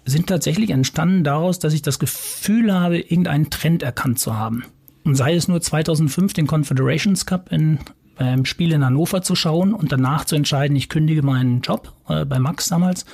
sind 0.05 0.27
tatsächlich 0.27 0.69
entstanden 0.69 1.23
daraus, 1.23 1.59
dass 1.59 1.73
ich 1.73 1.81
das 1.81 1.97
Gefühl 1.97 2.73
habe, 2.73 2.99
irgendeinen 2.99 3.49
Trend 3.49 3.83
erkannt 3.83 4.19
zu 4.19 4.37
haben. 4.37 4.65
Und 5.03 5.15
sei 5.15 5.33
es 5.35 5.47
nur 5.47 5.61
2005 5.61 6.33
den 6.33 6.47
Confederations 6.47 7.25
Cup 7.25 7.51
in, 7.51 7.79
beim 8.17 8.45
Spiel 8.45 8.71
in 8.71 8.85
Hannover 8.85 9.21
zu 9.21 9.35
schauen 9.35 9.73
und 9.73 9.91
danach 9.91 10.25
zu 10.25 10.35
entscheiden, 10.35 10.75
ich 10.77 10.89
kündige 10.89 11.23
meinen 11.23 11.61
Job 11.61 11.93
äh, 12.07 12.25
bei 12.25 12.39
Max 12.39 12.69
damals 12.69 13.05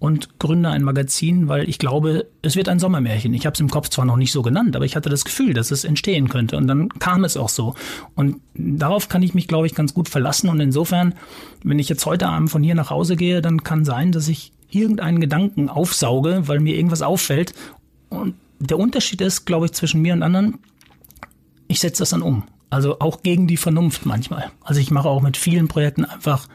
und 0.00 0.38
gründe 0.38 0.70
ein 0.70 0.82
Magazin, 0.82 1.46
weil 1.46 1.68
ich 1.68 1.78
glaube, 1.78 2.26
es 2.40 2.56
wird 2.56 2.70
ein 2.70 2.78
Sommermärchen. 2.78 3.34
Ich 3.34 3.44
habe 3.44 3.52
es 3.52 3.60
im 3.60 3.68
Kopf 3.68 3.90
zwar 3.90 4.06
noch 4.06 4.16
nicht 4.16 4.32
so 4.32 4.40
genannt, 4.40 4.74
aber 4.74 4.86
ich 4.86 4.96
hatte 4.96 5.10
das 5.10 5.26
Gefühl, 5.26 5.52
dass 5.52 5.70
es 5.70 5.84
entstehen 5.84 6.30
könnte. 6.30 6.56
Und 6.56 6.66
dann 6.66 6.88
kam 6.88 7.22
es 7.22 7.36
auch 7.36 7.50
so. 7.50 7.74
Und 8.14 8.36
darauf 8.54 9.10
kann 9.10 9.22
ich 9.22 9.34
mich, 9.34 9.46
glaube 9.46 9.66
ich, 9.66 9.74
ganz 9.74 9.92
gut 9.92 10.08
verlassen. 10.08 10.48
Und 10.48 10.58
insofern, 10.58 11.14
wenn 11.62 11.78
ich 11.78 11.90
jetzt 11.90 12.06
heute 12.06 12.28
Abend 12.28 12.48
von 12.48 12.62
hier 12.62 12.74
nach 12.74 12.88
Hause 12.88 13.14
gehe, 13.14 13.42
dann 13.42 13.62
kann 13.62 13.84
sein, 13.84 14.10
dass 14.10 14.28
ich 14.28 14.52
irgendeinen 14.70 15.20
Gedanken 15.20 15.68
aufsauge, 15.68 16.48
weil 16.48 16.60
mir 16.60 16.76
irgendwas 16.76 17.02
auffällt. 17.02 17.52
Und 18.08 18.36
der 18.58 18.78
Unterschied 18.78 19.20
ist, 19.20 19.44
glaube 19.44 19.66
ich, 19.66 19.72
zwischen 19.72 20.00
mir 20.00 20.14
und 20.14 20.22
anderen, 20.22 20.60
ich 21.70 21.78
setze 21.78 22.02
das 22.02 22.10
dann 22.10 22.22
um. 22.22 22.44
Also 22.68 22.98
auch 22.98 23.22
gegen 23.22 23.46
die 23.46 23.56
Vernunft 23.56 24.04
manchmal. 24.04 24.50
Also 24.62 24.80
ich 24.80 24.90
mache 24.90 25.08
auch 25.08 25.22
mit 25.22 25.36
vielen 25.36 25.68
Projekten 25.68 26.04
einfach 26.04 26.48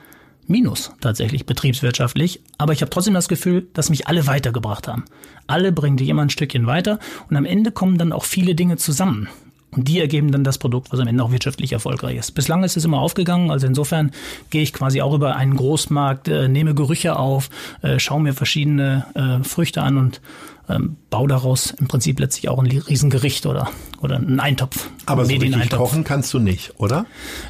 Minus 0.48 0.92
tatsächlich 1.02 1.46
betriebswirtschaftlich, 1.48 2.42
aber 2.60 2.74
ich 2.74 2.82
habe 2.82 2.92
trotzdem 2.92 3.16
das 3.16 3.28
Gefühl, 3.28 3.68
dass 3.74 3.90
mich 3.90 4.08
alle 4.08 4.28
weitergebracht 4.28 4.88
haben. 4.88 5.06
Alle 5.48 5.72
bringen 5.72 5.98
dich 5.98 6.10
immer 6.10 6.22
ein 6.22 6.30
Stückchen 6.30 6.68
weiter 6.68 7.00
und 7.30 7.36
am 7.36 7.46
Ende 7.46 7.72
kommen 7.72 7.98
dann 7.98 8.12
auch 8.12 8.26
viele 8.26 8.54
Dinge 8.54 8.78
zusammen. 8.78 9.28
Und 9.72 9.88
die 9.88 10.00
ergeben 10.00 10.32
dann 10.32 10.44
das 10.44 10.58
Produkt, 10.58 10.92
was 10.92 11.00
am 11.00 11.08
Ende 11.08 11.24
auch 11.24 11.32
wirtschaftlich 11.32 11.74
erfolgreich 11.74 12.18
ist. 12.18 12.32
Bislang 12.32 12.64
ist 12.64 12.78
es 12.78 12.86
immer 12.86 13.00
aufgegangen. 13.00 13.52
Also 13.52 13.68
insofern 13.68 14.12
gehe 14.50 14.62
ich 14.62 14.72
quasi 14.72 15.02
auch 15.02 15.14
über 15.14 15.36
einen 15.36 15.56
Großmarkt, 15.56 16.28
äh, 16.28 16.48
nehme 16.48 16.76
Gerüche 16.76 17.18
auf, 17.18 17.50
äh, 17.82 18.00
schaue 18.00 18.22
mir 18.22 18.34
verschiedene 18.34 19.06
äh, 19.16 19.44
Früchte 19.44 19.82
an 19.82 19.98
und 19.98 20.22
ähm, 20.70 20.98
baue 21.16 21.30
daraus 21.30 21.72
im 21.72 21.88
Prinzip 21.88 22.20
letztlich 22.20 22.50
auch 22.50 22.60
ein 22.60 22.66
Riesengericht 22.66 23.46
oder, 23.46 23.70
oder 24.02 24.18
einen 24.18 24.42
Eintopf. 24.42 24.90
Aber 25.06 25.24
so 25.24 25.34
richtig 25.34 25.70
kochen 25.70 26.04
kannst 26.04 26.34
du 26.34 26.40
nicht, 26.40 26.74
oder? 26.78 27.06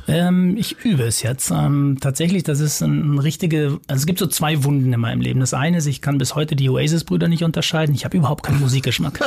Ähm, 0.08 0.56
ich 0.56 0.76
übe 0.86 1.02
es 1.02 1.24
jetzt. 1.24 1.50
Ähm, 1.50 1.98
tatsächlich, 2.00 2.44
das 2.44 2.60
ist 2.60 2.84
ein, 2.84 3.16
ein 3.16 3.18
richtige, 3.18 3.80
also 3.88 4.02
es 4.02 4.06
gibt 4.06 4.20
so 4.20 4.28
zwei 4.28 4.64
Wunden 4.64 4.94
in 4.94 5.00
meinem 5.00 5.20
Leben. 5.20 5.40
Das 5.40 5.56
eine 5.56 5.78
ist, 5.78 5.88
ich 5.88 6.00
kann 6.00 6.20
bis 6.20 6.36
heute 6.36 6.56
die 6.56 6.70
Oasis-Brüder 6.70 7.28
nicht 7.28 7.44
unterscheiden. 7.44 7.96
Ich 7.96 8.06
habe 8.06 8.16
überhaupt 8.16 8.44
keinen 8.46 8.60
Musikgeschmack. 8.60 9.20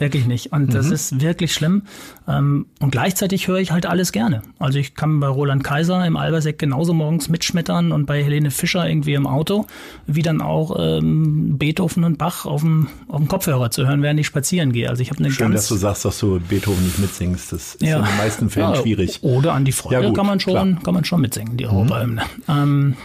wirklich 0.00 0.26
nicht. 0.26 0.52
Und 0.52 0.70
mhm. 0.70 0.72
das 0.72 0.90
ist 0.90 1.20
wirklich 1.20 1.54
schlimm. 1.54 1.82
Ähm, 2.26 2.66
und 2.80 2.90
gleichzeitig 2.90 3.46
höre 3.46 3.58
ich 3.58 3.70
halt 3.70 3.86
alles 3.86 4.10
gerne. 4.10 4.42
Also 4.58 4.80
ich 4.80 4.96
kann 4.96 5.20
bei 5.20 5.28
Roland 5.28 5.62
Kaiser 5.62 6.04
im 6.04 6.16
Alberseck 6.16 6.58
genauso 6.58 6.94
morgens 6.94 7.28
mitschmettern 7.28 7.92
und 7.92 8.06
bei 8.06 8.24
Helene 8.24 8.50
Fischer 8.50 8.88
irgendwie 8.88 9.14
im 9.14 9.28
Auto, 9.28 9.66
wie 10.08 10.22
dann 10.22 10.40
auch 10.40 10.74
ähm, 10.80 11.58
Beethoven 11.58 12.02
und 12.02 12.18
Bach 12.18 12.44
auf 12.44 12.62
dem, 12.62 12.88
auf 13.06 13.18
dem 13.18 13.28
Kopfhörer 13.28 13.67
zu 13.70 13.86
hören, 13.86 14.02
während 14.02 14.20
ich 14.20 14.26
spazieren 14.26 14.72
gehe. 14.72 14.88
Also 14.88 15.02
ich 15.02 15.10
habe 15.10 15.20
eine 15.20 15.30
Schön, 15.30 15.52
ganz 15.52 15.62
dass 15.62 15.68
du 15.68 15.76
sagst, 15.76 16.04
dass 16.04 16.18
du 16.18 16.40
Beethoven 16.40 16.84
nicht 16.84 16.98
mitsingst. 16.98 17.52
Das 17.52 17.74
ist 17.74 17.82
ja. 17.82 17.98
in 17.98 18.04
den 18.04 18.16
meisten 18.16 18.50
Fällen 18.50 18.74
ja, 18.74 18.80
schwierig. 18.80 19.22
Oder 19.22 19.54
an 19.54 19.64
die 19.64 19.72
Freude 19.72 19.94
ja, 19.96 20.06
gut, 20.06 20.16
kann 20.16 20.26
man 20.26 20.40
schon, 20.40 20.82
kann 20.82 20.94
man 20.94 21.04
schon 21.04 21.20
mitsingen, 21.20 21.56
die 21.56 21.66
Europahymne. 21.66 22.22
Mhm. 22.46 22.52
Ähm, 22.52 22.96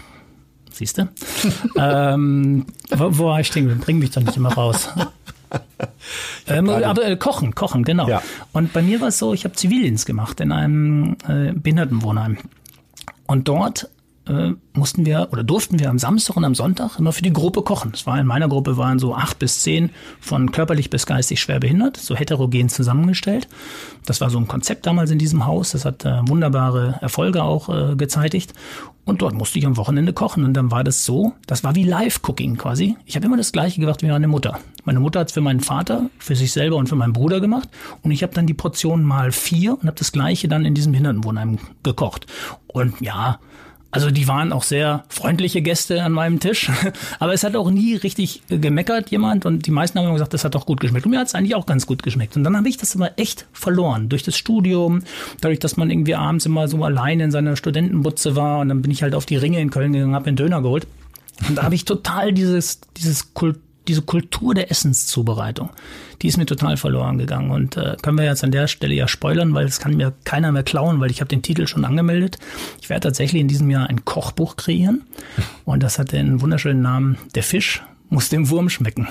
Siehst 0.73 0.97
du? 0.97 1.07
ähm, 1.77 2.65
wo, 2.89 3.17
wo 3.17 3.25
war 3.25 3.39
ich 3.39 3.47
stehen? 3.47 3.79
Bring 3.79 3.99
mich 3.99 4.11
doch 4.11 4.23
nicht 4.23 4.35
immer 4.35 4.53
raus. 4.53 4.89
ähm, 6.47 6.67
aber 6.67 7.05
äh, 7.05 7.15
kochen, 7.15 7.53
kochen, 7.53 7.83
genau. 7.83 8.07
Ja. 8.07 8.23
Und 8.53 8.73
bei 8.73 8.81
mir 8.81 8.99
war 8.99 9.09
es 9.09 9.19
so, 9.19 9.33
ich 9.33 9.45
habe 9.45 9.53
Zivildienst 9.53 10.07
gemacht 10.07 10.41
in 10.41 10.51
einem 10.51 11.15
äh, 11.27 11.53
Behindertenwohnheim. 11.53 12.39
Und 13.27 13.47
dort 13.47 13.89
äh, 14.27 14.51
mussten 14.73 15.05
wir 15.05 15.29
oder 15.31 15.43
durften 15.43 15.79
wir 15.79 15.89
am 15.89 15.99
Samstag 15.99 16.37
und 16.37 16.45
am 16.45 16.55
Sonntag 16.55 16.97
immer 16.99 17.11
für 17.11 17.21
die 17.21 17.33
Gruppe 17.33 17.61
kochen. 17.61 17.91
Es 17.93 18.05
war 18.05 18.19
in 18.19 18.25
meiner 18.25 18.47
Gruppe 18.47 18.77
waren 18.77 18.99
so 18.99 19.15
acht 19.15 19.39
bis 19.39 19.61
zehn 19.61 19.89
von 20.19 20.51
körperlich 20.51 20.89
bis 20.89 21.05
geistig 21.05 21.41
schwer 21.41 21.59
behindert, 21.59 21.97
so 21.97 22.15
heterogen 22.15 22.69
zusammengestellt. 22.69 23.47
Das 24.05 24.21
war 24.21 24.29
so 24.29 24.37
ein 24.37 24.47
Konzept 24.47 24.85
damals 24.85 25.11
in 25.11 25.19
diesem 25.19 25.45
Haus. 25.45 25.71
Das 25.71 25.85
hat 25.85 26.05
äh, 26.05 26.27
wunderbare 26.27 26.97
Erfolge 27.01 27.43
auch 27.43 27.69
äh, 27.69 27.95
gezeitigt. 27.95 28.53
Und 29.05 29.21
dort 29.21 29.33
musste 29.33 29.59
ich 29.59 29.65
am 29.65 29.75
Wochenende 29.75 30.13
kochen. 30.13 30.45
Und 30.45 30.53
dann 30.53 30.71
war 30.71 30.83
das 30.83 31.03
so, 31.03 31.33
das 31.45 31.63
war 31.63 31.75
wie 31.75 31.83
Live-Cooking 31.83 32.57
quasi. 32.57 32.95
Ich 33.05 33.15
habe 33.15 33.25
immer 33.25 33.35
das 33.35 33.51
Gleiche 33.51 33.81
gemacht 33.81 34.01
wie 34.01 34.07
meine 34.07 34.29
Mutter. 34.29 34.59
Meine 34.85 35.01
Mutter 35.01 35.19
hat 35.19 35.27
es 35.27 35.33
für 35.33 35.41
meinen 35.41 35.59
Vater, 35.59 36.09
für 36.19 36.35
sich 36.35 36.53
selber 36.53 36.77
und 36.77 36.87
für 36.87 36.95
meinen 36.95 37.13
Bruder 37.13 37.41
gemacht. 37.41 37.67
Und 38.01 38.11
ich 38.11 38.23
habe 38.23 38.33
dann 38.33 38.47
die 38.47 38.53
Portion 38.53 39.03
mal 39.03 39.31
vier 39.31 39.73
und 39.73 39.87
habe 39.87 39.97
das 39.97 40.13
Gleiche 40.13 40.47
dann 40.47 40.63
in 40.63 40.73
diesem 40.73 40.93
Behindertenwohnheim 40.93 41.57
gekocht. 41.83 42.27
Und 42.67 43.01
ja, 43.01 43.39
also 43.93 44.09
die 44.09 44.27
waren 44.27 44.51
auch 44.51 44.63
sehr 44.63 45.03
freundliche 45.07 45.61
Gäste 45.61 46.01
an 46.03 46.13
meinem 46.13 46.39
Tisch. 46.39 46.71
Aber 47.19 47.31
es 47.31 47.43
hat 47.43 47.55
auch 47.55 47.69
nie 47.69 47.95
richtig 47.95 48.41
gemeckert 48.49 49.11
jemand 49.11 49.45
und 49.45 49.67
die 49.67 49.71
meisten 49.71 49.99
haben 49.99 50.11
gesagt, 50.11 50.33
das 50.33 50.43
hat 50.43 50.55
doch 50.55 50.65
gut 50.65 50.79
geschmeckt. 50.79 51.05
Und 51.05 51.11
mir 51.11 51.19
hat 51.19 51.27
es 51.27 51.35
eigentlich 51.35 51.53
auch 51.53 51.67
ganz 51.67 51.85
gut 51.85 52.01
geschmeckt. 52.01 52.35
Und 52.35 52.43
dann 52.43 52.57
habe 52.57 52.67
ich 52.67 52.77
das 52.77 52.95
aber 52.95 53.19
echt 53.19 53.45
verloren. 53.53 54.09
Durch 54.09 54.23
das 54.23 54.35
Studium, 54.35 55.03
dadurch, 55.41 55.59
dass 55.59 55.77
man 55.77 55.91
irgendwie 55.91 56.15
abends 56.15 56.47
immer 56.47 56.67
so 56.67 56.83
alleine 56.83 57.25
in 57.25 57.31
seiner 57.31 57.55
Studentenbutze 57.55 58.35
war 58.35 58.61
und 58.61 58.69
dann 58.69 58.81
bin 58.81 58.89
ich 58.89 59.03
halt 59.03 59.13
auf 59.13 59.27
die 59.27 59.37
Ringe 59.37 59.61
in 59.61 59.69
Köln 59.69 59.93
gegangen, 59.93 60.15
habe 60.15 60.25
einen 60.25 60.37
Döner 60.37 60.63
geholt. 60.63 60.87
Und 61.47 61.59
da 61.59 61.63
habe 61.63 61.75
ich 61.75 61.85
total 61.85 62.33
dieses, 62.33 62.81
dieses 62.97 63.35
Kult 63.35 63.59
diese 63.87 64.01
Kultur 64.01 64.53
der 64.53 64.71
Essenszubereitung, 64.71 65.69
die 66.21 66.27
ist 66.27 66.37
mir 66.37 66.45
total 66.45 66.77
verloren 66.77 67.17
gegangen. 67.17 67.51
Und 67.51 67.77
äh, 67.77 67.97
können 68.01 68.17
wir 68.17 68.25
jetzt 68.25 68.43
an 68.43 68.51
der 68.51 68.67
Stelle 68.67 68.93
ja 68.93 69.07
spoilern, 69.07 69.53
weil 69.53 69.65
es 69.65 69.79
kann 69.79 69.95
mir 69.95 70.13
keiner 70.23 70.51
mehr 70.51 70.63
klauen, 70.63 70.99
weil 70.99 71.11
ich 71.11 71.21
habe 71.21 71.29
den 71.29 71.41
Titel 71.41 71.67
schon 71.67 71.85
angemeldet. 71.85 72.39
Ich 72.81 72.89
werde 72.89 73.07
tatsächlich 73.07 73.41
in 73.41 73.47
diesem 73.47 73.69
Jahr 73.69 73.89
ein 73.89 74.05
Kochbuch 74.05 74.55
kreieren. 74.55 75.03
Und 75.65 75.83
das 75.83 75.99
hat 75.99 76.11
den 76.11 76.41
wunderschönen 76.41 76.81
Namen 76.81 77.17
Der 77.35 77.43
Fisch 77.43 77.83
muss 78.09 78.29
dem 78.29 78.49
Wurm 78.49 78.69
schmecken. 78.69 79.07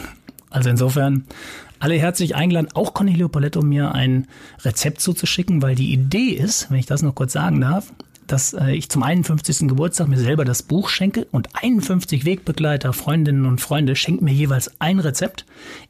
Also 0.49 0.71
insofern 0.71 1.25
alle 1.79 1.97
herzlich 1.97 2.37
eingeladen, 2.37 2.69
auch 2.75 2.95
Cornelio 2.95 3.29
Paletto 3.29 3.63
mir 3.63 3.93
ein 3.93 4.29
Rezept 4.65 5.01
zuzuschicken, 5.01 5.63
weil 5.63 5.75
die 5.75 5.93
Idee 5.93 6.29
ist, 6.29 6.71
wenn 6.71 6.79
ich 6.79 6.87
das 6.87 7.03
noch 7.03 7.15
kurz 7.15 7.33
sagen 7.33 7.61
darf, 7.61 7.93
dass 8.33 8.55
äh, 8.55 8.73
ich 8.73 8.89
zum 8.89 9.03
51. 9.03 9.69
Geburtstag 9.69 10.09
mir 10.09 10.19
selber 10.19 10.45
das 10.45 10.63
Buch 10.63 10.89
schenke 10.89 11.27
und 11.31 11.51
51 11.55 12.25
Wegbegleiter, 12.25 12.93
Freundinnen 12.95 13.45
und 13.45 13.61
Freunde 13.61 13.95
schenken 13.95 14.25
mir 14.25 14.33
jeweils 14.33 14.81
ein 14.81 14.99
Rezept. 14.99 15.45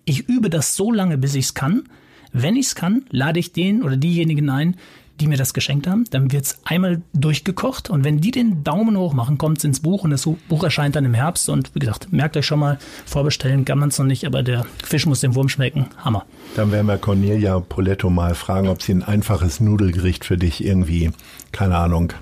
Ich 0.05 0.29
übe 0.29 0.51
das 0.51 0.75
so 0.75 0.91
lange, 0.91 1.19
bis 1.19 1.37
ich 1.37 1.47
es 1.47 1.55
kann. 1.55 1.85
Wenn 2.33 2.57
ich 2.57 2.67
es 2.67 2.75
kann, 2.75 3.05
lade 3.11 3.39
ich 3.39 3.53
den 3.53 3.83
oder 3.83 3.97
diejenigen 3.97 4.51
ein, 4.51 4.77
die 5.21 5.29
mir 5.29 5.37
das 5.37 5.55
geschenkt 5.55 5.87
haben. 5.87 6.05
Dann 6.11 6.33
wird 6.33 6.47
es 6.47 6.59
einmal 6.65 7.03
durchgekocht 7.13 7.91
und 7.91 8.03
wenn 8.03 8.21
die 8.21 8.33
den 8.33 8.65
Daumen 8.65 8.97
hoch 8.97 9.13
machen, 9.13 9.39
kommt 9.39 9.59
es 9.59 9.65
ins 9.65 9.81
Buch 9.81 10.03
und 10.03 10.11
das 10.11 10.29
Buch 10.49 10.65
erscheint 10.65 10.97
dann 10.97 11.05
im 11.05 11.15
Herbst. 11.15 11.49
Und 11.49 11.73
wie 11.75 11.79
gesagt, 11.79 12.13
merkt 12.13 12.37
euch 12.37 12.47
schon 12.47 12.59
mal, 12.59 12.79
vorbestellen 13.07 13.65
kann 13.65 13.79
man 13.79 13.91
es 13.91 13.99
noch 13.99 14.07
nicht, 14.07 14.27
aber 14.27 14.43
der 14.43 14.67
Fisch 14.83 15.07
muss 15.07 15.21
dem 15.21 15.37
Wurm 15.37 15.49
schmecken. 15.49 15.87
Hammer. 15.99 16.27
Dann 16.57 16.73
werden 16.73 16.87
wir 16.87 16.99
Cornelia 16.99 17.61
Poletto 17.61 18.11
mal 18.11 18.35
fragen, 18.35 18.67
ob 18.67 18.83
sie 18.83 18.95
ein 18.95 19.05
einfaches 19.05 19.61
Nudelgericht 19.61 20.25
für 20.25 20.39
dich 20.39 20.65
irgendwie, 20.65 21.13
keine 21.53 21.77
Ahnung, 21.77 22.15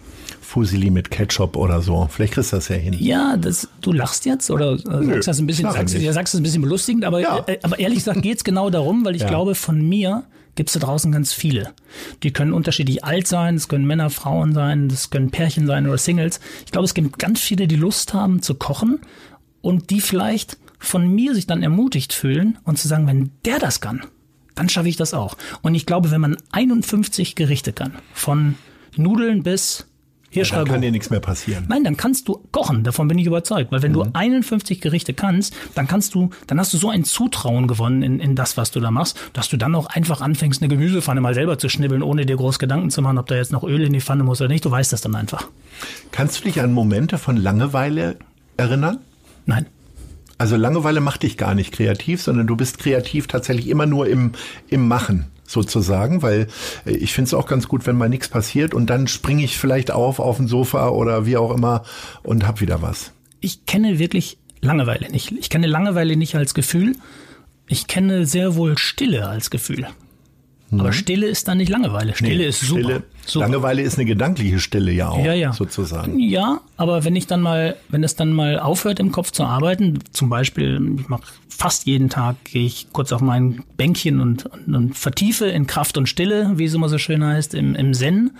Fusili 0.50 0.90
mit 0.90 1.12
Ketchup 1.12 1.56
oder 1.56 1.80
so. 1.80 2.08
Vielleicht 2.10 2.34
kriegst 2.34 2.52
du 2.52 2.56
das 2.56 2.66
ja 2.66 2.74
hin. 2.74 2.96
Ja, 2.98 3.36
das, 3.36 3.68
du 3.82 3.92
lachst 3.92 4.26
jetzt 4.26 4.50
oder 4.50 4.72
Nö, 4.72 5.14
sagst 5.14 5.28
das 5.28 5.38
ein 5.38 5.46
bisschen, 5.46 5.70
sagst, 5.70 5.94
ja, 5.94 6.12
sagst 6.12 6.34
das 6.34 6.40
ein 6.40 6.42
bisschen 6.42 6.62
belustigend, 6.62 7.04
aber, 7.04 7.20
ja. 7.20 7.44
äh, 7.46 7.60
aber 7.62 7.78
ehrlich 7.78 7.98
gesagt 7.98 8.20
geht 8.22 8.38
es 8.38 8.42
genau 8.42 8.68
darum, 8.68 9.04
weil 9.04 9.14
ich 9.14 9.22
ja. 9.22 9.28
glaube, 9.28 9.54
von 9.54 9.80
mir 9.80 10.24
gibt 10.56 10.70
es 10.70 10.72
da 10.72 10.80
draußen 10.80 11.12
ganz 11.12 11.32
viele. 11.32 11.72
Die 12.24 12.32
können 12.32 12.52
unterschiedlich 12.52 13.04
alt 13.04 13.28
sein, 13.28 13.54
es 13.54 13.68
können 13.68 13.86
Männer, 13.86 14.10
Frauen 14.10 14.52
sein, 14.52 14.88
das 14.88 15.10
können 15.10 15.30
Pärchen 15.30 15.68
sein 15.68 15.86
oder 15.86 15.98
Singles. 15.98 16.40
Ich 16.66 16.72
glaube, 16.72 16.84
es 16.84 16.94
gibt 16.94 17.20
ganz 17.20 17.38
viele, 17.38 17.68
die 17.68 17.76
Lust 17.76 18.12
haben 18.12 18.42
zu 18.42 18.56
kochen 18.56 18.98
und 19.60 19.90
die 19.90 20.00
vielleicht 20.00 20.58
von 20.80 21.06
mir 21.06 21.36
sich 21.36 21.46
dann 21.46 21.62
ermutigt 21.62 22.12
fühlen 22.12 22.58
und 22.64 22.76
zu 22.76 22.88
sagen, 22.88 23.06
wenn 23.06 23.30
der 23.44 23.60
das 23.60 23.80
kann, 23.80 24.02
dann 24.56 24.68
schaffe 24.68 24.88
ich 24.88 24.96
das 24.96 25.14
auch. 25.14 25.36
Und 25.62 25.76
ich 25.76 25.86
glaube, 25.86 26.10
wenn 26.10 26.20
man 26.20 26.36
51 26.50 27.36
Gerichte 27.36 27.72
kann, 27.72 27.94
von 28.12 28.56
Nudeln 28.96 29.44
bis 29.44 29.86
hier 30.32 30.44
ja, 30.44 30.56
dann 30.56 30.64
kann 30.64 30.80
dir 30.80 30.92
nichts 30.92 31.10
mehr 31.10 31.18
passieren. 31.18 31.66
Nein, 31.68 31.82
dann 31.82 31.96
kannst 31.96 32.28
du 32.28 32.40
kochen, 32.52 32.84
davon 32.84 33.08
bin 33.08 33.18
ich 33.18 33.26
überzeugt. 33.26 33.72
Weil 33.72 33.82
wenn 33.82 33.90
mhm. 33.90 33.94
du 33.94 34.10
51 34.12 34.80
Gerichte 34.80 35.12
kannst, 35.12 35.54
dann 35.74 35.88
kannst 35.88 36.14
du, 36.14 36.30
dann 36.46 36.60
hast 36.60 36.72
du 36.72 36.78
so 36.78 36.88
ein 36.88 37.02
Zutrauen 37.02 37.66
gewonnen 37.66 38.02
in, 38.02 38.20
in 38.20 38.36
das, 38.36 38.56
was 38.56 38.70
du 38.70 38.78
da 38.78 38.92
machst, 38.92 39.18
dass 39.32 39.48
du 39.48 39.56
dann 39.56 39.74
auch 39.74 39.86
einfach 39.86 40.20
anfängst, 40.20 40.62
eine 40.62 40.68
Gemüsepfanne 40.68 41.20
mal 41.20 41.34
selber 41.34 41.58
zu 41.58 41.68
schnibbeln, 41.68 42.02
ohne 42.02 42.26
dir 42.26 42.36
groß 42.36 42.60
Gedanken 42.60 42.90
zu 42.90 43.02
machen, 43.02 43.18
ob 43.18 43.26
da 43.26 43.34
jetzt 43.34 43.50
noch 43.50 43.64
Öl 43.64 43.82
in 43.82 43.92
die 43.92 44.00
Pfanne 44.00 44.22
muss 44.22 44.40
oder 44.40 44.48
nicht. 44.48 44.64
Du 44.64 44.70
weißt 44.70 44.92
das 44.92 45.00
dann 45.00 45.16
einfach. 45.16 45.48
Kannst 46.12 46.38
du 46.38 46.44
dich 46.44 46.60
an 46.60 46.72
Momente 46.72 47.18
von 47.18 47.36
Langeweile 47.36 48.16
erinnern? 48.56 48.98
Nein. 49.46 49.66
Also 50.38 50.56
Langeweile 50.56 51.00
macht 51.00 51.24
dich 51.24 51.36
gar 51.36 51.54
nicht 51.56 51.72
kreativ, 51.72 52.22
sondern 52.22 52.46
du 52.46 52.56
bist 52.56 52.78
kreativ 52.78 53.26
tatsächlich 53.26 53.68
immer 53.68 53.86
nur 53.86 54.06
im, 54.06 54.32
im 54.68 54.86
Machen 54.86 55.26
sozusagen, 55.50 56.22
weil 56.22 56.46
äh, 56.86 56.92
ich 56.92 57.12
finde 57.12 57.28
es 57.28 57.34
auch 57.34 57.46
ganz 57.46 57.68
gut, 57.68 57.86
wenn 57.86 57.96
mal 57.96 58.08
nichts 58.08 58.28
passiert 58.28 58.74
und 58.74 58.88
dann 58.88 59.08
springe 59.08 59.44
ich 59.44 59.58
vielleicht 59.58 59.90
auf 59.90 60.18
auf 60.20 60.38
ein 60.38 60.48
Sofa 60.48 60.88
oder 60.88 61.26
wie 61.26 61.36
auch 61.36 61.52
immer 61.52 61.84
und 62.22 62.46
hab 62.46 62.60
wieder 62.60 62.82
was. 62.82 63.12
Ich 63.40 63.66
kenne 63.66 63.98
wirklich 63.98 64.38
Langeweile 64.60 65.10
nicht. 65.10 65.32
Ich 65.32 65.48
kenne 65.48 65.66
Langeweile 65.66 66.16
nicht 66.16 66.34
als 66.34 66.52
Gefühl. 66.52 66.94
Ich 67.66 67.86
kenne 67.86 68.26
sehr 68.26 68.56
wohl 68.56 68.76
Stille 68.76 69.28
als 69.28 69.50
Gefühl. 69.50 69.86
Mhm. 70.70 70.80
Aber 70.80 70.92
Stille 70.92 71.26
ist 71.26 71.48
dann 71.48 71.58
nicht 71.58 71.68
Langeweile. 71.68 72.14
Stille 72.14 72.36
nee, 72.36 72.46
ist 72.46 72.60
super. 72.60 72.82
Stille, 72.82 73.02
super. 73.26 73.46
Langeweile 73.46 73.82
ist 73.82 73.98
eine 73.98 74.04
gedankliche 74.04 74.60
Stille 74.60 74.92
ja 74.92 75.08
auch, 75.08 75.24
ja, 75.24 75.34
ja. 75.34 75.52
sozusagen. 75.52 76.18
Ja, 76.18 76.60
aber 76.76 77.04
wenn 77.04 77.16
ich 77.16 77.26
dann 77.26 77.40
mal, 77.40 77.76
wenn 77.88 78.04
es 78.04 78.14
dann 78.14 78.32
mal 78.32 78.58
aufhört 78.58 79.00
im 79.00 79.10
Kopf 79.10 79.32
zu 79.32 79.44
arbeiten, 79.44 79.98
zum 80.12 80.28
Beispiel, 80.28 80.96
ich 81.00 81.08
mache 81.08 81.22
fast 81.48 81.86
jeden 81.86 82.08
Tag, 82.08 82.36
gehe 82.44 82.64
ich 82.64 82.86
kurz 82.92 83.12
auf 83.12 83.20
mein 83.20 83.64
Bänkchen 83.76 84.20
und, 84.20 84.46
und, 84.46 84.74
und, 84.74 84.96
vertiefe 84.96 85.46
in 85.46 85.66
Kraft 85.66 85.98
und 85.98 86.08
Stille, 86.08 86.52
wie 86.54 86.64
es 86.64 86.72
immer 86.72 86.88
so 86.88 86.96
schön 86.96 87.22
heißt, 87.22 87.52
im, 87.54 87.74
im 87.74 87.92
Zen. 87.92 88.30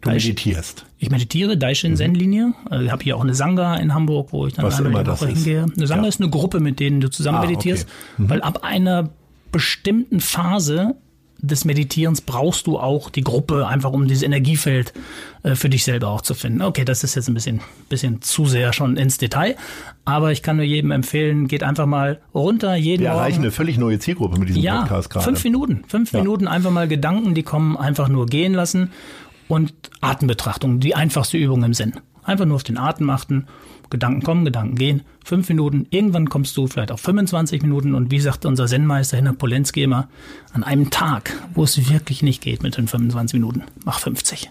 Du 0.00 0.10
meditierst. 0.10 0.86
Ich, 0.96 1.04
ich 1.04 1.10
meditiere, 1.10 1.58
Daishin 1.58 1.92
mhm. 1.92 1.96
Zen-Linie. 1.96 2.54
Also 2.70 2.84
ich 2.84 2.90
habe 2.90 3.02
hier 3.02 3.16
auch 3.16 3.22
eine 3.22 3.34
Sangha 3.34 3.76
in 3.76 3.92
Hamburg, 3.92 4.32
wo 4.32 4.46
ich 4.46 4.54
dann 4.54 4.64
Was 4.64 4.80
einmal 4.80 5.04
die 5.04 5.10
Woche 5.10 5.26
hingehe. 5.26 5.66
Eine 5.76 5.86
Sangha 5.86 6.04
ja. 6.04 6.08
ist 6.08 6.20
eine 6.20 6.30
Gruppe, 6.30 6.60
mit 6.60 6.80
denen 6.80 7.00
du 7.00 7.10
zusammen 7.10 7.38
ah, 7.38 7.46
meditierst, 7.46 7.86
okay. 7.86 8.22
mhm. 8.22 8.30
weil 8.30 8.40
ab 8.40 8.60
einer 8.62 9.10
bestimmten 9.52 10.20
Phase 10.20 10.94
des 11.42 11.64
Meditierens 11.64 12.20
brauchst 12.20 12.66
du 12.66 12.78
auch 12.78 13.10
die 13.10 13.22
Gruppe, 13.22 13.66
einfach 13.66 13.92
um 13.92 14.06
dieses 14.06 14.22
Energiefeld 14.22 14.92
äh, 15.42 15.54
für 15.54 15.68
dich 15.68 15.84
selber 15.84 16.08
auch 16.08 16.20
zu 16.20 16.34
finden. 16.34 16.62
Okay, 16.62 16.84
das 16.84 17.04
ist 17.04 17.14
jetzt 17.14 17.28
ein 17.28 17.34
bisschen, 17.34 17.60
bisschen 17.88 18.22
zu 18.22 18.46
sehr 18.46 18.72
schon 18.72 18.96
ins 18.96 19.18
Detail, 19.18 19.56
aber 20.04 20.32
ich 20.32 20.42
kann 20.42 20.56
nur 20.56 20.64
jedem 20.64 20.90
empfehlen, 20.90 21.48
geht 21.48 21.62
einfach 21.62 21.86
mal 21.86 22.20
runter, 22.34 22.74
jeden 22.74 23.02
Wir 23.02 23.10
erreichen 23.10 23.40
eine 23.40 23.50
völlig 23.50 23.78
neue 23.78 23.98
Zielgruppe 23.98 24.38
mit 24.38 24.48
diesem 24.48 24.62
ja, 24.62 24.82
Podcast 24.82 25.10
gerade. 25.10 25.24
fünf 25.24 25.44
Minuten, 25.44 25.84
fünf 25.88 26.12
ja. 26.12 26.20
Minuten 26.20 26.46
einfach 26.46 26.70
mal 26.70 26.88
Gedanken, 26.88 27.34
die 27.34 27.42
kommen, 27.42 27.76
einfach 27.76 28.08
nur 28.08 28.26
gehen 28.26 28.52
lassen 28.52 28.90
und 29.48 29.72
Atembetrachtung, 30.00 30.80
die 30.80 30.94
einfachste 30.94 31.38
Übung 31.38 31.64
im 31.64 31.74
Sinn. 31.74 31.94
Einfach 32.22 32.44
nur 32.44 32.56
auf 32.56 32.62
den 32.62 32.78
Atem 32.78 33.10
achten. 33.10 33.46
Gedanken 33.90 34.22
kommen, 34.22 34.44
Gedanken 34.44 34.76
gehen. 34.76 35.02
Fünf 35.24 35.48
Minuten. 35.48 35.86
Irgendwann 35.90 36.28
kommst 36.28 36.56
du 36.56 36.66
vielleicht 36.66 36.92
auf 36.92 37.00
25 37.00 37.62
Minuten. 37.62 37.94
Und 37.94 38.10
wie 38.10 38.20
sagt 38.20 38.46
unser 38.46 38.66
Zen-Meister 38.66 39.16
Hinner 39.16 39.34
Polenski 39.34 39.82
immer, 39.82 40.08
an 40.52 40.64
einem 40.64 40.90
Tag, 40.90 41.32
wo 41.54 41.64
es 41.64 41.90
wirklich 41.90 42.22
nicht 42.22 42.42
geht 42.42 42.62
mit 42.62 42.76
den 42.76 42.88
25 42.88 43.34
Minuten, 43.34 43.64
mach 43.84 43.98
50. 43.98 44.50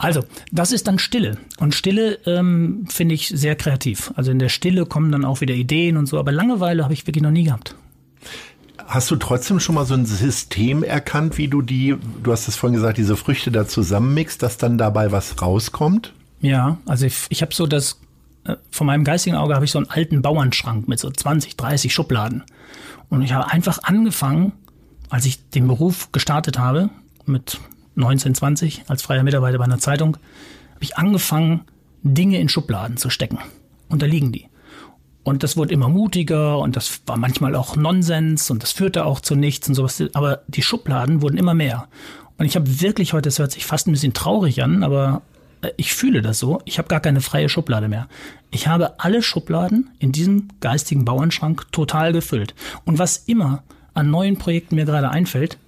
Also, 0.00 0.24
das 0.50 0.72
ist 0.72 0.88
dann 0.88 0.98
Stille. 0.98 1.36
Und 1.58 1.74
Stille 1.74 2.18
ähm, 2.24 2.86
finde 2.88 3.14
ich 3.14 3.28
sehr 3.28 3.54
kreativ. 3.54 4.12
Also 4.16 4.30
in 4.30 4.38
der 4.38 4.48
Stille 4.48 4.86
kommen 4.86 5.12
dann 5.12 5.26
auch 5.26 5.42
wieder 5.42 5.54
Ideen 5.54 5.98
und 5.98 6.06
so. 6.06 6.18
Aber 6.18 6.32
Langeweile 6.32 6.84
habe 6.84 6.94
ich 6.94 7.06
wirklich 7.06 7.22
noch 7.22 7.30
nie 7.30 7.44
gehabt. 7.44 7.74
Hast 8.86 9.10
du 9.10 9.16
trotzdem 9.16 9.60
schon 9.60 9.74
mal 9.74 9.84
so 9.84 9.94
ein 9.94 10.06
System 10.06 10.82
erkannt, 10.82 11.38
wie 11.38 11.48
du 11.48 11.60
die, 11.60 11.96
du 12.22 12.32
hast 12.32 12.48
es 12.48 12.56
vorhin 12.56 12.74
gesagt, 12.74 12.98
diese 12.98 13.14
Früchte 13.14 13.52
da 13.52 13.68
zusammenmixst, 13.68 14.42
dass 14.42 14.56
dann 14.56 14.78
dabei 14.78 15.12
was 15.12 15.40
rauskommt? 15.42 16.14
Ja, 16.40 16.78
also 16.86 17.06
ich, 17.06 17.26
ich 17.28 17.42
habe 17.42 17.54
so 17.54 17.66
das, 17.66 18.00
äh, 18.44 18.56
von 18.70 18.86
meinem 18.86 19.04
geistigen 19.04 19.36
Auge 19.36 19.54
habe 19.54 19.64
ich 19.64 19.70
so 19.70 19.78
einen 19.78 19.90
alten 19.90 20.22
Bauernschrank 20.22 20.88
mit 20.88 20.98
so 20.98 21.10
20, 21.10 21.56
30 21.56 21.92
Schubladen. 21.92 22.44
Und 23.08 23.22
ich 23.22 23.32
habe 23.32 23.50
einfach 23.50 23.82
angefangen, 23.82 24.52
als 25.10 25.26
ich 25.26 25.50
den 25.50 25.66
Beruf 25.66 26.12
gestartet 26.12 26.58
habe, 26.58 26.90
mit 27.26 27.60
1920 27.96 28.84
als 28.88 29.02
freier 29.02 29.22
Mitarbeiter 29.22 29.58
bei 29.58 29.64
einer 29.64 29.78
Zeitung, 29.78 30.16
habe 30.74 30.84
ich 30.84 30.96
angefangen, 30.96 31.62
Dinge 32.02 32.38
in 32.38 32.48
Schubladen 32.48 32.96
zu 32.96 33.10
stecken. 33.10 33.38
Und 33.88 34.00
da 34.02 34.06
liegen 34.06 34.32
die. 34.32 34.46
Und 35.22 35.42
das 35.42 35.56
wurde 35.56 35.74
immer 35.74 35.88
mutiger 35.88 36.58
und 36.58 36.76
das 36.76 37.02
war 37.06 37.18
manchmal 37.18 37.54
auch 37.54 37.76
Nonsens 37.76 38.50
und 38.50 38.62
das 38.62 38.72
führte 38.72 39.04
auch 39.04 39.20
zu 39.20 39.34
nichts 39.34 39.68
und 39.68 39.74
sowas. 39.74 40.02
Aber 40.14 40.42
die 40.48 40.62
Schubladen 40.62 41.20
wurden 41.20 41.36
immer 41.36 41.52
mehr. 41.52 41.88
Und 42.38 42.46
ich 42.46 42.56
habe 42.56 42.80
wirklich 42.80 43.12
heute, 43.12 43.28
das 43.28 43.38
hört 43.38 43.52
sich 43.52 43.66
fast 43.66 43.86
ein 43.86 43.92
bisschen 43.92 44.14
traurig 44.14 44.62
an, 44.62 44.82
aber 44.82 45.20
ich 45.76 45.92
fühle 45.92 46.22
das 46.22 46.38
so, 46.38 46.60
ich 46.64 46.78
habe 46.78 46.88
gar 46.88 47.00
keine 47.00 47.20
freie 47.20 47.48
Schublade 47.48 47.88
mehr. 47.88 48.08
Ich 48.50 48.66
habe 48.66 48.98
alle 48.98 49.22
Schubladen 49.22 49.90
in 49.98 50.12
diesem 50.12 50.48
geistigen 50.60 51.04
Bauernschrank 51.04 51.70
total 51.72 52.12
gefüllt. 52.12 52.54
Und 52.84 52.98
was 52.98 53.18
immer 53.18 53.62
an 53.94 54.10
neuen 54.10 54.38
Projekten 54.38 54.76
mir 54.76 54.86
gerade 54.86 55.10
einfällt, 55.10 55.58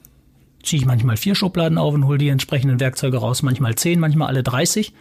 ziehe 0.62 0.80
ich 0.80 0.86
manchmal 0.86 1.16
vier 1.16 1.34
Schubladen 1.34 1.78
auf 1.78 1.95
und 1.95 2.07
hole 2.07 2.18
die 2.18 2.28
entsprechenden 2.28 2.80
Werkzeuge 2.80 3.18
raus, 3.18 3.43
manchmal 3.43 3.74
zehn, 3.74 4.01
manchmal 4.01 4.28
alle 4.28 4.43
30. 4.43 4.93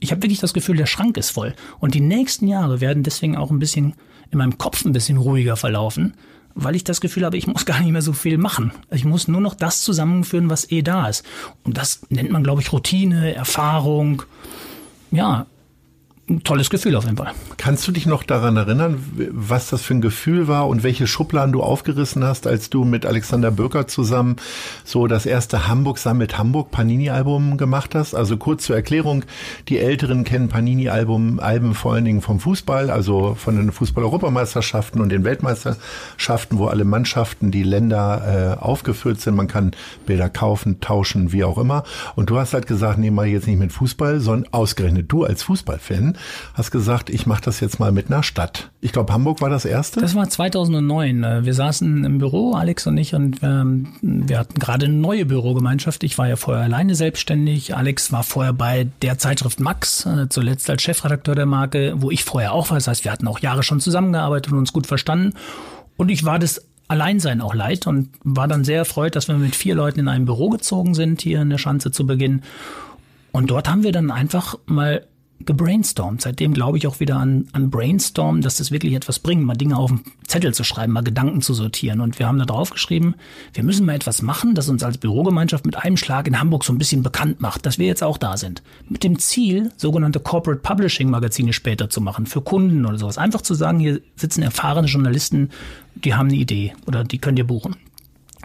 Ich 0.00 0.10
habe 0.10 0.22
wirklich 0.22 0.40
das 0.40 0.54
Gefühl, 0.54 0.76
der 0.76 0.86
Schrank 0.86 1.16
ist 1.16 1.30
voll. 1.30 1.54
Und 1.78 1.94
die 1.94 2.00
nächsten 2.00 2.48
Jahre 2.48 2.80
werden 2.80 3.02
deswegen 3.02 3.36
auch 3.36 3.50
ein 3.50 3.58
bisschen 3.58 3.94
in 4.30 4.38
meinem 4.38 4.58
Kopf 4.58 4.84
ein 4.84 4.92
bisschen 4.92 5.18
ruhiger 5.18 5.56
verlaufen, 5.56 6.14
weil 6.54 6.76
ich 6.76 6.84
das 6.84 7.00
Gefühl 7.00 7.24
habe, 7.24 7.36
ich 7.36 7.46
muss 7.46 7.66
gar 7.66 7.80
nicht 7.80 7.92
mehr 7.92 8.02
so 8.02 8.12
viel 8.12 8.38
machen. 8.38 8.72
Ich 8.90 9.04
muss 9.04 9.28
nur 9.28 9.40
noch 9.40 9.54
das 9.54 9.82
zusammenführen, 9.82 10.50
was 10.50 10.70
eh 10.70 10.82
da 10.82 11.08
ist. 11.08 11.24
Und 11.64 11.76
das 11.76 12.00
nennt 12.08 12.30
man, 12.30 12.42
glaube 12.42 12.62
ich, 12.62 12.72
Routine, 12.72 13.34
Erfahrung. 13.34 14.22
Ja, 15.10 15.46
ein 16.30 16.44
tolles 16.44 16.70
Gefühl 16.70 16.94
auf 16.94 17.04
jeden 17.04 17.16
Fall. 17.16 17.32
Kannst 17.56 17.86
du 17.88 17.90
dich 17.90 18.06
noch 18.06 18.22
daran 18.22 18.56
erinnern, 18.56 19.02
was 19.32 19.70
das 19.70 19.82
für 19.82 19.94
ein 19.94 20.00
Gefühl 20.00 20.46
war 20.46 20.68
und 20.68 20.84
welche 20.84 21.08
Schubladen 21.08 21.52
du 21.52 21.62
aufgerissen 21.62 22.22
hast, 22.22 22.46
als 22.46 22.70
du 22.70 22.84
mit 22.84 23.04
Alexander 23.04 23.50
Böker 23.50 23.88
zusammen 23.88 24.36
so 24.84 25.08
das 25.08 25.26
erste 25.26 25.66
Hamburg 25.66 25.98
sammelt 25.98 26.38
Hamburg 26.38 26.70
Panini-Album 26.70 27.56
gemacht 27.56 27.96
hast? 27.96 28.14
Also 28.14 28.36
kurz 28.36 28.64
zur 28.64 28.76
Erklärung, 28.76 29.24
die 29.68 29.78
Älteren 29.78 30.22
kennen 30.22 30.48
Panini-Album 30.48 31.40
Alben 31.40 31.74
vor 31.74 31.94
allen 31.94 32.04
Dingen 32.04 32.22
vom 32.22 32.38
Fußball, 32.38 32.90
also 32.90 33.34
von 33.34 33.56
den 33.56 33.72
Fußball-Europameisterschaften 33.72 35.00
und 35.00 35.08
den 35.08 35.24
Weltmeisterschaften, 35.24 36.58
wo 36.58 36.66
alle 36.66 36.84
Mannschaften, 36.84 37.50
die 37.50 37.64
Länder 37.64 38.58
äh, 38.58 38.62
aufgeführt 38.62 39.20
sind. 39.20 39.34
Man 39.34 39.48
kann 39.48 39.72
Bilder 40.06 40.28
kaufen, 40.28 40.80
tauschen, 40.80 41.32
wie 41.32 41.42
auch 41.42 41.58
immer. 41.58 41.82
Und 42.14 42.30
du 42.30 42.38
hast 42.38 42.54
halt 42.54 42.68
gesagt, 42.68 42.98
nee, 42.98 43.10
mal 43.10 43.26
jetzt 43.26 43.48
nicht 43.48 43.58
mit 43.58 43.72
Fußball, 43.72 44.20
sondern 44.20 44.52
ausgerechnet 44.52 45.10
du 45.10 45.24
als 45.24 45.42
Fußballfan 45.42 46.11
hast 46.54 46.70
gesagt, 46.70 47.10
ich 47.10 47.26
mache 47.26 47.42
das 47.42 47.60
jetzt 47.60 47.78
mal 47.78 47.92
mit 47.92 48.10
einer 48.10 48.22
Stadt. 48.22 48.70
Ich 48.80 48.92
glaube, 48.92 49.12
Hamburg 49.12 49.40
war 49.40 49.50
das 49.50 49.64
erste? 49.64 50.00
Das 50.00 50.14
war 50.14 50.28
2009. 50.28 51.24
Äh, 51.24 51.44
wir 51.44 51.54
saßen 51.54 52.04
im 52.04 52.18
Büro, 52.18 52.52
Alex 52.52 52.86
und 52.86 52.96
ich, 52.96 53.14
und 53.14 53.42
wir, 53.42 53.64
wir 54.00 54.38
hatten 54.38 54.58
gerade 54.58 54.86
eine 54.86 54.94
neue 54.94 55.26
Bürogemeinschaft. 55.26 56.04
Ich 56.04 56.18
war 56.18 56.28
ja 56.28 56.36
vorher 56.36 56.64
alleine 56.64 56.94
selbstständig. 56.94 57.76
Alex 57.76 58.12
war 58.12 58.22
vorher 58.22 58.52
bei 58.52 58.88
der 59.02 59.18
Zeitschrift 59.18 59.60
Max, 59.60 60.06
äh, 60.06 60.28
zuletzt 60.28 60.68
als 60.70 60.82
Chefredakteur 60.82 61.34
der 61.34 61.46
Marke, 61.46 61.94
wo 61.96 62.10
ich 62.10 62.24
vorher 62.24 62.52
auch 62.52 62.70
war. 62.70 62.76
Das 62.76 62.88
heißt, 62.88 63.04
wir 63.04 63.12
hatten 63.12 63.28
auch 63.28 63.40
Jahre 63.40 63.62
schon 63.62 63.80
zusammengearbeitet 63.80 64.52
und 64.52 64.58
uns 64.58 64.72
gut 64.72 64.86
verstanden. 64.86 65.34
Und 65.96 66.10
ich 66.10 66.24
war 66.24 66.38
das 66.38 66.62
Alleinsein 66.88 67.40
auch 67.40 67.54
leid 67.54 67.86
und 67.86 68.10
war 68.22 68.48
dann 68.48 68.64
sehr 68.64 68.78
erfreut, 68.78 69.16
dass 69.16 69.28
wir 69.28 69.36
mit 69.36 69.56
vier 69.56 69.74
Leuten 69.74 70.00
in 70.00 70.08
ein 70.08 70.24
Büro 70.24 70.50
gezogen 70.50 70.94
sind, 70.94 71.22
hier 71.22 71.40
in 71.40 71.50
der 71.50 71.58
Schanze 71.58 71.90
zu 71.90 72.06
Beginn. 72.06 72.42
Und 73.30 73.50
dort 73.50 73.68
haben 73.68 73.82
wir 73.82 73.92
dann 73.92 74.10
einfach 74.10 74.58
mal 74.66 75.06
gebrainstormt. 75.44 76.22
Seitdem 76.22 76.54
glaube 76.54 76.78
ich 76.78 76.86
auch 76.86 77.00
wieder 77.00 77.16
an, 77.16 77.48
an 77.52 77.70
Brainstorm, 77.70 78.40
dass 78.40 78.56
das 78.56 78.70
wirklich 78.70 78.94
etwas 78.94 79.18
bringt, 79.18 79.44
mal 79.44 79.54
Dinge 79.54 79.76
auf 79.76 79.90
den 79.90 80.00
Zettel 80.26 80.54
zu 80.54 80.64
schreiben, 80.64 80.92
mal 80.92 81.02
Gedanken 81.02 81.42
zu 81.42 81.54
sortieren. 81.54 82.00
Und 82.00 82.18
wir 82.18 82.26
haben 82.26 82.38
da 82.38 82.44
drauf 82.44 82.70
geschrieben, 82.70 83.14
wir 83.52 83.64
müssen 83.64 83.86
mal 83.86 83.94
etwas 83.94 84.22
machen, 84.22 84.54
das 84.54 84.68
uns 84.68 84.82
als 84.82 84.98
Bürogemeinschaft 84.98 85.66
mit 85.66 85.76
einem 85.76 85.96
Schlag 85.96 86.26
in 86.26 86.40
Hamburg 86.40 86.64
so 86.64 86.72
ein 86.72 86.78
bisschen 86.78 87.02
bekannt 87.02 87.40
macht, 87.40 87.66
dass 87.66 87.78
wir 87.78 87.86
jetzt 87.86 88.02
auch 88.02 88.18
da 88.18 88.36
sind. 88.36 88.62
Mit 88.88 89.04
dem 89.04 89.18
Ziel, 89.18 89.72
sogenannte 89.76 90.20
Corporate 90.20 90.62
Publishing 90.62 91.10
Magazine 91.10 91.52
später 91.52 91.90
zu 91.90 92.00
machen, 92.00 92.26
für 92.26 92.40
Kunden 92.40 92.86
oder 92.86 92.98
sowas. 92.98 93.18
Einfach 93.18 93.42
zu 93.42 93.54
sagen, 93.54 93.78
hier 93.78 94.00
sitzen 94.16 94.42
erfahrene 94.42 94.88
Journalisten, 94.88 95.50
die 95.94 96.14
haben 96.14 96.28
eine 96.28 96.38
Idee 96.38 96.74
oder 96.86 97.04
die 97.04 97.18
könnt 97.18 97.38
ihr 97.38 97.46
buchen. 97.46 97.76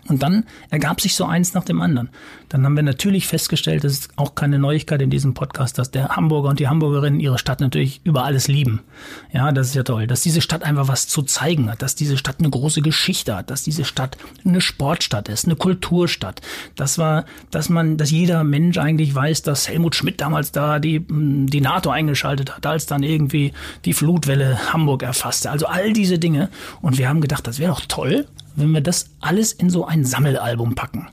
Und 0.07 0.23
dann 0.23 0.45
ergab 0.69 1.01
sich 1.01 1.15
so 1.15 1.25
eins 1.25 1.53
nach 1.53 1.65
dem 1.65 1.81
anderen. 1.81 2.09
Dann 2.49 2.63
haben 2.63 2.75
wir 2.75 2.83
natürlich 2.83 3.27
festgestellt, 3.27 3.83
das 3.83 3.93
ist 3.93 4.09
auch 4.15 4.35
keine 4.35 4.57
Neuigkeit 4.57 5.01
in 5.01 5.09
diesem 5.09 5.33
Podcast, 5.33 5.77
dass 5.77 5.91
der 5.91 6.09
Hamburger 6.09 6.49
und 6.49 6.59
die 6.59 6.67
Hamburgerinnen 6.67 7.19
ihre 7.19 7.37
Stadt 7.37 7.59
natürlich 7.59 7.99
über 8.05 8.23
alles 8.23 8.47
lieben. 8.47 8.81
Ja, 9.33 9.51
das 9.51 9.67
ist 9.67 9.75
ja 9.75 9.83
toll. 9.83 10.07
Dass 10.07 10.21
diese 10.21 10.41
Stadt 10.41 10.63
einfach 10.63 10.87
was 10.87 11.07
zu 11.07 11.23
zeigen 11.23 11.69
hat, 11.69 11.81
dass 11.81 11.95
diese 11.95 12.17
Stadt 12.17 12.37
eine 12.39 12.49
große 12.49 12.81
Geschichte 12.81 13.35
hat, 13.35 13.49
dass 13.49 13.63
diese 13.63 13.83
Stadt 13.83 14.17
eine 14.45 14.61
Sportstadt 14.61 15.27
ist, 15.27 15.45
eine 15.45 15.55
Kulturstadt. 15.55 16.41
Das 16.75 16.97
war, 16.97 17.25
dass 17.51 17.67
man, 17.67 17.97
dass 17.97 18.11
jeder 18.11 18.43
Mensch 18.43 18.77
eigentlich 18.77 19.13
weiß, 19.13 19.41
dass 19.41 19.67
Helmut 19.67 19.95
Schmidt 19.95 20.21
damals 20.21 20.51
da 20.51 20.79
die, 20.79 21.05
die 21.09 21.61
NATO 21.61 21.89
eingeschaltet 21.89 22.55
hat, 22.55 22.65
als 22.65 22.85
dann 22.85 23.03
irgendwie 23.03 23.51
die 23.83 23.93
Flutwelle 23.93 24.71
Hamburg 24.71 25.03
erfasste. 25.03 25.51
Also 25.51 25.65
all 25.65 25.91
diese 25.91 26.17
Dinge. 26.17 26.49
Und 26.81 26.97
wir 26.97 27.09
haben 27.09 27.19
gedacht, 27.19 27.45
das 27.45 27.59
wäre 27.59 27.73
doch 27.73 27.81
toll, 27.87 28.25
wenn 28.57 28.71
wir 28.71 28.81
das 28.81 29.11
alles 29.21 29.53
in 29.53 29.69
so 29.69 29.85
ein 29.85 30.03
Sammelalbum 30.03 30.75
packen. 30.75 31.07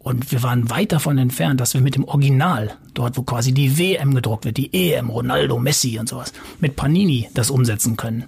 Und 0.00 0.32
wir 0.32 0.42
waren 0.42 0.70
weit 0.70 0.92
davon 0.92 1.18
entfernt, 1.18 1.60
dass 1.60 1.74
wir 1.74 1.80
mit 1.80 1.94
dem 1.94 2.04
Original, 2.04 2.72
dort 2.94 3.16
wo 3.16 3.22
quasi 3.22 3.52
die 3.52 3.78
WM 3.78 4.14
gedruckt 4.14 4.44
wird, 4.44 4.56
die 4.56 4.72
EM, 4.72 5.08
Ronaldo, 5.10 5.58
Messi 5.58 5.98
und 5.98 6.08
sowas, 6.08 6.32
mit 6.58 6.76
Panini 6.76 7.28
das 7.34 7.50
umsetzen 7.50 7.96
können. 7.96 8.24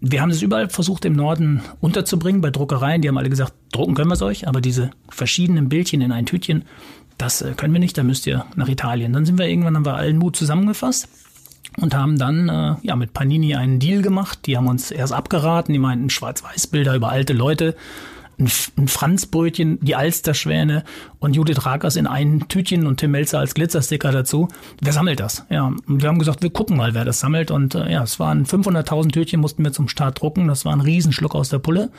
Wir 0.00 0.22
haben 0.22 0.30
es 0.30 0.42
überall 0.42 0.68
versucht 0.68 1.04
im 1.04 1.14
Norden 1.14 1.60
unterzubringen, 1.80 2.40
bei 2.40 2.50
Druckereien, 2.50 3.02
die 3.02 3.08
haben 3.08 3.18
alle 3.18 3.30
gesagt, 3.30 3.52
drucken 3.72 3.94
können 3.94 4.10
wir 4.10 4.14
es 4.14 4.22
euch, 4.22 4.48
aber 4.48 4.60
diese 4.60 4.90
verschiedenen 5.08 5.68
Bildchen 5.68 6.00
in 6.00 6.12
ein 6.12 6.26
Tütchen, 6.26 6.64
das 7.18 7.42
äh, 7.42 7.52
können 7.56 7.72
wir 7.72 7.80
nicht, 7.80 7.98
da 7.98 8.02
müsst 8.02 8.26
ihr 8.26 8.46
nach 8.56 8.68
Italien. 8.68 9.12
Dann 9.12 9.26
sind 9.26 9.38
wir 9.38 9.46
irgendwann, 9.46 9.76
haben 9.76 9.86
wir 9.86 9.94
allen 9.94 10.18
Mut 10.18 10.34
zusammengefasst 10.36 11.08
und 11.80 11.94
haben 11.94 12.18
dann 12.18 12.48
äh, 12.48 12.74
ja 12.82 12.96
mit 12.96 13.12
Panini 13.12 13.54
einen 13.54 13.78
Deal 13.78 14.02
gemacht. 14.02 14.40
Die 14.46 14.56
haben 14.56 14.68
uns 14.68 14.90
erst 14.90 15.12
abgeraten, 15.12 15.72
die 15.72 15.78
meinten 15.78 16.10
Schwarz-Weiß-Bilder 16.10 16.94
über 16.94 17.10
alte 17.10 17.32
Leute, 17.32 17.74
ein, 18.38 18.50
ein 18.76 18.88
Franzbrötchen, 18.88 19.78
die 19.80 19.94
Alsterschwäne 19.94 20.84
und 21.18 21.36
Judith 21.36 21.64
Rakers 21.64 21.96
in 21.96 22.06
ein 22.06 22.46
Tütchen 22.48 22.86
und 22.86 22.98
Tim 22.98 23.12
Melzer 23.12 23.38
als 23.38 23.54
Glitzersticker 23.54 24.10
dazu. 24.10 24.48
Wer 24.80 24.92
sammelt 24.92 25.20
das? 25.20 25.44
Ja, 25.50 25.66
und 25.66 26.02
wir 26.02 26.08
haben 26.08 26.18
gesagt, 26.18 26.42
wir 26.42 26.50
gucken 26.50 26.76
mal, 26.76 26.94
wer 26.94 27.04
das 27.04 27.20
sammelt. 27.20 27.50
Und 27.50 27.74
äh, 27.74 27.90
ja, 27.90 28.02
es 28.02 28.18
waren 28.18 28.44
500.000 28.44 29.12
Tütchen, 29.12 29.40
mussten 29.40 29.64
wir 29.64 29.72
zum 29.72 29.88
Start 29.88 30.20
drucken. 30.20 30.48
Das 30.48 30.64
war 30.64 30.72
ein 30.72 30.80
Riesenschluck 30.80 31.34
aus 31.34 31.48
der 31.48 31.58
Pulle. 31.58 31.90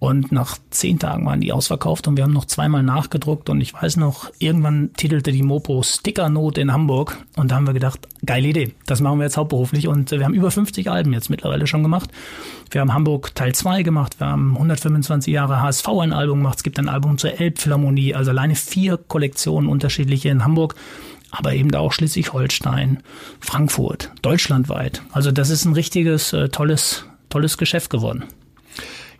Und 0.00 0.32
nach 0.32 0.56
zehn 0.70 0.98
Tagen 0.98 1.26
waren 1.26 1.42
die 1.42 1.52
ausverkauft 1.52 2.08
und 2.08 2.16
wir 2.16 2.24
haben 2.24 2.32
noch 2.32 2.46
zweimal 2.46 2.82
nachgedruckt. 2.82 3.50
Und 3.50 3.60
ich 3.60 3.74
weiß 3.74 3.98
noch, 3.98 4.32
irgendwann 4.38 4.94
titelte 4.94 5.30
die 5.30 5.42
Mopo 5.42 5.82
Stickernot 5.82 6.56
in 6.56 6.72
Hamburg. 6.72 7.18
Und 7.36 7.50
da 7.50 7.56
haben 7.56 7.66
wir 7.66 7.74
gedacht, 7.74 8.08
geile 8.24 8.48
Idee. 8.48 8.74
Das 8.86 9.02
machen 9.02 9.18
wir 9.18 9.24
jetzt 9.24 9.36
hauptberuflich. 9.36 9.88
Und 9.88 10.10
wir 10.10 10.24
haben 10.24 10.32
über 10.32 10.50
50 10.50 10.90
Alben 10.90 11.12
jetzt 11.12 11.28
mittlerweile 11.28 11.66
schon 11.66 11.82
gemacht. 11.82 12.10
Wir 12.70 12.80
haben 12.80 12.94
Hamburg 12.94 13.34
Teil 13.34 13.54
2 13.54 13.82
gemacht. 13.82 14.18
Wir 14.18 14.28
haben 14.28 14.54
125 14.54 15.34
Jahre 15.34 15.60
HSV 15.60 15.86
ein 15.88 16.14
Album 16.14 16.38
gemacht. 16.38 16.56
Es 16.56 16.62
gibt 16.62 16.78
ein 16.78 16.88
Album 16.88 17.18
zur 17.18 17.38
Elbphilharmonie. 17.38 18.14
Also 18.14 18.30
alleine 18.30 18.54
vier 18.54 18.96
Kollektionen 18.96 19.68
unterschiedliche 19.68 20.30
in 20.30 20.44
Hamburg 20.44 20.76
aber 21.32 21.54
eben 21.54 21.72
auch 21.76 21.92
Schleswig-Holstein, 21.92 23.04
Frankfurt, 23.38 24.10
deutschlandweit. 24.20 25.02
Also 25.12 25.30
das 25.30 25.48
ist 25.50 25.64
ein 25.64 25.74
richtiges, 25.74 26.32
äh, 26.32 26.48
tolles, 26.48 27.04
tolles 27.28 27.56
Geschäft 27.56 27.88
geworden. 27.88 28.24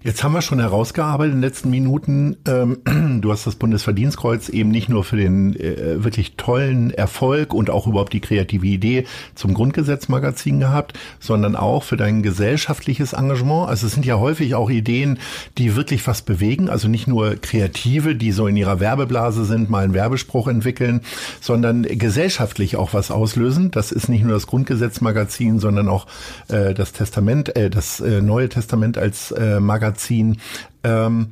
Jetzt 0.02 0.24
haben 0.24 0.32
wir 0.32 0.40
schon 0.40 0.60
herausgearbeitet 0.60 1.34
in 1.34 1.42
den 1.42 1.46
letzten 1.46 1.68
Minuten. 1.68 2.38
Ähm, 2.48 2.78
du 3.20 3.30
hast 3.30 3.46
das 3.46 3.56
Bundesverdienstkreuz 3.56 4.48
eben 4.48 4.70
nicht 4.70 4.88
nur 4.88 5.04
für 5.04 5.16
den 5.16 5.54
äh, 5.54 6.02
wirklich 6.02 6.36
tollen 6.36 6.90
Erfolg 6.90 7.52
und 7.52 7.68
auch 7.68 7.86
überhaupt 7.86 8.14
die 8.14 8.20
kreative 8.20 8.66
Idee 8.66 9.04
zum 9.34 9.52
Grundgesetzmagazin 9.52 10.58
gehabt, 10.58 10.98
sondern 11.18 11.54
auch 11.54 11.82
für 11.82 11.98
dein 11.98 12.22
gesellschaftliches 12.22 13.12
Engagement. 13.12 13.68
Also 13.68 13.88
es 13.88 13.92
sind 13.92 14.06
ja 14.06 14.18
häufig 14.18 14.54
auch 14.54 14.70
Ideen, 14.70 15.18
die 15.58 15.76
wirklich 15.76 16.06
was 16.06 16.22
bewegen. 16.22 16.70
Also 16.70 16.88
nicht 16.88 17.06
nur 17.06 17.36
Kreative, 17.36 18.14
die 18.14 18.32
so 18.32 18.46
in 18.46 18.56
ihrer 18.56 18.80
Werbeblase 18.80 19.44
sind, 19.44 19.68
mal 19.68 19.84
einen 19.84 19.92
Werbespruch 19.92 20.48
entwickeln, 20.48 21.02
sondern 21.42 21.82
gesellschaftlich 21.82 22.76
auch 22.76 22.94
was 22.94 23.10
auslösen. 23.10 23.70
Das 23.70 23.92
ist 23.92 24.08
nicht 24.08 24.24
nur 24.24 24.32
das 24.32 24.46
Grundgesetzmagazin, 24.46 25.58
sondern 25.58 25.88
auch 25.90 26.06
äh, 26.48 26.72
das 26.72 26.94
Testament, 26.94 27.54
äh, 27.54 27.68
das 27.68 28.00
Neue 28.00 28.48
Testament 28.48 28.96
als 28.96 29.34
Magazin 29.60 29.89
Magazin. 29.90 30.38
Ähm, 30.84 31.28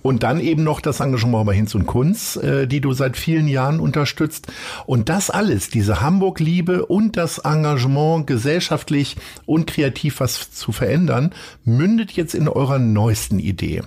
und 0.00 0.22
dann 0.22 0.40
eben 0.40 0.62
noch 0.62 0.80
das 0.80 1.00
Engagement 1.00 1.44
bei 1.44 1.54
Hinz 1.54 1.74
und 1.74 1.86
Kunz, 1.86 2.36
äh, 2.36 2.66
die 2.66 2.80
du 2.80 2.92
seit 2.92 3.16
vielen 3.16 3.48
Jahren 3.48 3.80
unterstützt. 3.80 4.46
Und 4.86 5.08
das 5.08 5.28
alles, 5.28 5.70
diese 5.70 6.00
Hamburg-Liebe 6.00 6.86
und 6.86 7.16
das 7.16 7.38
Engagement 7.38 8.26
gesellschaftlich 8.26 9.16
und 9.44 9.66
kreativ 9.66 10.20
was 10.20 10.52
zu 10.52 10.72
verändern, 10.72 11.34
mündet 11.64 12.12
jetzt 12.12 12.34
in 12.34 12.48
eurer 12.48 12.78
neuesten 12.78 13.38
Idee. 13.40 13.82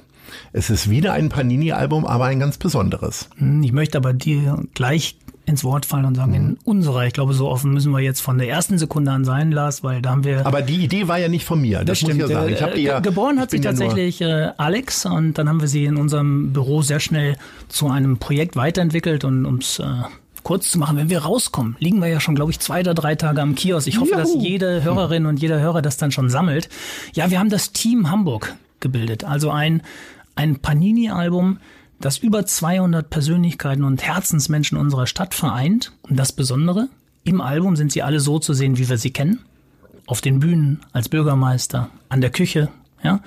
Es 0.54 0.70
ist 0.70 0.90
wieder 0.90 1.14
ein 1.14 1.30
Panini-Album, 1.30 2.06
aber 2.06 2.26
ein 2.26 2.40
ganz 2.40 2.58
besonderes. 2.58 3.30
Ich 3.62 3.72
möchte 3.72 3.98
aber 3.98 4.14
dir 4.14 4.64
gleich 4.74 5.18
ins 5.46 5.64
Wort 5.64 5.86
fallen 5.86 6.06
und 6.06 6.16
sagen, 6.16 6.32
mhm. 6.32 6.36
in 6.36 6.58
unserer, 6.64 7.06
ich 7.06 7.14
glaube, 7.14 7.34
so 7.34 7.50
offen 7.50 7.74
müssen 7.74 7.92
wir 7.92 8.00
jetzt 8.00 8.22
von 8.22 8.38
der 8.38 8.48
ersten 8.48 8.78
Sekunde 8.78 9.12
an 9.12 9.26
sein, 9.26 9.52
Lars, 9.52 9.84
weil 9.84 10.02
da 10.02 10.12
haben 10.12 10.24
wir. 10.24 10.46
Aber 10.46 10.62
die 10.62 10.84
Idee 10.84 11.08
war 11.08 11.18
ja 11.18 11.28
nicht 11.28 11.46
von 11.46 11.62
mir, 11.62 11.80
das, 11.80 12.00
das 12.00 12.04
muss 12.04 12.14
ich 12.14 12.18
ja 12.20 12.28
sagen. 12.28 12.54
Ich 12.54 12.62
hab 12.62 12.74
die 12.74 12.84
ja, 12.84 13.00
geboren 13.00 13.40
hat 13.40 13.52
sie 13.52 13.60
tatsächlich 13.60 14.20
ja 14.20 14.50
äh, 14.50 14.54
Alex 14.58 15.06
und 15.06 15.38
dann 15.38 15.50
haben 15.50 15.62
wir 15.62 15.68
sie 15.68 15.86
in 15.86 15.98
unserem 15.98 16.54
Büro 16.54 16.82
sehr 16.82 17.00
schnell 17.00 17.38
zu 17.68 17.88
einem 17.90 18.18
Projekt 18.18 18.56
weiterentwickelt 18.56 19.24
und 19.24 19.46
ums 19.46 19.80
äh, 19.80 19.86
kurz 20.44 20.72
zu 20.72 20.80
machen, 20.80 20.98
wenn 20.98 21.10
wir 21.10 21.20
rauskommen, 21.20 21.76
liegen 21.80 22.00
wir 22.02 22.08
ja 22.08 22.20
schon, 22.20 22.36
glaube 22.36 22.52
ich, 22.52 22.60
zwei 22.60 22.82
oder 22.82 22.94
drei 22.94 23.16
Tage 23.16 23.42
am 23.42 23.56
Kiosk. 23.56 23.88
Ich 23.88 24.00
hoffe, 24.00 24.12
Juhu. 24.12 24.20
dass 24.20 24.36
jede 24.36 24.84
Hörerin 24.84 25.26
und 25.26 25.40
jeder 25.40 25.60
Hörer 25.60 25.82
das 25.82 25.98
dann 25.98 26.12
schon 26.12 26.30
sammelt. 26.30 26.70
Ja, 27.14 27.30
wir 27.30 27.40
haben 27.40 27.50
das 27.50 27.72
Team 27.74 28.10
Hamburg 28.10 28.56
gebildet, 28.80 29.24
also 29.24 29.52
ein, 29.52 29.82
ein 30.36 30.58
Panini-Album, 30.58 31.60
das 32.06 32.18
über 32.18 32.46
200 32.46 33.10
Persönlichkeiten 33.10 33.84
und 33.84 34.04
Herzensmenschen 34.04 34.78
unserer 34.78 35.08
Stadt 35.08 35.34
vereint. 35.34 35.94
Und 36.04 36.18
das 36.18 36.32
Besondere, 36.32 36.90
im 37.24 37.42
Album 37.42 37.76
sind 37.76 37.92
sie 37.92 38.04
alle 38.04 38.20
so 38.20 38.40
zu 38.40 38.54
sehen, 38.54 38.78
wie 38.78 38.90
wir 38.90 38.98
sie 38.98 39.12
kennen. 39.12 39.40
Auf 40.08 40.22
den 40.22 40.40
Bühnen, 40.40 40.82
als 40.92 41.10
Bürgermeister, 41.10 41.90
an 42.10 42.22
der 42.22 42.32
Küche, 42.32 42.70
ja. 43.04 43.22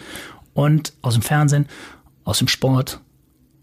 Und 0.53 0.93
aus 1.03 1.15
dem 1.15 1.23
Fernsehen, 1.23 1.67
aus 2.25 2.39
dem 2.39 2.49
Sport. 2.49 3.01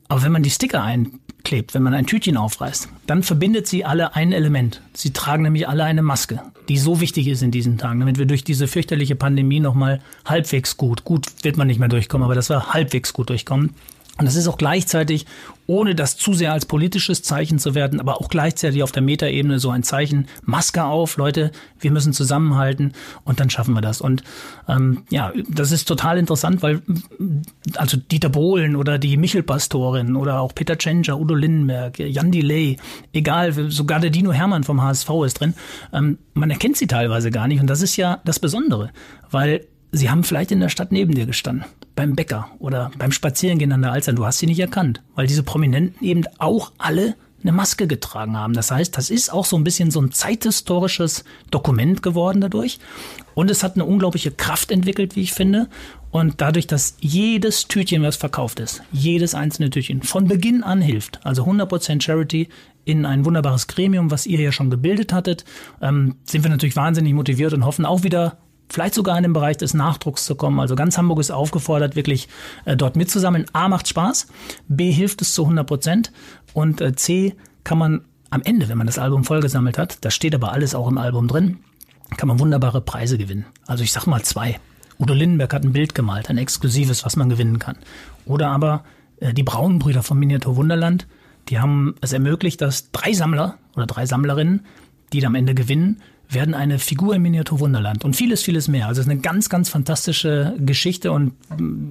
Aber 0.07 0.24
wenn 0.24 0.32
man 0.32 0.43
die 0.43 0.49
Sticker 0.49 0.84
einklebt, 0.84 1.74
wenn 1.74 1.84
man 1.84 1.93
ein 1.93 2.05
Tütchen 2.05 2.36
aufreißt, 2.36 2.89
dann 3.07 3.24
verbindet 3.24 3.68
sie 3.68 3.86
alle 3.86 4.16
ein 4.16 4.34
Element. 4.34 4.82
Sie 4.93 5.14
tragen 5.14 5.43
nämlich 5.43 5.68
alle 5.68 5.84
eine 5.84 6.01
Maske, 6.01 6.41
die 6.68 6.78
so 6.78 6.99
wichtig 6.99 7.28
ist 7.28 7.43
in 7.43 7.51
diesen 7.51 7.78
Tagen, 7.78 7.99
damit 8.01 8.18
wir 8.18 8.26
durch 8.26 8.43
diese 8.43 8.68
fürchterliche 8.68 9.16
Pandemie 9.16 9.59
nochmal 9.59 10.01
halbwegs 10.26 10.76
gut, 10.76 11.05
gut 11.05 11.28
wird 11.43 11.57
man 11.57 11.68
nicht 11.68 11.80
mehr 11.80 11.88
durchkommen, 11.88 12.26
aber 12.26 12.36
dass 12.36 12.49
wir 12.49 12.74
halbwegs 12.74 13.14
gut 13.14 13.30
durchkommen, 13.30 13.74
und 14.22 14.28
das 14.28 14.36
ist 14.36 14.47
auch 14.47 14.59
gleichzeitig, 14.59 15.26
ohne 15.65 15.95
das 15.95 16.15
zu 16.15 16.36
sehr 16.36 16.53
als 16.53 16.67
politisches 16.67 17.24
Zeichen 17.24 17.57
zu 17.57 17.74
werden, 17.74 17.99
aber 17.99 18.22
auch 18.22 18.30
gleichzeitig 18.30 18.84
auf 18.84 18.91
der 18.91 19.01
Metaebene 19.01 19.57
so 19.57 19.72
ein 19.72 19.82
Zeichen, 19.82 20.28
Maske 20.43 20.84
auf, 20.84 21.17
Leute, 21.17 21.51
wir 21.80 21.89
müssen 21.89 22.13
zusammenhalten 22.13 22.93
und 23.24 23.39
dann 23.39 23.49
schaffen 23.49 23.74
wir 23.74 23.82
das. 23.82 23.99
Und 23.99 24.22
ähm, 24.67 25.05
ja, 25.09 25.34
das 25.49 25.72
ist 25.72 25.86
total 25.88 26.19
interessant, 26.19 26.61
weil 26.61 26.84
also 27.78 27.97
Dieter 27.97 28.30
Bohlen 28.30 28.76
oder 28.76 28.99
die 28.99 29.17
Michel-Pastorin 29.17 30.15
oder 30.15 30.39
auch 30.39 30.53
Peter 30.53 30.78
Tschentscher, 30.78 31.19
Udo 31.19 31.34
Lindenberg, 31.34 31.97
Jan 31.97 32.30
Delay, 32.30 32.78
egal, 33.13 33.72
sogar 33.72 33.99
der 33.99 34.11
Dino 34.11 34.32
Hermann 34.32 34.63
vom 34.63 34.84
HSV 34.84 35.09
ist 35.26 35.39
drin, 35.39 35.55
ähm, 35.93 36.19
man 36.36 36.51
erkennt 36.51 36.78
sie 36.78 36.86
teilweise 36.86 37.32
gar 37.32 37.47
nicht 37.47 37.59
und 37.59 37.67
das 37.67 37.82
ist 37.82 37.95
ja 37.95 38.22
das 38.24 38.38
Besondere, 38.38 38.91
weil 39.32 39.65
sie 39.91 40.09
haben 40.09 40.23
vielleicht 40.23 40.51
in 40.51 40.59
der 40.59 40.69
Stadt 40.69 40.91
neben 40.91 41.13
dir 41.13 41.25
gestanden 41.25 41.65
beim 41.95 42.15
Bäcker 42.15 42.49
oder 42.59 42.91
beim 42.97 43.11
Spazierengehen 43.11 43.71
an 43.71 43.81
der 43.81 43.91
Alster. 43.91 44.13
Du 44.13 44.25
hast 44.25 44.39
sie 44.39 44.45
nicht 44.45 44.59
erkannt, 44.59 45.01
weil 45.15 45.27
diese 45.27 45.43
Prominenten 45.43 46.03
eben 46.03 46.23
auch 46.37 46.71
alle 46.77 47.15
eine 47.43 47.51
Maske 47.51 47.87
getragen 47.87 48.37
haben. 48.37 48.53
Das 48.53 48.71
heißt, 48.71 48.95
das 48.97 49.09
ist 49.09 49.31
auch 49.31 49.45
so 49.45 49.57
ein 49.57 49.63
bisschen 49.63 49.91
so 49.91 49.99
ein 49.99 50.11
zeithistorisches 50.11 51.23
Dokument 51.49 52.03
geworden 52.03 52.41
dadurch. 52.41 52.79
Und 53.33 53.49
es 53.49 53.63
hat 53.63 53.75
eine 53.75 53.85
unglaubliche 53.85 54.31
Kraft 54.31 54.71
entwickelt, 54.71 55.15
wie 55.15 55.21
ich 55.21 55.33
finde. 55.33 55.67
Und 56.11 56.41
dadurch, 56.41 56.67
dass 56.67 56.97
jedes 56.99 57.67
Tütchen, 57.67 58.03
was 58.03 58.17
verkauft 58.17 58.59
ist, 58.59 58.83
jedes 58.91 59.33
einzelne 59.33 59.69
Tütchen 59.69 60.03
von 60.03 60.27
Beginn 60.27 60.63
an 60.63 60.81
hilft, 60.81 61.25
also 61.25 61.45
100% 61.45 62.01
Charity 62.01 62.49
in 62.83 63.05
ein 63.05 63.25
wunderbares 63.25 63.67
Gremium, 63.67 64.11
was 64.11 64.25
ihr 64.25 64.39
ja 64.39 64.51
schon 64.51 64.69
gebildet 64.69 65.13
hattet, 65.13 65.45
ähm, 65.81 66.15
sind 66.23 66.43
wir 66.43 66.51
natürlich 66.51 66.75
wahnsinnig 66.75 67.13
motiviert 67.13 67.53
und 67.53 67.65
hoffen 67.65 67.85
auch 67.85 68.03
wieder 68.03 68.37
vielleicht 68.72 68.93
sogar 68.93 69.17
in 69.17 69.24
den 69.24 69.34
Bereich 69.34 69.57
des 69.57 69.74
Nachdrucks 69.74 70.26
zu 70.26 70.36
kommen. 70.36 70.59
Also 70.59 70.76
ganz 70.76 70.97
Hamburg 70.97 71.19
ist 71.19 71.32
aufgefordert, 71.32 71.95
wirklich 71.95 72.28
äh, 72.65 72.76
dort 72.76 72.95
mitzusammeln. 72.95 73.45
A 73.53 73.67
macht 73.67 73.88
Spaß, 73.88 74.28
B 74.67 74.91
hilft 74.91 75.22
es 75.22 75.34
zu 75.34 75.43
100 75.43 75.67
Prozent 75.67 76.11
und 76.53 76.82
äh, 76.82 76.95
C 76.95 77.36
kann 77.63 77.78
man 77.78 78.01
am 78.30 78.41
Ende, 78.41 78.69
wenn 78.69 78.78
man 78.78 78.88
das 78.88 78.97
Album 78.97 79.24
vollgesammelt 79.26 79.78
hat, 79.78 80.03
das 80.05 80.13
steht 80.13 80.34
aber 80.34 80.53
alles 80.53 80.74
auch 80.74 80.88
im 80.88 80.97
Album 80.97 81.28
drin, 81.28 81.59
kann 82.17 82.28
man 82.28 82.39
wunderbare 82.39 82.82
Preise 82.82 83.17
gewinnen. 83.17 83.45
Also 83.67 83.84
ich 83.84 83.91
sag 83.91 84.07
mal 84.07 84.24
zwei. 84.24 84.59
Udo 84.99 85.13
Lindenberg 85.13 85.53
hat 85.53 85.63
ein 85.63 85.74
Bild 85.74 85.95
gemalt, 85.95 86.30
ein 86.30 86.38
exklusives, 86.38 87.05
was 87.05 87.15
man 87.15 87.30
gewinnen 87.30 87.59
kann. 87.59 87.78
Oder 88.26 88.49
aber 88.49 88.84
äh, 89.19 89.34
die 89.34 89.43
Braunbrüder 89.43 90.03
vom 90.03 90.19
Miniatur 90.19 90.55
Wunderland, 90.55 91.07
die 91.49 91.59
haben 91.59 91.95
es 92.01 92.13
ermöglicht, 92.13 92.61
dass 92.61 92.91
drei 92.91 93.13
Sammler 93.13 93.57
oder 93.76 93.86
drei 93.86 94.05
Sammlerinnen, 94.05 94.65
die 95.11 95.26
am 95.26 95.36
Ende 95.36 95.53
gewinnen, 95.53 96.01
werden 96.34 96.53
eine 96.53 96.79
Figur 96.79 97.15
im 97.15 97.21
Miniatur 97.23 97.59
Wunderland. 97.59 98.05
Und 98.05 98.15
vieles, 98.15 98.43
vieles 98.43 98.67
mehr. 98.67 98.88
Also 98.88 99.01
es 99.01 99.07
ist 99.07 99.11
eine 99.11 99.21
ganz, 99.21 99.49
ganz 99.49 99.69
fantastische 99.69 100.55
Geschichte. 100.59 101.11
Und 101.11 101.34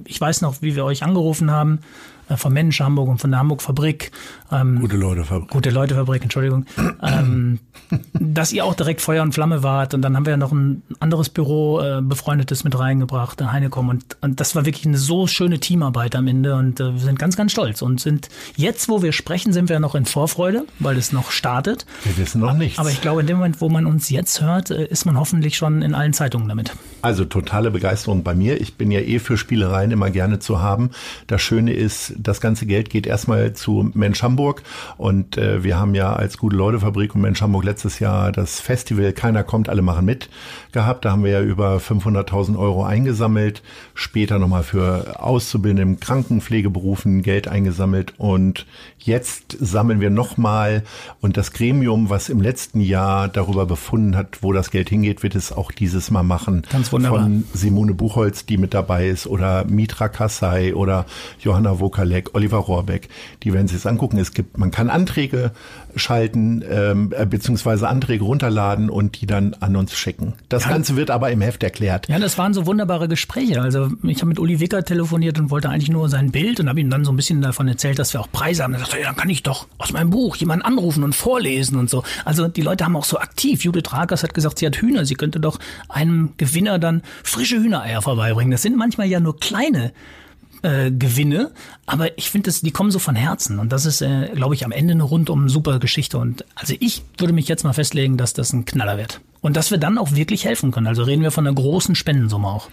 ich 0.05 0.19
weiß 0.19 0.41
noch, 0.41 0.61
wie 0.61 0.75
wir 0.75 0.85
euch 0.85 1.03
angerufen 1.03 1.51
haben 1.51 1.79
vom 2.35 2.53
Mensch 2.53 2.79
Hamburg 2.79 3.09
und 3.09 3.19
von 3.19 3.31
der 3.31 3.39
Hamburg 3.39 3.61
Fabrik. 3.61 4.11
Ähm, 4.51 4.79
gute 4.79 4.97
Leute 4.97 5.23
Fabrik. 5.23 5.49
Gute 5.49 5.69
Leute 5.69 5.95
Fabrik, 5.95 6.23
Entschuldigung. 6.23 6.65
ähm, 7.01 7.59
dass 8.13 8.53
ihr 8.53 8.65
auch 8.65 8.73
direkt 8.73 9.01
Feuer 9.01 9.23
und 9.23 9.33
Flamme 9.33 9.63
wart. 9.63 9.93
Und 9.93 10.01
dann 10.01 10.15
haben 10.15 10.25
wir 10.25 10.31
ja 10.31 10.37
noch 10.37 10.51
ein 10.51 10.83
anderes 10.99 11.29
Büro, 11.29 11.81
äh, 11.81 12.01
befreundetes 12.01 12.63
mit 12.63 12.77
reingebracht, 12.77 13.41
Heinekom. 13.41 13.89
Und, 13.89 14.17
und 14.21 14.39
das 14.39 14.55
war 14.55 14.65
wirklich 14.65 14.85
eine 14.85 14.97
so 14.97 15.27
schöne 15.27 15.59
Teamarbeit 15.59 16.15
am 16.15 16.27
Ende. 16.27 16.55
Und 16.55 16.79
äh, 16.79 16.93
wir 16.93 16.99
sind 16.99 17.19
ganz, 17.19 17.35
ganz 17.35 17.51
stolz. 17.51 17.81
Und 17.81 17.99
sind 17.99 18.29
jetzt, 18.55 18.89
wo 18.89 19.01
wir 19.01 19.11
sprechen, 19.11 19.53
sind 19.53 19.69
wir 19.69 19.79
noch 19.79 19.95
in 19.95 20.05
Vorfreude, 20.05 20.65
weil 20.79 20.97
es 20.97 21.11
noch 21.11 21.31
startet. 21.31 21.85
Wir 22.03 22.17
wissen 22.17 22.41
noch 22.41 22.53
nichts. 22.53 22.79
Aber 22.79 22.89
ich 22.89 23.01
glaube, 23.01 23.21
in 23.21 23.27
dem 23.27 23.37
Moment, 23.37 23.61
wo 23.61 23.69
man 23.69 23.85
uns 23.85 24.09
jetzt 24.09 24.41
hört, 24.41 24.71
äh, 24.71 24.85
ist 24.85 25.05
man 25.05 25.17
hoffentlich 25.17 25.57
schon 25.57 25.81
in 25.81 25.93
allen 25.93 26.13
Zeitungen 26.13 26.47
damit. 26.47 26.71
Also 27.01 27.25
totale 27.25 27.71
Begeisterung 27.71 28.23
bei 28.23 28.35
mir. 28.35 28.61
Ich 28.61 28.75
bin 28.75 28.91
ja 28.91 28.99
eh 28.99 29.19
für 29.19 29.37
Spielereien 29.37 29.91
immer 29.91 30.09
gerne 30.09 30.39
zu 30.39 30.61
haben. 30.61 30.91
Das 31.27 31.41
Schöne 31.41 31.73
ist, 31.73 32.10
das 32.17 32.41
ganze 32.41 32.65
Geld 32.65 32.89
geht 32.89 33.07
erstmal 33.07 33.53
zu 33.53 33.91
Mensch 33.93 34.23
Hamburg 34.23 34.63
und 34.97 35.37
äh, 35.37 35.63
wir 35.63 35.79
haben 35.79 35.95
ja 35.95 36.13
als 36.13 36.37
Gute 36.37 36.55
Leute 36.55 36.79
Fabrik 36.79 37.15
und 37.15 37.21
Mensch 37.21 37.41
Hamburg 37.41 37.63
letztes 37.63 37.99
Jahr 37.99 38.31
das 38.31 38.59
Festival 38.59 39.13
Keiner 39.13 39.43
kommt, 39.43 39.69
alle 39.69 39.81
machen 39.81 40.05
mit 40.05 40.29
gehabt. 40.71 41.05
Da 41.05 41.11
haben 41.11 41.23
wir 41.23 41.31
ja 41.31 41.41
über 41.41 41.77
500.000 41.77 42.57
Euro 42.57 42.83
eingesammelt, 42.83 43.61
später 43.93 44.39
nochmal 44.39 44.63
für 44.63 45.21
Auszubildende 45.21 45.83
im 45.83 45.99
Krankenpflegeberufen 45.99 47.21
Geld 47.21 47.47
eingesammelt 47.47 48.13
und 48.17 48.65
jetzt 49.05 49.57
sammeln 49.59 49.99
wir 49.99 50.09
nochmal 50.09 50.83
und 51.19 51.37
das 51.37 51.51
Gremium, 51.51 52.09
was 52.09 52.29
im 52.29 52.41
letzten 52.41 52.81
Jahr 52.81 53.27
darüber 53.27 53.65
befunden 53.65 54.15
hat, 54.15 54.41
wo 54.41 54.53
das 54.53 54.71
Geld 54.71 54.89
hingeht, 54.89 55.23
wird 55.23 55.35
es 55.35 55.51
auch 55.51 55.71
dieses 55.71 56.11
Mal 56.11 56.23
machen. 56.23 56.63
Ganz 56.71 56.91
wunderbar. 56.91 57.23
Von 57.23 57.43
Simone 57.53 57.93
Buchholz, 57.93 58.45
die 58.45 58.57
mit 58.57 58.73
dabei 58.73 59.07
ist 59.07 59.27
oder 59.27 59.65
Mitra 59.65 60.09
Kassai 60.09 60.73
oder 60.73 61.05
Johanna 61.39 61.79
Wokalek, 61.79 62.33
Oliver 62.33 62.57
Rohrbeck, 62.57 63.09
die 63.43 63.53
werden 63.53 63.67
sich 63.67 63.77
das 63.77 63.85
angucken. 63.85 64.17
Es 64.17 64.33
gibt, 64.33 64.57
man 64.57 64.71
kann 64.71 64.89
Anträge 64.89 65.51
schalten, 65.95 66.63
ähm, 66.69 67.13
äh, 67.15 67.25
beziehungsweise 67.25 67.87
Anträge 67.87 68.23
runterladen 68.23 68.89
und 68.89 69.21
die 69.21 69.25
dann 69.25 69.55
an 69.59 69.75
uns 69.75 69.95
schicken. 69.95 70.33
Das 70.49 70.63
ja. 70.63 70.69
Ganze 70.69 70.95
wird 70.95 71.11
aber 71.11 71.31
im 71.31 71.41
Heft 71.41 71.63
erklärt. 71.63 72.07
Ja, 72.07 72.19
das 72.19 72.37
waren 72.37 72.53
so 72.53 72.65
wunderbare 72.65 73.07
Gespräche. 73.07 73.61
Also 73.61 73.89
ich 74.03 74.17
habe 74.17 74.27
mit 74.27 74.39
Uli 74.39 74.59
Wicker 74.59 74.83
telefoniert 74.83 75.39
und 75.39 75.51
wollte 75.51 75.69
eigentlich 75.69 75.89
nur 75.89 76.09
sein 76.09 76.31
Bild 76.31 76.59
und 76.59 76.69
habe 76.69 76.79
ihm 76.79 76.89
dann 76.89 77.05
so 77.05 77.11
ein 77.11 77.15
bisschen 77.15 77.41
davon 77.41 77.67
erzählt, 77.67 77.99
dass 77.99 78.13
wir 78.13 78.21
auch 78.21 78.31
Preise 78.31 78.63
haben. 78.63 78.73
Er 78.73 78.79
sagte, 78.79 78.99
ja, 78.99 79.05
dann 79.05 79.15
kann 79.15 79.29
ich 79.29 79.43
doch 79.43 79.67
aus 79.77 79.91
meinem 79.91 80.09
Buch 80.09 80.35
jemanden 80.35 80.65
anrufen 80.65 81.03
und 81.03 81.15
vorlesen 81.15 81.77
und 81.77 81.89
so. 81.89 82.03
Also 82.25 82.47
die 82.47 82.61
Leute 82.61 82.85
haben 82.85 82.95
auch 82.95 83.05
so 83.05 83.19
aktiv. 83.19 83.63
Judith 83.63 83.91
Rakers 83.91 84.23
hat 84.23 84.33
gesagt, 84.33 84.59
sie 84.59 84.65
hat 84.65 84.77
Hühner. 84.77 85.05
Sie 85.05 85.15
könnte 85.15 85.39
doch 85.39 85.59
einem 85.89 86.33
Gewinner 86.37 86.79
dann 86.79 87.01
frische 87.23 87.57
Hühnereier 87.57 88.01
vorbeibringen. 88.01 88.51
Das 88.51 88.61
sind 88.61 88.77
manchmal 88.77 89.07
ja 89.07 89.19
nur 89.19 89.39
kleine 89.39 89.93
äh, 90.61 90.91
Gewinne, 90.91 91.51
aber 91.85 92.17
ich 92.17 92.29
finde, 92.29 92.51
die 92.51 92.71
kommen 92.71 92.91
so 92.91 92.99
von 92.99 93.15
Herzen 93.15 93.59
und 93.59 93.71
das 93.71 93.85
ist, 93.85 94.01
äh, 94.01 94.29
glaube 94.35 94.55
ich, 94.55 94.65
am 94.65 94.71
Ende 94.71 94.93
eine 94.93 95.03
rundum 95.03 95.49
super 95.49 95.79
Geschichte 95.79 96.17
und 96.17 96.45
also 96.55 96.75
ich 96.79 97.03
würde 97.17 97.33
mich 97.33 97.47
jetzt 97.47 97.63
mal 97.63 97.73
festlegen, 97.73 98.17
dass 98.17 98.33
das 98.33 98.53
ein 98.53 98.65
Knaller 98.65 98.97
wird. 98.97 99.21
Und 99.41 99.57
dass 99.57 99.71
wir 99.71 99.79
dann 99.79 99.97
auch 99.97 100.11
wirklich 100.13 100.45
helfen 100.45 100.69
können. 100.69 100.85
Also 100.85 101.01
reden 101.01 101.23
wir 101.23 101.31
von 101.31 101.47
einer 101.47 101.55
großen 101.55 101.95
Spendensumme 101.95 102.47
auch. 102.47 102.69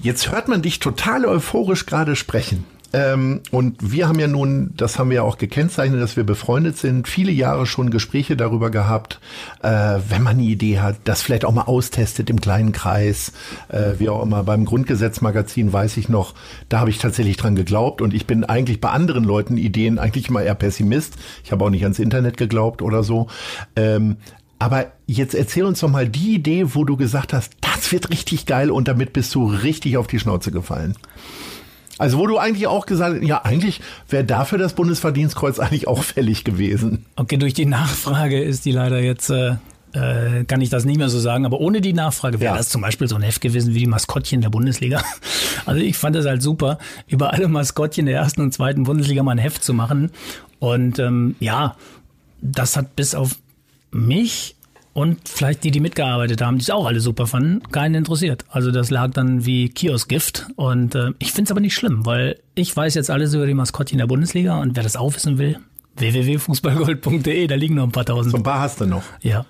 Jetzt 0.00 0.30
hört 0.30 0.46
man 0.46 0.62
dich 0.62 0.78
total 0.78 1.26
euphorisch 1.26 1.84
gerade 1.84 2.14
sprechen. 2.14 2.64
Ähm, 2.92 3.40
und 3.50 3.92
wir 3.92 4.08
haben 4.08 4.18
ja 4.18 4.26
nun, 4.26 4.72
das 4.76 4.98
haben 4.98 5.10
wir 5.10 5.16
ja 5.16 5.22
auch 5.22 5.38
gekennzeichnet, 5.38 6.00
dass 6.00 6.16
wir 6.16 6.24
befreundet 6.24 6.76
sind, 6.76 7.06
viele 7.06 7.30
Jahre 7.30 7.66
schon 7.66 7.90
Gespräche 7.90 8.36
darüber 8.36 8.70
gehabt, 8.70 9.20
äh, 9.62 9.68
wenn 10.08 10.22
man 10.22 10.38
eine 10.38 10.42
Idee 10.42 10.80
hat, 10.80 10.96
das 11.04 11.22
vielleicht 11.22 11.44
auch 11.44 11.52
mal 11.52 11.62
austestet 11.62 12.30
im 12.30 12.40
kleinen 12.40 12.72
Kreis, 12.72 13.32
äh, 13.68 13.92
wie 13.98 14.08
auch 14.08 14.22
immer. 14.22 14.42
Beim 14.42 14.64
Grundgesetzmagazin 14.64 15.72
weiß 15.72 15.96
ich 15.98 16.08
noch, 16.08 16.34
da 16.68 16.80
habe 16.80 16.90
ich 16.90 16.98
tatsächlich 16.98 17.36
dran 17.36 17.54
geglaubt 17.54 18.02
und 18.02 18.12
ich 18.12 18.26
bin 18.26 18.44
eigentlich 18.44 18.80
bei 18.80 18.90
anderen 18.90 19.24
Leuten 19.24 19.56
Ideen 19.56 19.98
eigentlich 19.98 20.28
immer 20.28 20.42
eher 20.42 20.54
Pessimist. 20.54 21.14
Ich 21.44 21.52
habe 21.52 21.64
auch 21.64 21.70
nicht 21.70 21.82
ans 21.84 21.98
Internet 21.98 22.36
geglaubt 22.36 22.82
oder 22.82 23.02
so. 23.02 23.28
Ähm, 23.76 24.16
aber 24.58 24.92
jetzt 25.06 25.34
erzähl 25.34 25.64
uns 25.64 25.80
doch 25.80 25.88
mal 25.88 26.08
die 26.08 26.34
Idee, 26.34 26.74
wo 26.74 26.84
du 26.84 26.96
gesagt 26.96 27.32
hast, 27.32 27.54
das 27.62 27.92
wird 27.92 28.10
richtig 28.10 28.44
geil 28.44 28.70
und 28.70 28.88
damit 28.88 29.14
bist 29.14 29.34
du 29.34 29.46
richtig 29.46 29.96
auf 29.96 30.06
die 30.06 30.18
Schnauze 30.18 30.50
gefallen. 30.50 30.96
Also 32.00 32.16
wo 32.16 32.26
du 32.26 32.38
eigentlich 32.38 32.66
auch 32.66 32.86
gesagt 32.86 33.20
hast, 33.20 33.28
ja, 33.28 33.44
eigentlich 33.44 33.82
wäre 34.08 34.24
dafür 34.24 34.56
das 34.56 34.72
Bundesverdienstkreuz 34.72 35.58
eigentlich 35.58 35.86
auch 35.86 36.02
fällig 36.02 36.44
gewesen. 36.44 37.04
Okay, 37.16 37.36
durch 37.36 37.52
die 37.52 37.66
Nachfrage 37.66 38.42
ist 38.42 38.64
die 38.64 38.72
leider 38.72 39.00
jetzt, 39.00 39.28
äh, 39.28 39.56
äh, 39.92 40.44
kann 40.44 40.62
ich 40.62 40.70
das 40.70 40.86
nicht 40.86 40.96
mehr 40.96 41.10
so 41.10 41.20
sagen, 41.20 41.44
aber 41.44 41.60
ohne 41.60 41.82
die 41.82 41.92
Nachfrage 41.92 42.40
wäre 42.40 42.52
ja. 42.54 42.56
das 42.56 42.70
zum 42.70 42.80
Beispiel 42.80 43.06
so 43.06 43.16
ein 43.16 43.22
Heft 43.22 43.42
gewesen 43.42 43.74
wie 43.74 43.80
die 43.80 43.86
Maskottchen 43.86 44.40
der 44.40 44.48
Bundesliga. 44.48 45.04
Also 45.66 45.82
ich 45.82 45.98
fand 45.98 46.16
es 46.16 46.24
halt 46.24 46.40
super, 46.40 46.78
über 47.06 47.34
alle 47.34 47.46
Maskottchen 47.46 48.06
der 48.06 48.16
ersten 48.16 48.40
und 48.40 48.54
zweiten 48.54 48.84
Bundesliga 48.84 49.22
mal 49.22 49.32
ein 49.32 49.38
Heft 49.38 49.62
zu 49.62 49.74
machen. 49.74 50.10
Und 50.58 50.98
ähm, 50.98 51.36
ja, 51.38 51.76
das 52.40 52.78
hat 52.78 52.96
bis 52.96 53.14
auf 53.14 53.36
mich 53.90 54.56
und 54.92 55.28
vielleicht 55.28 55.64
die, 55.64 55.70
die 55.70 55.80
mitgearbeitet 55.80 56.42
haben, 56.42 56.58
die 56.58 56.62
es 56.62 56.70
auch 56.70 56.86
alle 56.86 57.00
super 57.00 57.26
fanden, 57.26 57.62
keinen 57.70 57.94
interessiert. 57.94 58.44
Also 58.50 58.70
das 58.70 58.90
lag 58.90 59.10
dann 59.12 59.46
wie 59.46 59.68
Kioskgift. 59.68 60.46
Und 60.56 60.94
äh, 60.94 61.10
ich 61.18 61.32
finde 61.32 61.48
es 61.48 61.50
aber 61.52 61.60
nicht 61.60 61.74
schlimm, 61.74 62.04
weil 62.06 62.38
ich 62.54 62.76
weiß 62.76 62.94
jetzt 62.94 63.10
alles 63.10 63.34
über 63.34 63.46
die 63.46 63.54
Maskottchen 63.54 63.98
der 63.98 64.06
Bundesliga 64.06 64.60
und 64.60 64.76
wer 64.76 64.82
das 64.82 64.96
auch 64.96 65.14
wissen 65.14 65.38
will, 65.38 65.58
www.fußballgold.de, 65.96 67.46
da 67.46 67.54
liegen 67.54 67.74
noch 67.74 67.84
ein 67.84 67.92
paar 67.92 68.04
tausend. 68.04 68.32
So 68.32 68.38
ein 68.38 68.42
paar 68.42 68.60
hast 68.60 68.80
du 68.80 68.86
noch. 68.86 69.02
Ja. 69.22 69.44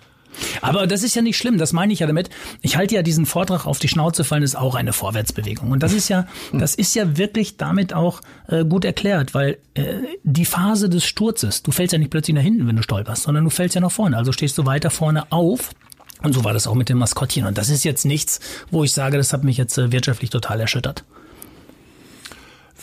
Aber 0.60 0.86
das 0.86 1.02
ist 1.02 1.14
ja 1.14 1.22
nicht 1.22 1.36
schlimm, 1.36 1.58
das 1.58 1.72
meine 1.72 1.92
ich 1.92 2.00
ja 2.00 2.06
damit. 2.06 2.30
Ich 2.62 2.76
halte 2.76 2.94
ja 2.94 3.02
diesen 3.02 3.26
Vortrag 3.26 3.66
auf 3.66 3.78
die 3.78 3.88
Schnauze 3.88 4.24
fallen, 4.24 4.42
ist 4.42 4.56
auch 4.56 4.74
eine 4.74 4.92
Vorwärtsbewegung. 4.92 5.70
Und 5.70 5.82
das 5.82 5.92
ist 5.92 6.08
ja, 6.08 6.26
das 6.52 6.74
ist 6.74 6.94
ja 6.94 7.16
wirklich 7.16 7.56
damit 7.56 7.92
auch 7.92 8.20
äh, 8.48 8.64
gut 8.64 8.84
erklärt, 8.84 9.34
weil 9.34 9.58
äh, 9.74 9.94
die 10.22 10.44
Phase 10.44 10.88
des 10.88 11.04
Sturzes, 11.04 11.62
du 11.62 11.72
fällst 11.72 11.92
ja 11.92 11.98
nicht 11.98 12.10
plötzlich 12.10 12.34
nach 12.34 12.42
hinten, 12.42 12.66
wenn 12.66 12.76
du 12.76 12.82
stolperst, 12.82 13.24
sondern 13.24 13.44
du 13.44 13.50
fällst 13.50 13.74
ja 13.74 13.80
nach 13.80 13.90
vorne. 13.92 14.16
Also 14.16 14.32
stehst 14.32 14.56
du 14.58 14.66
weiter 14.66 14.90
vorne 14.90 15.30
auf. 15.32 15.70
Und 16.22 16.34
so 16.34 16.44
war 16.44 16.52
das 16.52 16.66
auch 16.66 16.74
mit 16.74 16.88
dem 16.88 16.98
Maskottchen. 16.98 17.46
Und 17.46 17.56
das 17.56 17.70
ist 17.70 17.84
jetzt 17.84 18.04
nichts, 18.04 18.40
wo 18.70 18.84
ich 18.84 18.92
sage, 18.92 19.16
das 19.16 19.32
hat 19.32 19.44
mich 19.44 19.56
jetzt 19.56 19.78
äh, 19.78 19.90
wirtschaftlich 19.92 20.30
total 20.30 20.60
erschüttert. 20.60 21.04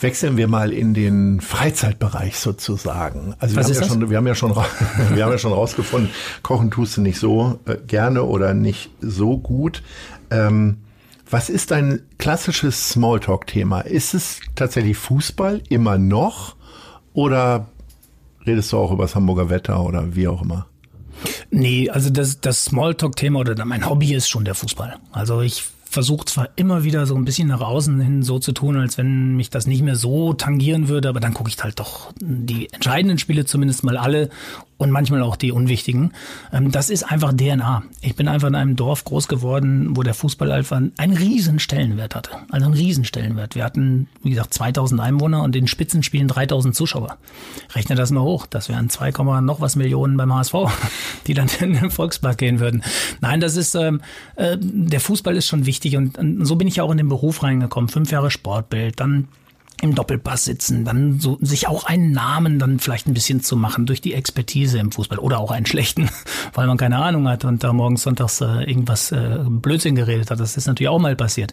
Wechseln 0.00 0.36
wir 0.36 0.48
mal 0.48 0.72
in 0.72 0.94
den 0.94 1.40
Freizeitbereich 1.40 2.38
sozusagen. 2.38 3.34
Also 3.38 3.56
wir 3.56 3.64
haben, 3.64 3.74
ja 3.74 3.84
schon, 3.84 4.10
wir 4.10 4.16
haben 4.16 4.26
ja 4.26 4.34
schon, 4.34 4.54
wir 5.14 5.24
haben 5.24 5.32
ja 5.32 5.38
schon 5.38 5.52
rausgefunden, 5.52 6.10
kochen 6.42 6.70
tust 6.70 6.96
du 6.96 7.00
nicht 7.00 7.18
so 7.18 7.58
äh, 7.66 7.76
gerne 7.86 8.22
oder 8.22 8.54
nicht 8.54 8.90
so 9.00 9.38
gut. 9.38 9.82
Ähm, 10.30 10.78
was 11.30 11.50
ist 11.50 11.72
dein 11.72 12.02
klassisches 12.18 12.90
Smalltalk-Thema? 12.90 13.80
Ist 13.80 14.14
es 14.14 14.40
tatsächlich 14.54 14.96
Fußball 14.96 15.62
immer 15.68 15.98
noch 15.98 16.56
oder 17.12 17.68
redest 18.46 18.72
du 18.72 18.78
auch 18.78 18.92
über 18.92 19.04
das 19.04 19.14
Hamburger 19.14 19.50
Wetter 19.50 19.84
oder 19.84 20.14
wie 20.14 20.28
auch 20.28 20.42
immer? 20.42 20.66
Nee, 21.50 21.90
also 21.90 22.10
das, 22.10 22.40
das 22.40 22.64
Smalltalk-Thema 22.64 23.40
oder 23.40 23.64
mein 23.64 23.88
Hobby 23.88 24.14
ist 24.14 24.28
schon 24.28 24.44
der 24.44 24.54
Fußball. 24.54 24.96
Also 25.12 25.40
ich 25.40 25.64
versucht 25.90 26.28
zwar 26.28 26.50
immer 26.56 26.84
wieder 26.84 27.06
so 27.06 27.14
ein 27.14 27.24
bisschen 27.24 27.48
nach 27.48 27.60
außen 27.60 28.00
hin 28.00 28.22
so 28.22 28.38
zu 28.38 28.52
tun, 28.52 28.76
als 28.76 28.98
wenn 28.98 29.36
mich 29.36 29.50
das 29.50 29.66
nicht 29.66 29.82
mehr 29.82 29.96
so 29.96 30.34
tangieren 30.34 30.88
würde, 30.88 31.08
aber 31.08 31.20
dann 31.20 31.34
gucke 31.34 31.50
ich 31.50 31.62
halt 31.62 31.80
doch 31.80 32.12
die 32.20 32.72
entscheidenden 32.72 33.18
Spiele 33.18 33.46
zumindest 33.46 33.84
mal 33.84 33.96
alle 33.96 34.28
und 34.78 34.92
manchmal 34.92 35.22
auch 35.22 35.36
die 35.36 35.52
unwichtigen. 35.52 36.12
Ähm, 36.52 36.70
das 36.70 36.88
ist 36.88 37.02
einfach 37.02 37.32
DNA. 37.34 37.82
Ich 38.00 38.14
bin 38.14 38.28
einfach 38.28 38.48
in 38.48 38.54
einem 38.54 38.76
Dorf 38.76 39.04
groß 39.04 39.28
geworden, 39.28 39.96
wo 39.96 40.02
der 40.02 40.14
Fußball 40.14 40.50
einfach 40.52 40.80
einen 40.96 41.16
riesen 41.16 41.58
Stellenwert 41.58 42.14
hatte. 42.14 42.30
Also 42.50 42.66
einen 42.66 42.74
riesen 42.74 43.04
Stellenwert. 43.04 43.56
Wir 43.56 43.64
hatten, 43.64 44.08
wie 44.22 44.30
gesagt, 44.30 44.54
2000 44.54 45.00
Einwohner 45.00 45.42
und 45.42 45.54
in 45.56 45.66
Spitzenspielen 45.66 46.28
3000 46.28 46.74
Zuschauer. 46.74 47.18
Rechne 47.74 47.96
das 47.96 48.12
mal 48.12 48.22
hoch. 48.22 48.46
Das 48.46 48.68
wären 48.68 48.88
2, 48.88 49.10
noch 49.40 49.60
was 49.60 49.74
Millionen 49.76 50.16
beim 50.16 50.32
HSV, 50.32 50.54
die 51.26 51.34
dann 51.34 51.48
in 51.60 51.74
den 51.74 51.90
Volkspark 51.90 52.38
gehen 52.38 52.60
würden. 52.60 52.84
Nein, 53.20 53.40
das 53.40 53.56
ist, 53.56 53.74
ähm, 53.74 54.00
äh, 54.36 54.56
der 54.60 55.00
Fußball 55.00 55.36
ist 55.36 55.48
schon 55.48 55.66
wichtig 55.66 55.96
und, 55.96 56.16
und 56.18 56.44
so 56.44 56.54
bin 56.54 56.68
ich 56.68 56.76
ja 56.76 56.84
auch 56.84 56.92
in 56.92 56.98
den 56.98 57.08
Beruf 57.08 57.42
reingekommen. 57.42 57.88
Fünf 57.88 58.12
Jahre 58.12 58.30
Sportbild, 58.30 59.00
dann 59.00 59.26
im 59.80 59.94
Doppelpass 59.94 60.44
sitzen, 60.44 60.84
dann 60.84 61.20
so 61.20 61.38
sich 61.40 61.68
auch 61.68 61.84
einen 61.84 62.12
Namen 62.12 62.58
dann 62.58 62.80
vielleicht 62.80 63.06
ein 63.06 63.14
bisschen 63.14 63.42
zu 63.42 63.56
machen 63.56 63.86
durch 63.86 64.00
die 64.00 64.14
Expertise 64.14 64.78
im 64.78 64.90
Fußball 64.90 65.18
oder 65.18 65.38
auch 65.38 65.50
einen 65.50 65.66
schlechten, 65.66 66.10
weil 66.54 66.66
man 66.66 66.76
keine 66.76 66.98
Ahnung 66.98 67.28
hat 67.28 67.44
und 67.44 67.62
da 67.62 67.72
morgens 67.72 68.02
sonntags 68.02 68.40
äh, 68.40 68.64
irgendwas 68.64 69.12
äh, 69.12 69.38
Blödsinn 69.48 69.94
geredet 69.94 70.30
hat. 70.30 70.40
Das 70.40 70.56
ist 70.56 70.66
natürlich 70.66 70.88
auch 70.88 70.98
mal 70.98 71.16
passiert. 71.16 71.52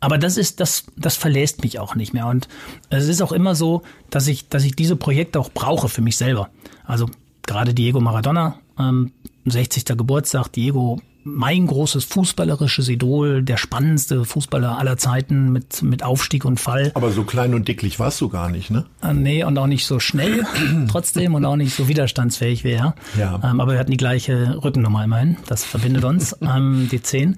Aber 0.00 0.18
das 0.18 0.36
ist 0.36 0.60
das 0.60 0.84
das 0.96 1.16
verlässt 1.16 1.62
mich 1.62 1.78
auch 1.78 1.94
nicht 1.94 2.12
mehr 2.12 2.26
und 2.26 2.48
es 2.90 3.08
ist 3.08 3.22
auch 3.22 3.32
immer 3.32 3.54
so, 3.54 3.82
dass 4.10 4.26
ich 4.26 4.48
dass 4.48 4.64
ich 4.64 4.76
diese 4.76 4.96
Projekte 4.96 5.40
auch 5.40 5.50
brauche 5.50 5.88
für 5.88 6.02
mich 6.02 6.16
selber. 6.16 6.50
Also 6.84 7.08
gerade 7.46 7.74
Diego 7.74 8.00
Maradona 8.00 8.56
ähm, 8.78 9.12
60. 9.44 9.84
Geburtstag, 9.96 10.48
Diego 10.48 11.00
mein 11.24 11.66
großes 11.66 12.04
fußballerisches 12.04 12.88
Idol, 12.88 13.42
der 13.42 13.56
spannendste 13.56 14.24
Fußballer 14.24 14.78
aller 14.78 14.96
Zeiten 14.96 15.52
mit, 15.52 15.82
mit 15.82 16.02
Aufstieg 16.02 16.44
und 16.44 16.58
Fall. 16.58 16.90
Aber 16.94 17.10
so 17.12 17.24
klein 17.24 17.54
und 17.54 17.68
dicklich 17.68 17.98
warst 17.98 18.20
du 18.20 18.28
gar 18.28 18.50
nicht, 18.50 18.70
ne? 18.70 18.86
Äh, 19.02 19.14
nee, 19.14 19.44
und 19.44 19.56
auch 19.58 19.66
nicht 19.66 19.86
so 19.86 20.00
schnell 20.00 20.44
trotzdem 20.88 21.34
und 21.34 21.44
auch 21.44 21.56
nicht 21.56 21.74
so 21.74 21.88
widerstandsfähig 21.88 22.64
wie 22.64 22.72
er. 22.72 22.94
Ja. 23.18 23.40
Ähm, 23.42 23.60
aber 23.60 23.72
wir 23.72 23.78
hatten 23.78 23.90
die 23.90 23.96
gleiche 23.96 24.58
Rückennummer 24.62 25.04
immerhin. 25.04 25.36
Das 25.46 25.64
verbindet 25.64 26.04
uns, 26.04 26.36
ähm, 26.42 26.88
die 26.90 27.02
10. 27.02 27.36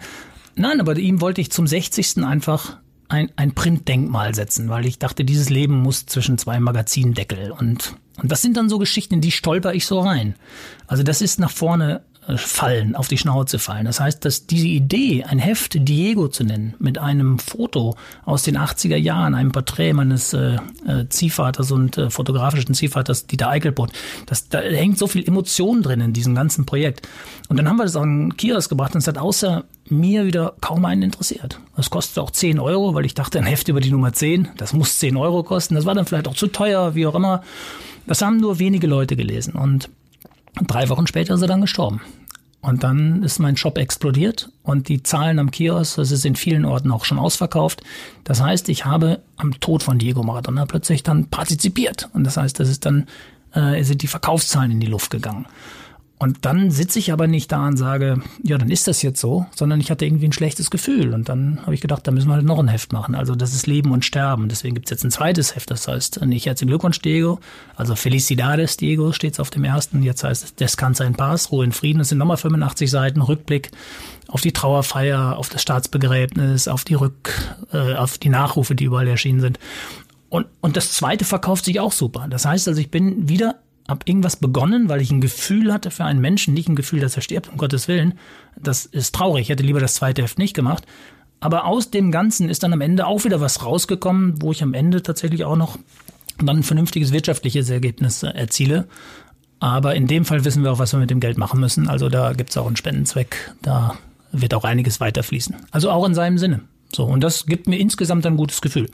Nein, 0.57 0.81
aber 0.81 0.97
ihm 0.97 1.21
wollte 1.21 1.41
ich 1.41 1.51
zum 1.51 1.67
60. 1.67 2.25
einfach 2.25 2.79
ein, 3.09 3.31
ein 3.37 3.55
Printdenkmal 3.55 4.35
setzen, 4.35 4.69
weil 4.69 4.87
ich 4.87 4.99
dachte, 4.99 5.25
dieses 5.25 5.51
Leben 5.51 5.81
muss 5.81 6.07
zwischen 6.07 6.39
zwei 6.39 6.59
Magazindeckel. 6.59 7.51
Und, 7.51 7.97
und 8.21 8.33
das 8.33 8.43
sind 8.43 8.57
dann 8.57 8.69
so 8.69 8.79
Geschichten, 8.79 9.15
in 9.15 9.21
die 9.21 9.31
stolper 9.31 9.75
ich 9.75 9.87
so 9.87 10.01
rein. 10.01 10.35
Also 10.87 11.03
das 11.03 11.21
ist 11.21 11.39
nach 11.39 11.51
vorne 11.51 12.03
fallen, 12.37 12.97
auf 12.97 13.09
die 13.09 13.19
Schnauze 13.19 13.59
fallen. 13.59 13.85
Das 13.85 14.01
heißt, 14.01 14.25
dass 14.25 14.47
diese 14.47 14.67
Idee, 14.67 15.25
ein 15.25 15.39
Heft 15.39 15.77
Diego 15.89 16.29
zu 16.29 16.45
nennen, 16.45 16.75
mit 16.79 16.99
einem 16.99 17.39
Foto 17.39 17.97
aus 18.25 18.43
den 18.45 18.57
80er 18.57 18.97
Jahren, 18.97 19.35
einem 19.35 19.53
Porträt 19.53 19.93
meines 19.93 20.33
äh, 20.33 20.57
äh, 20.87 21.09
Ziehvaters 21.09 21.71
und 21.71 21.99
äh, 21.99 22.11
fotografischen 22.11 22.75
Ziehvaters 22.75 23.27
Dieter 23.27 23.51
Eichelbrot, 23.51 23.93
das, 24.27 24.49
da 24.49 24.61
hängt 24.61 24.99
so 24.99 25.07
viel 25.07 25.27
Emotion 25.27 25.83
drin 25.83 26.01
in 26.01 26.13
diesem 26.13 26.35
ganzen 26.35 26.65
Projekt. 26.65 27.07
Und 27.49 27.59
dann 27.59 27.69
haben 27.69 27.77
wir 27.77 27.85
das 27.85 27.95
in 27.95 28.37
Kiosk 28.37 28.71
gebracht 28.71 28.95
und 28.95 29.01
es 29.01 29.07
hat 29.07 29.19
außer 29.19 29.65
mir 29.89 30.25
wieder 30.25 30.55
kaum 30.61 30.85
einen 30.87 31.03
interessiert. 31.03 31.61
Das 31.77 31.91
kostet 31.91 32.19
auch 32.19 32.31
10 32.31 32.59
Euro, 32.59 32.95
weil 32.95 33.05
ich 33.05 33.15
dachte, 33.15 33.39
ein 33.39 33.45
Heft 33.45 33.69
über 33.69 33.81
die 33.81 33.91
Nummer 33.91 34.13
10, 34.13 34.49
das 34.57 34.73
muss 34.73 34.99
10 34.99 35.17
Euro 35.17 35.43
kosten. 35.43 35.75
Das 35.75 35.85
war 35.85 35.95
dann 35.95 36.07
vielleicht 36.07 36.29
auch 36.29 36.35
zu 36.35 36.47
teuer, 36.47 36.95
wie 36.95 37.07
auch 37.07 37.15
immer. 37.15 37.43
Das 38.07 38.23
haben 38.23 38.39
nur 38.39 38.59
wenige 38.59 38.87
Leute 38.87 39.17
gelesen 39.17 39.55
und 39.55 39.91
drei 40.63 40.89
Wochen 40.89 41.07
später 41.07 41.35
ist 41.35 41.43
er 41.43 41.49
dann 41.49 41.61
gestorben. 41.61 42.01
Und 42.61 42.83
dann 42.83 43.23
ist 43.23 43.41
mein 43.41 43.59
Shop 43.59 43.77
explodiert 43.77 44.49
und 44.63 44.89
die 44.89 45.03
Zahlen 45.03 45.39
am 45.39 45.51
Kiosk, 45.51 45.97
das 45.97 46.11
ist 46.11 46.25
in 46.25 46.35
vielen 46.35 46.65
Orten 46.65 46.91
auch 46.91 47.05
schon 47.05 47.19
ausverkauft. 47.19 47.83
Das 48.25 48.41
heißt, 48.41 48.71
ich 48.71 48.87
habe 48.87 49.21
am 49.37 49.61
Tod 49.61 49.83
von 49.83 49.99
Diego 49.99 50.23
Maradona 50.23 50.65
plötzlich 50.65 51.03
dann 51.03 51.27
partizipiert. 51.27 52.09
Und 52.15 52.25
das 52.25 52.39
heißt, 52.39 52.59
das 52.59 52.71
ist 52.71 52.87
dann, 52.87 53.07
äh, 53.53 53.83
sind 53.83 54.01
die 54.01 54.07
Verkaufszahlen 54.07 54.71
in 54.71 54.81
die 54.81 54.87
Luft 54.87 55.11
gegangen. 55.11 55.45
Und 56.25 56.47
dann 56.47 56.71
sitze 56.71 56.99
ich 56.99 57.13
aber 57.13 57.27
nicht 57.27 57.53
da 57.53 57.67
und 57.69 57.77
sage, 57.77 58.19
ja, 58.43 58.57
dann 58.57 58.71
ist 58.71 58.89
das 58.89 59.03
jetzt 59.03 59.21
so, 59.21 59.45
sondern 59.55 59.79
ich 59.79 59.91
hatte 59.91 60.07
irgendwie 60.07 60.25
ein 60.25 60.33
schlechtes 60.33 60.71
Gefühl. 60.71 61.13
Und 61.13 61.29
dann 61.29 61.61
habe 61.61 61.75
ich 61.75 61.83
gedacht, 61.83 62.07
da 62.07 62.13
müssen 62.13 62.29
wir 62.29 62.35
halt 62.37 62.47
noch 62.47 62.59
ein 62.59 62.69
Heft 62.69 62.95
machen. 62.95 63.15
Also 63.15 63.35
das 63.35 63.53
ist 63.53 63.67
Leben 63.67 63.91
und 63.91 64.07
Sterben. 64.07 64.49
Deswegen 64.49 64.75
gibt's 64.75 64.91
jetzt 64.91 65.05
ein 65.05 65.11
zweites 65.11 65.55
Heft. 65.55 65.71
Das 65.71 65.87
heißt, 65.87 66.25
nicht 66.25 66.47
herzlichen 66.47 66.71
Glückwunsch, 66.71 66.99
Diego. 67.03 67.41
Also 67.77 67.95
Felicidades, 67.95 68.79
Diego, 68.79 69.13
steht's 69.13 69.39
auf 69.39 69.51
dem 69.51 69.65
ersten. 69.65 70.03
Jetzt 70.03 70.25
heißt 70.25 70.45
es 70.45 70.55
Descansa 70.55 71.05
in 71.05 71.13
Paz, 71.13 71.53
Ruhe 71.53 71.63
in 71.63 71.73
Frieden. 71.73 71.99
Das 71.99 72.09
sind 72.09 72.17
nochmal 72.17 72.39
85 72.39 72.91
Seiten 72.91 73.21
Rückblick 73.21 73.71
auf 74.29 74.41
die 74.41 74.53
Trauerfeier, 74.53 75.37
auf 75.37 75.51
das 75.51 75.61
Staatsbegräbnis, 75.61 76.69
auf 76.69 76.85
die 76.85 76.95
Rück, 76.95 77.33
äh, 77.71 77.97
auf 77.97 78.17
die 78.17 78.31
Nachrufe, 78.31 78.75
die 78.75 78.85
überall 78.85 79.09
erschienen 79.09 79.41
sind. 79.41 79.59
Und, 80.31 80.47
und 80.63 80.79
das 80.79 80.93
zweite 80.93 81.27
verkauft 81.27 81.67
sich 81.67 81.81
auch 81.81 81.93
super. 81.93 82.29
Das 82.31 82.47
heißt 82.47 82.67
also, 82.67 82.81
ich 82.81 82.91
bin 82.91 83.29
wieder 83.29 83.57
habe 83.89 84.01
irgendwas 84.07 84.37
begonnen, 84.37 84.89
weil 84.89 85.01
ich 85.01 85.11
ein 85.11 85.21
Gefühl 85.21 85.73
hatte 85.73 85.91
für 85.91 86.05
einen 86.05 86.21
Menschen, 86.21 86.55
nicht 86.55 86.69
ein 86.69 86.77
Gefühl, 86.77 87.01
dass 87.01 87.17
er 87.17 87.23
stirbt, 87.23 87.51
um 87.51 87.59
Gottes 87.59 87.87
Willen. 87.89 88.15
Das 88.57 88.87
ist 88.87 89.15
traurig. 89.15 89.43
Ich 89.43 89.49
hätte 89.51 89.63
lieber 89.63 89.81
das 89.81 89.95
zweite 89.95 90.23
Heft 90.23 90.39
nicht 90.39 90.55
gemacht. 90.55 90.85
Aber 91.41 91.67
aus 91.67 91.91
dem 91.91 92.11
Ganzen 92.11 92.49
ist 92.49 92.63
dann 92.63 92.73
am 92.73 92.81
Ende 92.81 93.07
auch 93.07 93.25
wieder 93.25 93.41
was 93.41 93.65
rausgekommen, 93.65 94.41
wo 94.41 94.53
ich 94.53 94.63
am 94.63 94.73
Ende 94.73 95.03
tatsächlich 95.03 95.45
auch 95.45 95.57
noch 95.57 95.79
dann 96.39 96.59
ein 96.59 96.63
vernünftiges 96.63 97.13
wirtschaftliches 97.13 97.69
Ergebnis 97.69 98.23
erziele. 98.23 98.89
Aber 99.61 99.95
in 99.95 100.07
dem 100.07 100.25
Fall 100.25 100.45
wissen 100.45 100.63
wir 100.63 100.73
auch, 100.73 100.79
was 100.79 100.93
wir 100.93 101.01
mit 101.01 101.11
dem 101.11 101.21
Geld 101.21 101.37
machen 101.37 101.61
müssen. 101.61 101.89
Also 101.89 102.09
da 102.09 102.33
gibt 102.33 102.51
es 102.51 102.57
auch 102.57 102.67
einen 102.67 102.77
Spendenzweck. 102.77 103.55
Da 103.61 103.99
wird 104.33 104.55
auch 104.55 104.65
einiges 104.65 105.01
weiterfließen. 105.01 105.57
Also 105.71 105.91
auch 105.91 106.07
in 106.07 106.15
seinem 106.15 106.39
Sinne. 106.39 106.61
So, 106.95 107.05
und 107.05 107.21
das 107.21 107.47
gibt 107.47 107.67
mir 107.67 107.79
insgesamt 107.79 108.25
ein 108.27 108.37
gutes 108.37 108.61
Gefühl. 108.61 108.89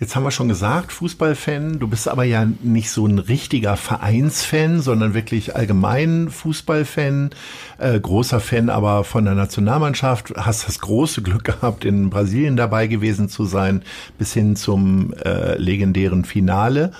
Jetzt 0.00 0.16
haben 0.16 0.22
wir 0.22 0.30
schon 0.30 0.48
gesagt, 0.48 0.92
Fußballfan. 0.92 1.78
Du 1.78 1.86
bist 1.86 2.08
aber 2.08 2.24
ja 2.24 2.46
nicht 2.62 2.90
so 2.90 3.06
ein 3.06 3.18
richtiger 3.18 3.76
Vereinsfan, 3.76 4.80
sondern 4.80 5.12
wirklich 5.12 5.54
allgemein 5.54 6.30
Fußballfan. 6.30 7.28
Äh, 7.76 8.00
großer 8.00 8.40
Fan 8.40 8.70
aber 8.70 9.04
von 9.04 9.26
der 9.26 9.34
Nationalmannschaft. 9.34 10.32
Hast 10.38 10.66
das 10.66 10.78
große 10.78 11.20
Glück 11.20 11.44
gehabt, 11.44 11.84
in 11.84 12.08
Brasilien 12.08 12.56
dabei 12.56 12.86
gewesen 12.86 13.28
zu 13.28 13.44
sein, 13.44 13.82
bis 14.16 14.32
hin 14.32 14.56
zum 14.56 15.12
äh, 15.22 15.58
legendären 15.58 16.24
Finale 16.24 16.92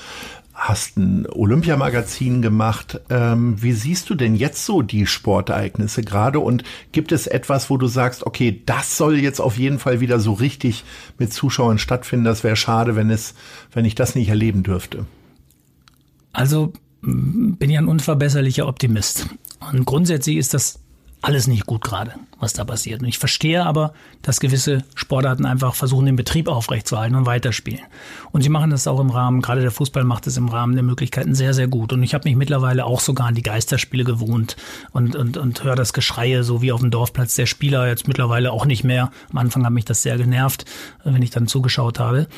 hast 0.60 0.98
ein 0.98 1.26
Olympiamagazin 1.26 2.42
gemacht. 2.42 3.00
Ähm, 3.08 3.60
wie 3.62 3.72
siehst 3.72 4.10
du 4.10 4.14
denn 4.14 4.34
jetzt 4.34 4.66
so 4.66 4.82
die 4.82 5.06
Sportereignisse 5.06 6.02
gerade? 6.02 6.38
Und 6.38 6.64
gibt 6.92 7.12
es 7.12 7.26
etwas, 7.26 7.70
wo 7.70 7.78
du 7.78 7.86
sagst, 7.86 8.26
okay, 8.26 8.62
das 8.66 8.98
soll 8.98 9.18
jetzt 9.18 9.40
auf 9.40 9.56
jeden 9.56 9.78
Fall 9.78 10.00
wieder 10.00 10.20
so 10.20 10.34
richtig 10.34 10.84
mit 11.18 11.32
Zuschauern 11.32 11.78
stattfinden? 11.78 12.26
Das 12.26 12.44
wäre 12.44 12.56
schade, 12.56 12.94
wenn 12.94 13.08
es, 13.08 13.34
wenn 13.72 13.86
ich 13.86 13.94
das 13.94 14.14
nicht 14.14 14.28
erleben 14.28 14.62
dürfte. 14.62 15.06
Also 16.32 16.74
bin 17.00 17.70
ja 17.70 17.80
ein 17.80 17.88
unverbesserlicher 17.88 18.68
Optimist. 18.68 19.28
Und 19.72 19.86
grundsätzlich 19.86 20.36
ist 20.36 20.52
das 20.52 20.78
alles 21.22 21.46
nicht 21.46 21.66
gut 21.66 21.82
gerade, 21.82 22.14
was 22.38 22.54
da 22.54 22.64
passiert. 22.64 23.02
Und 23.02 23.08
ich 23.08 23.18
verstehe 23.18 23.64
aber, 23.64 23.92
dass 24.22 24.40
gewisse 24.40 24.84
Sportarten 24.94 25.44
einfach 25.44 25.74
versuchen, 25.74 26.06
den 26.06 26.16
Betrieb 26.16 26.48
aufrechtzuerhalten 26.48 27.16
und 27.16 27.26
weiterspielen. 27.26 27.82
Und 28.32 28.42
sie 28.42 28.48
machen 28.48 28.70
das 28.70 28.86
auch 28.86 29.00
im 29.00 29.10
Rahmen, 29.10 29.42
gerade 29.42 29.60
der 29.60 29.70
Fußball 29.70 30.04
macht 30.04 30.26
es 30.26 30.38
im 30.38 30.48
Rahmen 30.48 30.74
der 30.74 30.82
Möglichkeiten 30.82 31.34
sehr, 31.34 31.52
sehr 31.52 31.68
gut. 31.68 31.92
Und 31.92 32.02
ich 32.02 32.14
habe 32.14 32.28
mich 32.28 32.36
mittlerweile 32.36 32.86
auch 32.86 33.00
sogar 33.00 33.26
an 33.26 33.34
die 33.34 33.42
Geisterspiele 33.42 34.04
gewohnt 34.04 34.56
und, 34.92 35.14
und, 35.14 35.36
und 35.36 35.62
höre 35.62 35.76
das 35.76 35.92
Geschreie, 35.92 36.42
so 36.42 36.62
wie 36.62 36.72
auf 36.72 36.80
dem 36.80 36.90
Dorfplatz 36.90 37.34
der 37.34 37.46
Spieler, 37.46 37.86
jetzt 37.86 38.08
mittlerweile 38.08 38.52
auch 38.52 38.64
nicht 38.64 38.84
mehr. 38.84 39.10
Am 39.30 39.38
Anfang 39.38 39.64
hat 39.66 39.72
mich 39.72 39.84
das 39.84 40.02
sehr 40.02 40.16
genervt, 40.16 40.64
wenn 41.04 41.22
ich 41.22 41.30
dann 41.30 41.46
zugeschaut 41.46 41.98
habe. 41.98 42.28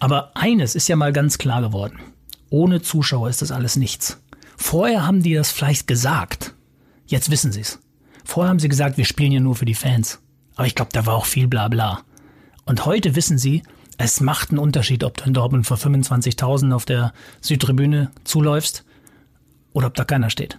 Aber 0.00 0.32
eines 0.34 0.74
ist 0.74 0.88
ja 0.88 0.96
mal 0.96 1.12
ganz 1.12 1.38
klar 1.38 1.62
geworden. 1.62 2.00
Ohne 2.50 2.82
Zuschauer 2.82 3.28
ist 3.28 3.42
das 3.42 3.52
alles 3.52 3.76
nichts. 3.76 4.20
Vorher 4.56 5.06
haben 5.06 5.22
die 5.22 5.34
das 5.34 5.50
vielleicht 5.50 5.86
gesagt. 5.86 6.54
Jetzt 7.06 7.30
wissen 7.30 7.52
sie 7.52 7.60
es. 7.60 7.78
Vorher 8.26 8.50
haben 8.50 8.58
sie 8.58 8.68
gesagt, 8.68 8.98
wir 8.98 9.04
spielen 9.04 9.30
ja 9.30 9.38
nur 9.38 9.54
für 9.54 9.64
die 9.64 9.76
Fans. 9.76 10.20
Aber 10.56 10.66
ich 10.66 10.74
glaube, 10.74 10.90
da 10.92 11.06
war 11.06 11.14
auch 11.14 11.26
viel 11.26 11.46
Blabla. 11.46 12.00
Und 12.64 12.84
heute 12.84 13.14
wissen 13.14 13.38
sie, 13.38 13.62
es 13.98 14.20
macht 14.20 14.50
einen 14.50 14.58
Unterschied, 14.58 15.04
ob 15.04 15.16
du 15.16 15.24
in 15.24 15.32
Dortmund 15.32 15.64
vor 15.64 15.76
25.000 15.76 16.74
auf 16.74 16.84
der 16.84 17.12
Südtribüne 17.40 18.10
zuläufst 18.24 18.84
oder 19.72 19.86
ob 19.86 19.94
da 19.94 20.04
keiner 20.04 20.28
steht. 20.28 20.58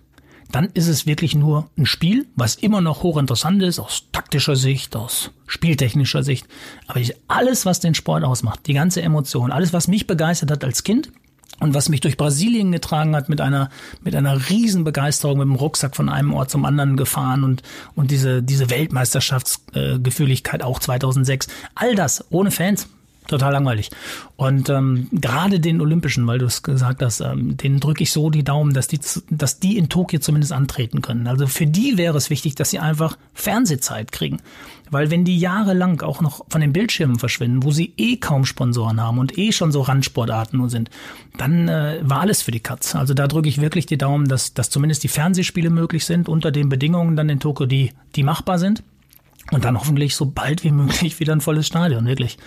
Dann 0.50 0.70
ist 0.76 0.88
es 0.88 1.06
wirklich 1.06 1.36
nur 1.36 1.70
ein 1.78 1.86
Spiel, 1.86 2.26
was 2.38 2.56
immer 2.56 2.80
noch 2.80 3.04
hochinteressant 3.04 3.62
ist, 3.62 3.80
aus 3.80 4.06
taktischer 4.14 4.56
Sicht, 4.56 4.96
aus 4.96 5.32
spieltechnischer 5.46 6.24
Sicht. 6.24 6.48
Aber 6.88 7.02
alles, 7.28 7.66
was 7.66 7.82
den 7.82 7.96
Sport 7.96 8.24
ausmacht, 8.24 8.62
die 8.68 8.74
ganze 8.74 9.02
Emotion, 9.02 9.52
alles, 9.52 9.74
was 9.74 9.90
mich 9.90 10.08
begeistert 10.08 10.52
hat 10.52 10.64
als 10.64 10.86
Kind, 10.86 11.12
und 11.60 11.74
was 11.74 11.90
mich 11.90 12.02
durch 12.02 12.18
Brasilien 12.18 12.72
getragen 12.72 13.16
hat 13.16 13.30
mit 13.30 13.42
einer, 13.42 13.70
mit 14.04 14.16
einer 14.16 14.50
Riesenbegeisterung, 14.50 15.40
mit 15.40 15.46
dem 15.46 15.56
Rucksack 15.56 15.96
von 15.96 16.10
einem 16.10 16.34
Ort 16.34 16.52
zum 16.52 16.66
anderen 16.66 16.98
gefahren 16.98 17.44
und, 17.44 17.64
und 17.96 18.12
diese, 18.12 18.44
diese 18.44 18.70
Weltmeisterschaftsgefühligkeit 18.70 20.64
auch 20.64 20.80
2006. 20.80 21.48
All 21.76 21.96
das 21.96 22.26
ohne 22.30 22.52
Fans 22.52 22.88
total 23.28 23.54
langweilig. 23.54 23.90
Und 24.36 24.70
ähm, 24.70 25.08
gerade 25.12 25.60
den 25.60 25.82
Olympischen, 25.82 26.26
weil 26.28 26.40
du 26.40 26.46
es 26.46 26.64
gesagt 26.64 27.02
hast, 27.02 27.20
ähm, 27.22 27.58
denen 27.58 27.80
drücke 27.80 28.04
ich 28.04 28.12
so 28.12 28.30
die 28.30 28.44
Daumen, 28.44 28.74
dass 28.74 28.88
die, 28.88 29.00
dass 29.30 29.60
die 29.60 29.78
in 29.78 29.90
Tokio 29.90 30.20
zumindest 30.20 30.54
antreten 30.54 31.02
können. 31.02 31.28
Also 31.28 31.48
für 31.48 31.68
die 31.68 31.98
wäre 31.98 32.18
es 32.18 32.30
wichtig, 32.30 32.56
dass 32.56 32.70
sie 32.70 32.80
einfach 32.80 33.18
Fernsehzeit 33.34 34.12
kriegen. 34.12 34.38
Weil 34.90 35.12
wenn 35.12 35.26
die 35.26 35.38
jahrelang 35.38 36.02
auch 36.02 36.22
noch 36.22 36.46
von 36.50 36.62
den 36.62 36.74
Bildschirmen 36.74 37.20
verschwinden, 37.20 37.64
wo 37.64 37.72
sie 37.72 37.94
eh 37.98 38.18
kaum 38.18 38.46
Sponsoren 38.46 39.02
haben 39.02 39.20
und 39.20 39.38
eh 39.38 39.52
schon 39.52 39.72
so 39.72 39.82
Randsportarten 39.82 40.60
nur 40.60 40.70
sind, 40.70 40.90
dann 41.38 41.68
äh, 41.68 42.00
war 42.04 42.22
alles 42.22 42.42
für 42.42 42.52
die 42.52 42.60
Katz. 42.60 42.96
Also 42.96 43.14
da 43.14 43.28
drücke 43.28 43.50
ich 43.50 43.60
wirklich 43.60 43.86
die 43.86 43.98
Daumen, 43.98 44.28
dass, 44.28 44.54
dass 44.54 44.70
zumindest 44.70 45.04
die 45.04 45.10
Fernsehspiele 45.10 45.70
möglich 45.70 46.06
sind, 46.06 46.30
unter 46.30 46.52
den 46.52 46.70
Bedingungen 46.70 47.16
dann 47.16 47.30
in 47.30 47.40
Tokio, 47.40 47.66
die, 47.66 47.92
die 48.16 48.24
machbar 48.24 48.60
sind. 48.60 48.84
Und 49.52 49.64
dann 49.64 49.80
hoffentlich 49.80 50.16
so 50.16 50.26
bald 50.26 50.64
wie 50.64 50.72
möglich 50.72 51.20
wieder 51.20 51.34
ein 51.34 51.42
volles 51.42 51.68
Stadion, 51.68 52.06
wirklich. 52.06 52.38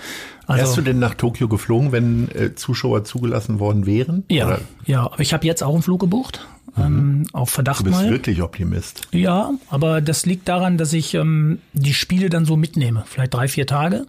Also, 0.47 0.63
Wärst 0.63 0.77
du 0.77 0.83
denn 0.83 0.99
nach 0.99 1.15
Tokio 1.15 1.49
geflogen, 1.49 1.93
wenn 1.93 2.29
äh, 2.35 2.55
Zuschauer 2.55 3.05
zugelassen 3.05 3.59
worden 3.59 3.87
wären? 3.87 4.25
Ja, 4.29 4.47
oder? 4.47 4.61
ja. 4.85 5.05
Aber 5.05 5.21
ich 5.21 5.33
habe 5.33 5.47
jetzt 5.47 5.63
auch 5.63 5.73
einen 5.73 5.83
Flug 5.83 6.01
gebucht. 6.01 6.47
Mhm. 6.77 6.83
Ähm, 6.83 7.27
auf 7.33 7.51
Verdacht 7.51 7.81
Du 7.81 7.85
bist 7.85 7.97
mal. 8.03 8.11
wirklich 8.11 8.43
Optimist. 8.43 9.09
Ja, 9.13 9.51
aber 9.71 10.01
das 10.01 10.27
liegt 10.27 10.49
daran, 10.49 10.77
dass 10.77 10.93
ich 10.93 11.15
ähm, 11.15 11.59
die 11.73 11.95
Spiele 11.95 12.29
dann 12.29 12.45
so 12.45 12.57
mitnehme. 12.57 13.05
Vielleicht 13.07 13.33
drei, 13.35 13.49
vier 13.49 13.67
Tage. 13.67 14.07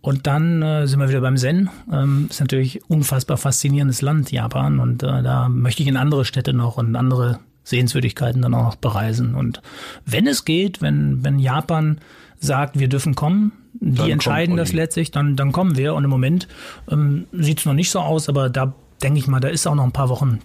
Und 0.00 0.26
dann 0.26 0.62
äh, 0.62 0.86
sind 0.86 1.00
wir 1.00 1.08
wieder 1.08 1.22
beim 1.22 1.36
Zen. 1.36 1.70
Ähm, 1.90 2.26
ist 2.30 2.40
natürlich 2.40 2.82
unfassbar 2.88 3.38
faszinierendes 3.38 4.02
Land, 4.02 4.30
Japan. 4.30 4.78
Und 4.78 5.02
äh, 5.02 5.22
da 5.22 5.48
möchte 5.48 5.82
ich 5.82 5.88
in 5.88 5.96
andere 5.96 6.24
Städte 6.24 6.52
noch 6.52 6.76
und 6.76 6.94
andere 6.94 7.40
Sehenswürdigkeiten 7.64 8.42
dann 8.42 8.54
auch 8.54 8.64
noch 8.64 8.76
bereisen. 8.76 9.34
Und 9.34 9.60
wenn 10.06 10.26
es 10.26 10.44
geht, 10.44 10.82
wenn, 10.82 11.24
wenn 11.24 11.38
Japan 11.38 11.98
sagt, 12.38 12.78
wir 12.78 12.88
dürfen 12.88 13.14
kommen, 13.14 13.52
die 13.74 13.96
dann 13.96 14.10
entscheiden 14.10 14.56
das 14.56 14.72
letztlich, 14.72 15.10
dann, 15.10 15.36
dann 15.36 15.52
kommen 15.52 15.76
wir. 15.76 15.94
Und 15.94 16.04
im 16.04 16.10
Moment 16.10 16.46
ähm, 16.90 17.26
sieht 17.32 17.60
es 17.60 17.66
noch 17.66 17.74
nicht 17.74 17.90
so 17.90 18.00
aus, 18.00 18.28
aber 18.28 18.50
da 18.50 18.74
denke 19.02 19.18
ich 19.18 19.26
mal, 19.26 19.40
da 19.40 19.48
ist 19.48 19.66
auch 19.66 19.74
noch 19.74 19.84
ein 19.84 19.92
paar 19.92 20.08
Wochen 20.08 20.38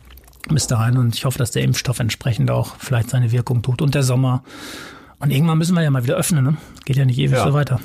bis 0.50 0.68
dahin. 0.68 0.98
Und 0.98 1.16
ich 1.16 1.26
hoffe, 1.26 1.38
dass 1.38 1.52
der 1.52 1.64
Impfstoff 1.64 2.00
entsprechend 2.00 2.50
auch 2.50 2.76
vielleicht 2.78 3.10
seine 3.10 3.32
Wirkung 3.32 3.62
tut. 3.62 3.82
Und 3.82 3.96
der 3.96 4.04
Sommer. 4.04 4.44
Und 5.20 5.32
irgendwann 5.32 5.58
müssen 5.58 5.76
wir 5.76 5.84
ja 5.84 5.92
mal 5.92 6.04
wieder 6.04 6.16
öffnen. 6.16 6.44
Ne? 6.44 6.58
Geht 6.86 6.96
ja 6.96 7.06
nicht 7.06 7.20
ewig 7.20 7.38
ja. 7.38 7.44
so 7.44 7.54
weiter. 7.54 7.80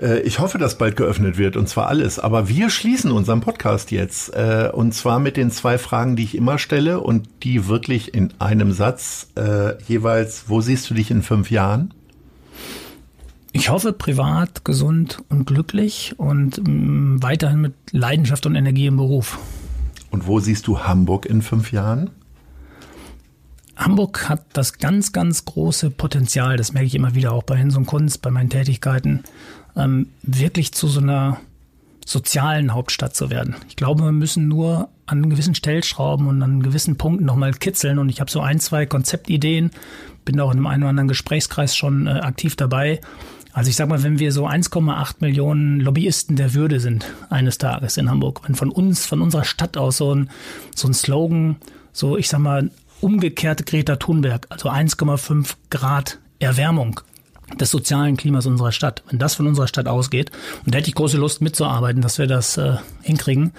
Äh, 0.00 0.20
ich 0.20 0.38
hoffe, 0.38 0.58
dass 0.58 0.78
bald 0.78 0.96
geöffnet 0.96 1.38
wird 1.38 1.56
und 1.56 1.68
zwar 1.68 1.88
alles. 1.88 2.18
Aber 2.18 2.48
wir 2.48 2.70
schließen 2.70 3.10
unseren 3.10 3.40
Podcast 3.40 3.90
jetzt 3.90 4.34
äh, 4.34 4.70
und 4.72 4.92
zwar 4.92 5.18
mit 5.18 5.36
den 5.36 5.50
zwei 5.50 5.78
Fragen, 5.78 6.16
die 6.16 6.24
ich 6.24 6.36
immer 6.36 6.58
stelle 6.58 7.00
und 7.00 7.28
die 7.42 7.68
wirklich 7.68 8.14
in 8.14 8.32
einem 8.38 8.72
Satz 8.72 9.28
äh, 9.36 9.80
jeweils. 9.84 10.44
Wo 10.48 10.60
siehst 10.60 10.88
du 10.90 10.94
dich 10.94 11.10
in 11.10 11.22
fünf 11.22 11.50
Jahren? 11.50 11.92
Ich 13.52 13.68
hoffe 13.68 13.92
privat, 13.92 14.64
gesund 14.64 15.22
und 15.28 15.44
glücklich 15.44 16.14
und 16.18 16.58
mh, 16.58 16.70
mm, 16.70 17.22
weiterhin 17.22 17.60
mit 17.60 17.74
Leidenschaft 17.90 18.46
und 18.46 18.54
Energie 18.54 18.86
im 18.86 18.96
Beruf. 18.96 19.38
Und 20.10 20.26
wo 20.26 20.40
siehst 20.40 20.66
du 20.66 20.80
Hamburg 20.80 21.26
in 21.26 21.42
fünf 21.42 21.72
Jahren? 21.72 22.10
Hamburg 23.76 24.28
hat 24.28 24.44
das 24.52 24.78
ganz, 24.78 25.12
ganz 25.12 25.46
große 25.46 25.90
Potenzial, 25.90 26.58
das 26.58 26.74
merke 26.74 26.86
ich 26.86 26.94
immer 26.94 27.14
wieder 27.14 27.32
auch 27.32 27.44
bei 27.44 27.56
Hinz 27.56 27.76
und 27.76 27.86
Kunst, 27.86 28.20
bei 28.20 28.30
meinen 28.30 28.50
Tätigkeiten, 28.50 29.24
ähm, 29.76 30.08
wirklich 30.22 30.72
zu 30.72 30.88
so 30.88 31.00
einer 31.00 31.38
sozialen 32.04 32.74
Hauptstadt 32.74 33.14
zu 33.14 33.30
werden. 33.30 33.54
Ich 33.68 33.76
glaube, 33.76 34.04
wir 34.04 34.12
müssen 34.12 34.48
nur 34.48 34.88
an 35.06 35.30
gewissen 35.30 35.54
Stellschrauben 35.54 36.26
und 36.26 36.42
an 36.42 36.62
gewissen 36.62 36.96
Punkten 36.96 37.24
nochmal 37.24 37.52
kitzeln. 37.52 37.98
Und 37.98 38.08
ich 38.08 38.20
habe 38.20 38.30
so 38.30 38.40
ein, 38.40 38.60
zwei 38.60 38.86
Konzeptideen, 38.86 39.70
bin 40.24 40.40
auch 40.40 40.50
in 40.50 40.58
einem 40.58 40.66
einen 40.66 40.82
oder 40.82 40.90
anderen 40.90 41.08
Gesprächskreis 41.08 41.76
schon 41.76 42.06
äh, 42.06 42.10
aktiv 42.10 42.56
dabei. 42.56 43.00
Also 43.52 43.68
ich 43.68 43.76
sag 43.76 43.88
mal, 43.88 44.02
wenn 44.02 44.18
wir 44.18 44.32
so 44.32 44.46
1,8 44.46 45.16
Millionen 45.20 45.80
Lobbyisten 45.80 46.36
der 46.36 46.54
Würde 46.54 46.78
sind 46.78 47.06
eines 47.30 47.58
Tages 47.58 47.96
in 47.96 48.08
Hamburg, 48.08 48.42
wenn 48.46 48.54
von 48.54 48.70
uns, 48.70 49.06
von 49.06 49.20
unserer 49.20 49.44
Stadt 49.44 49.76
aus 49.76 49.96
so 49.96 50.14
ein, 50.14 50.30
so 50.74 50.86
ein 50.86 50.94
Slogan, 50.94 51.56
so 51.92 52.16
ich 52.16 52.28
sag 52.28 52.38
mal, 52.38 52.70
umgekehrte 53.00 53.64
Greta 53.64 53.96
Thunberg, 53.96 54.46
also 54.50 54.70
1,5 54.70 55.54
Grad 55.70 56.18
Erwärmung 56.38 57.00
des 57.58 57.70
sozialen 57.70 58.16
Klimas 58.16 58.46
unserer 58.46 58.72
Stadt. 58.72 59.02
Wenn 59.10 59.18
das 59.18 59.34
von 59.34 59.46
unserer 59.46 59.68
Stadt 59.68 59.88
ausgeht, 59.88 60.30
und 60.64 60.74
da 60.74 60.78
hätte 60.78 60.88
ich 60.88 60.94
große 60.94 61.16
Lust 61.16 61.40
mitzuarbeiten, 61.40 62.02
dass 62.02 62.18
wir 62.18 62.26
das 62.26 62.56
äh, 62.56 62.76
hinkriegen, 63.02 63.52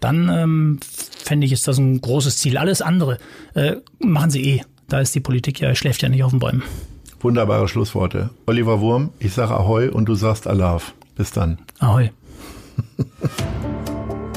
dann 0.00 0.28
ähm, 0.28 0.80
fände 1.24 1.46
ich, 1.46 1.52
ist 1.52 1.66
das 1.66 1.78
ein 1.78 2.00
großes 2.00 2.38
Ziel. 2.38 2.56
Alles 2.56 2.82
andere 2.82 3.18
äh, 3.54 3.76
machen 3.98 4.30
sie 4.30 4.44
eh. 4.44 4.62
Da 4.88 5.00
ist 5.00 5.14
die 5.14 5.20
Politik 5.20 5.60
ja, 5.60 5.74
schläft 5.74 6.02
ja 6.02 6.08
nicht 6.08 6.24
auf 6.24 6.30
den 6.30 6.40
Bäumen. 6.40 6.62
Wunderbare 7.20 7.68
Schlussworte. 7.68 8.30
Oliver 8.46 8.80
Wurm, 8.80 9.10
ich 9.18 9.34
sage 9.34 9.54
Ahoi 9.54 9.88
und 9.88 10.06
du 10.06 10.14
sagst 10.14 10.46
Alaf. 10.46 10.94
Bis 11.16 11.32
dann. 11.32 11.58
Ahoi. 11.80 12.10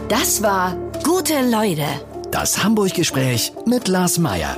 Das 0.10 0.42
war 0.42 0.76
Gute 1.04 1.34
Leute. 1.50 1.86
Das 2.32 2.64
Hamburg-Gespräch 2.64 3.54
mit 3.66 3.88
Lars 3.88 4.18
Meier. 4.18 4.58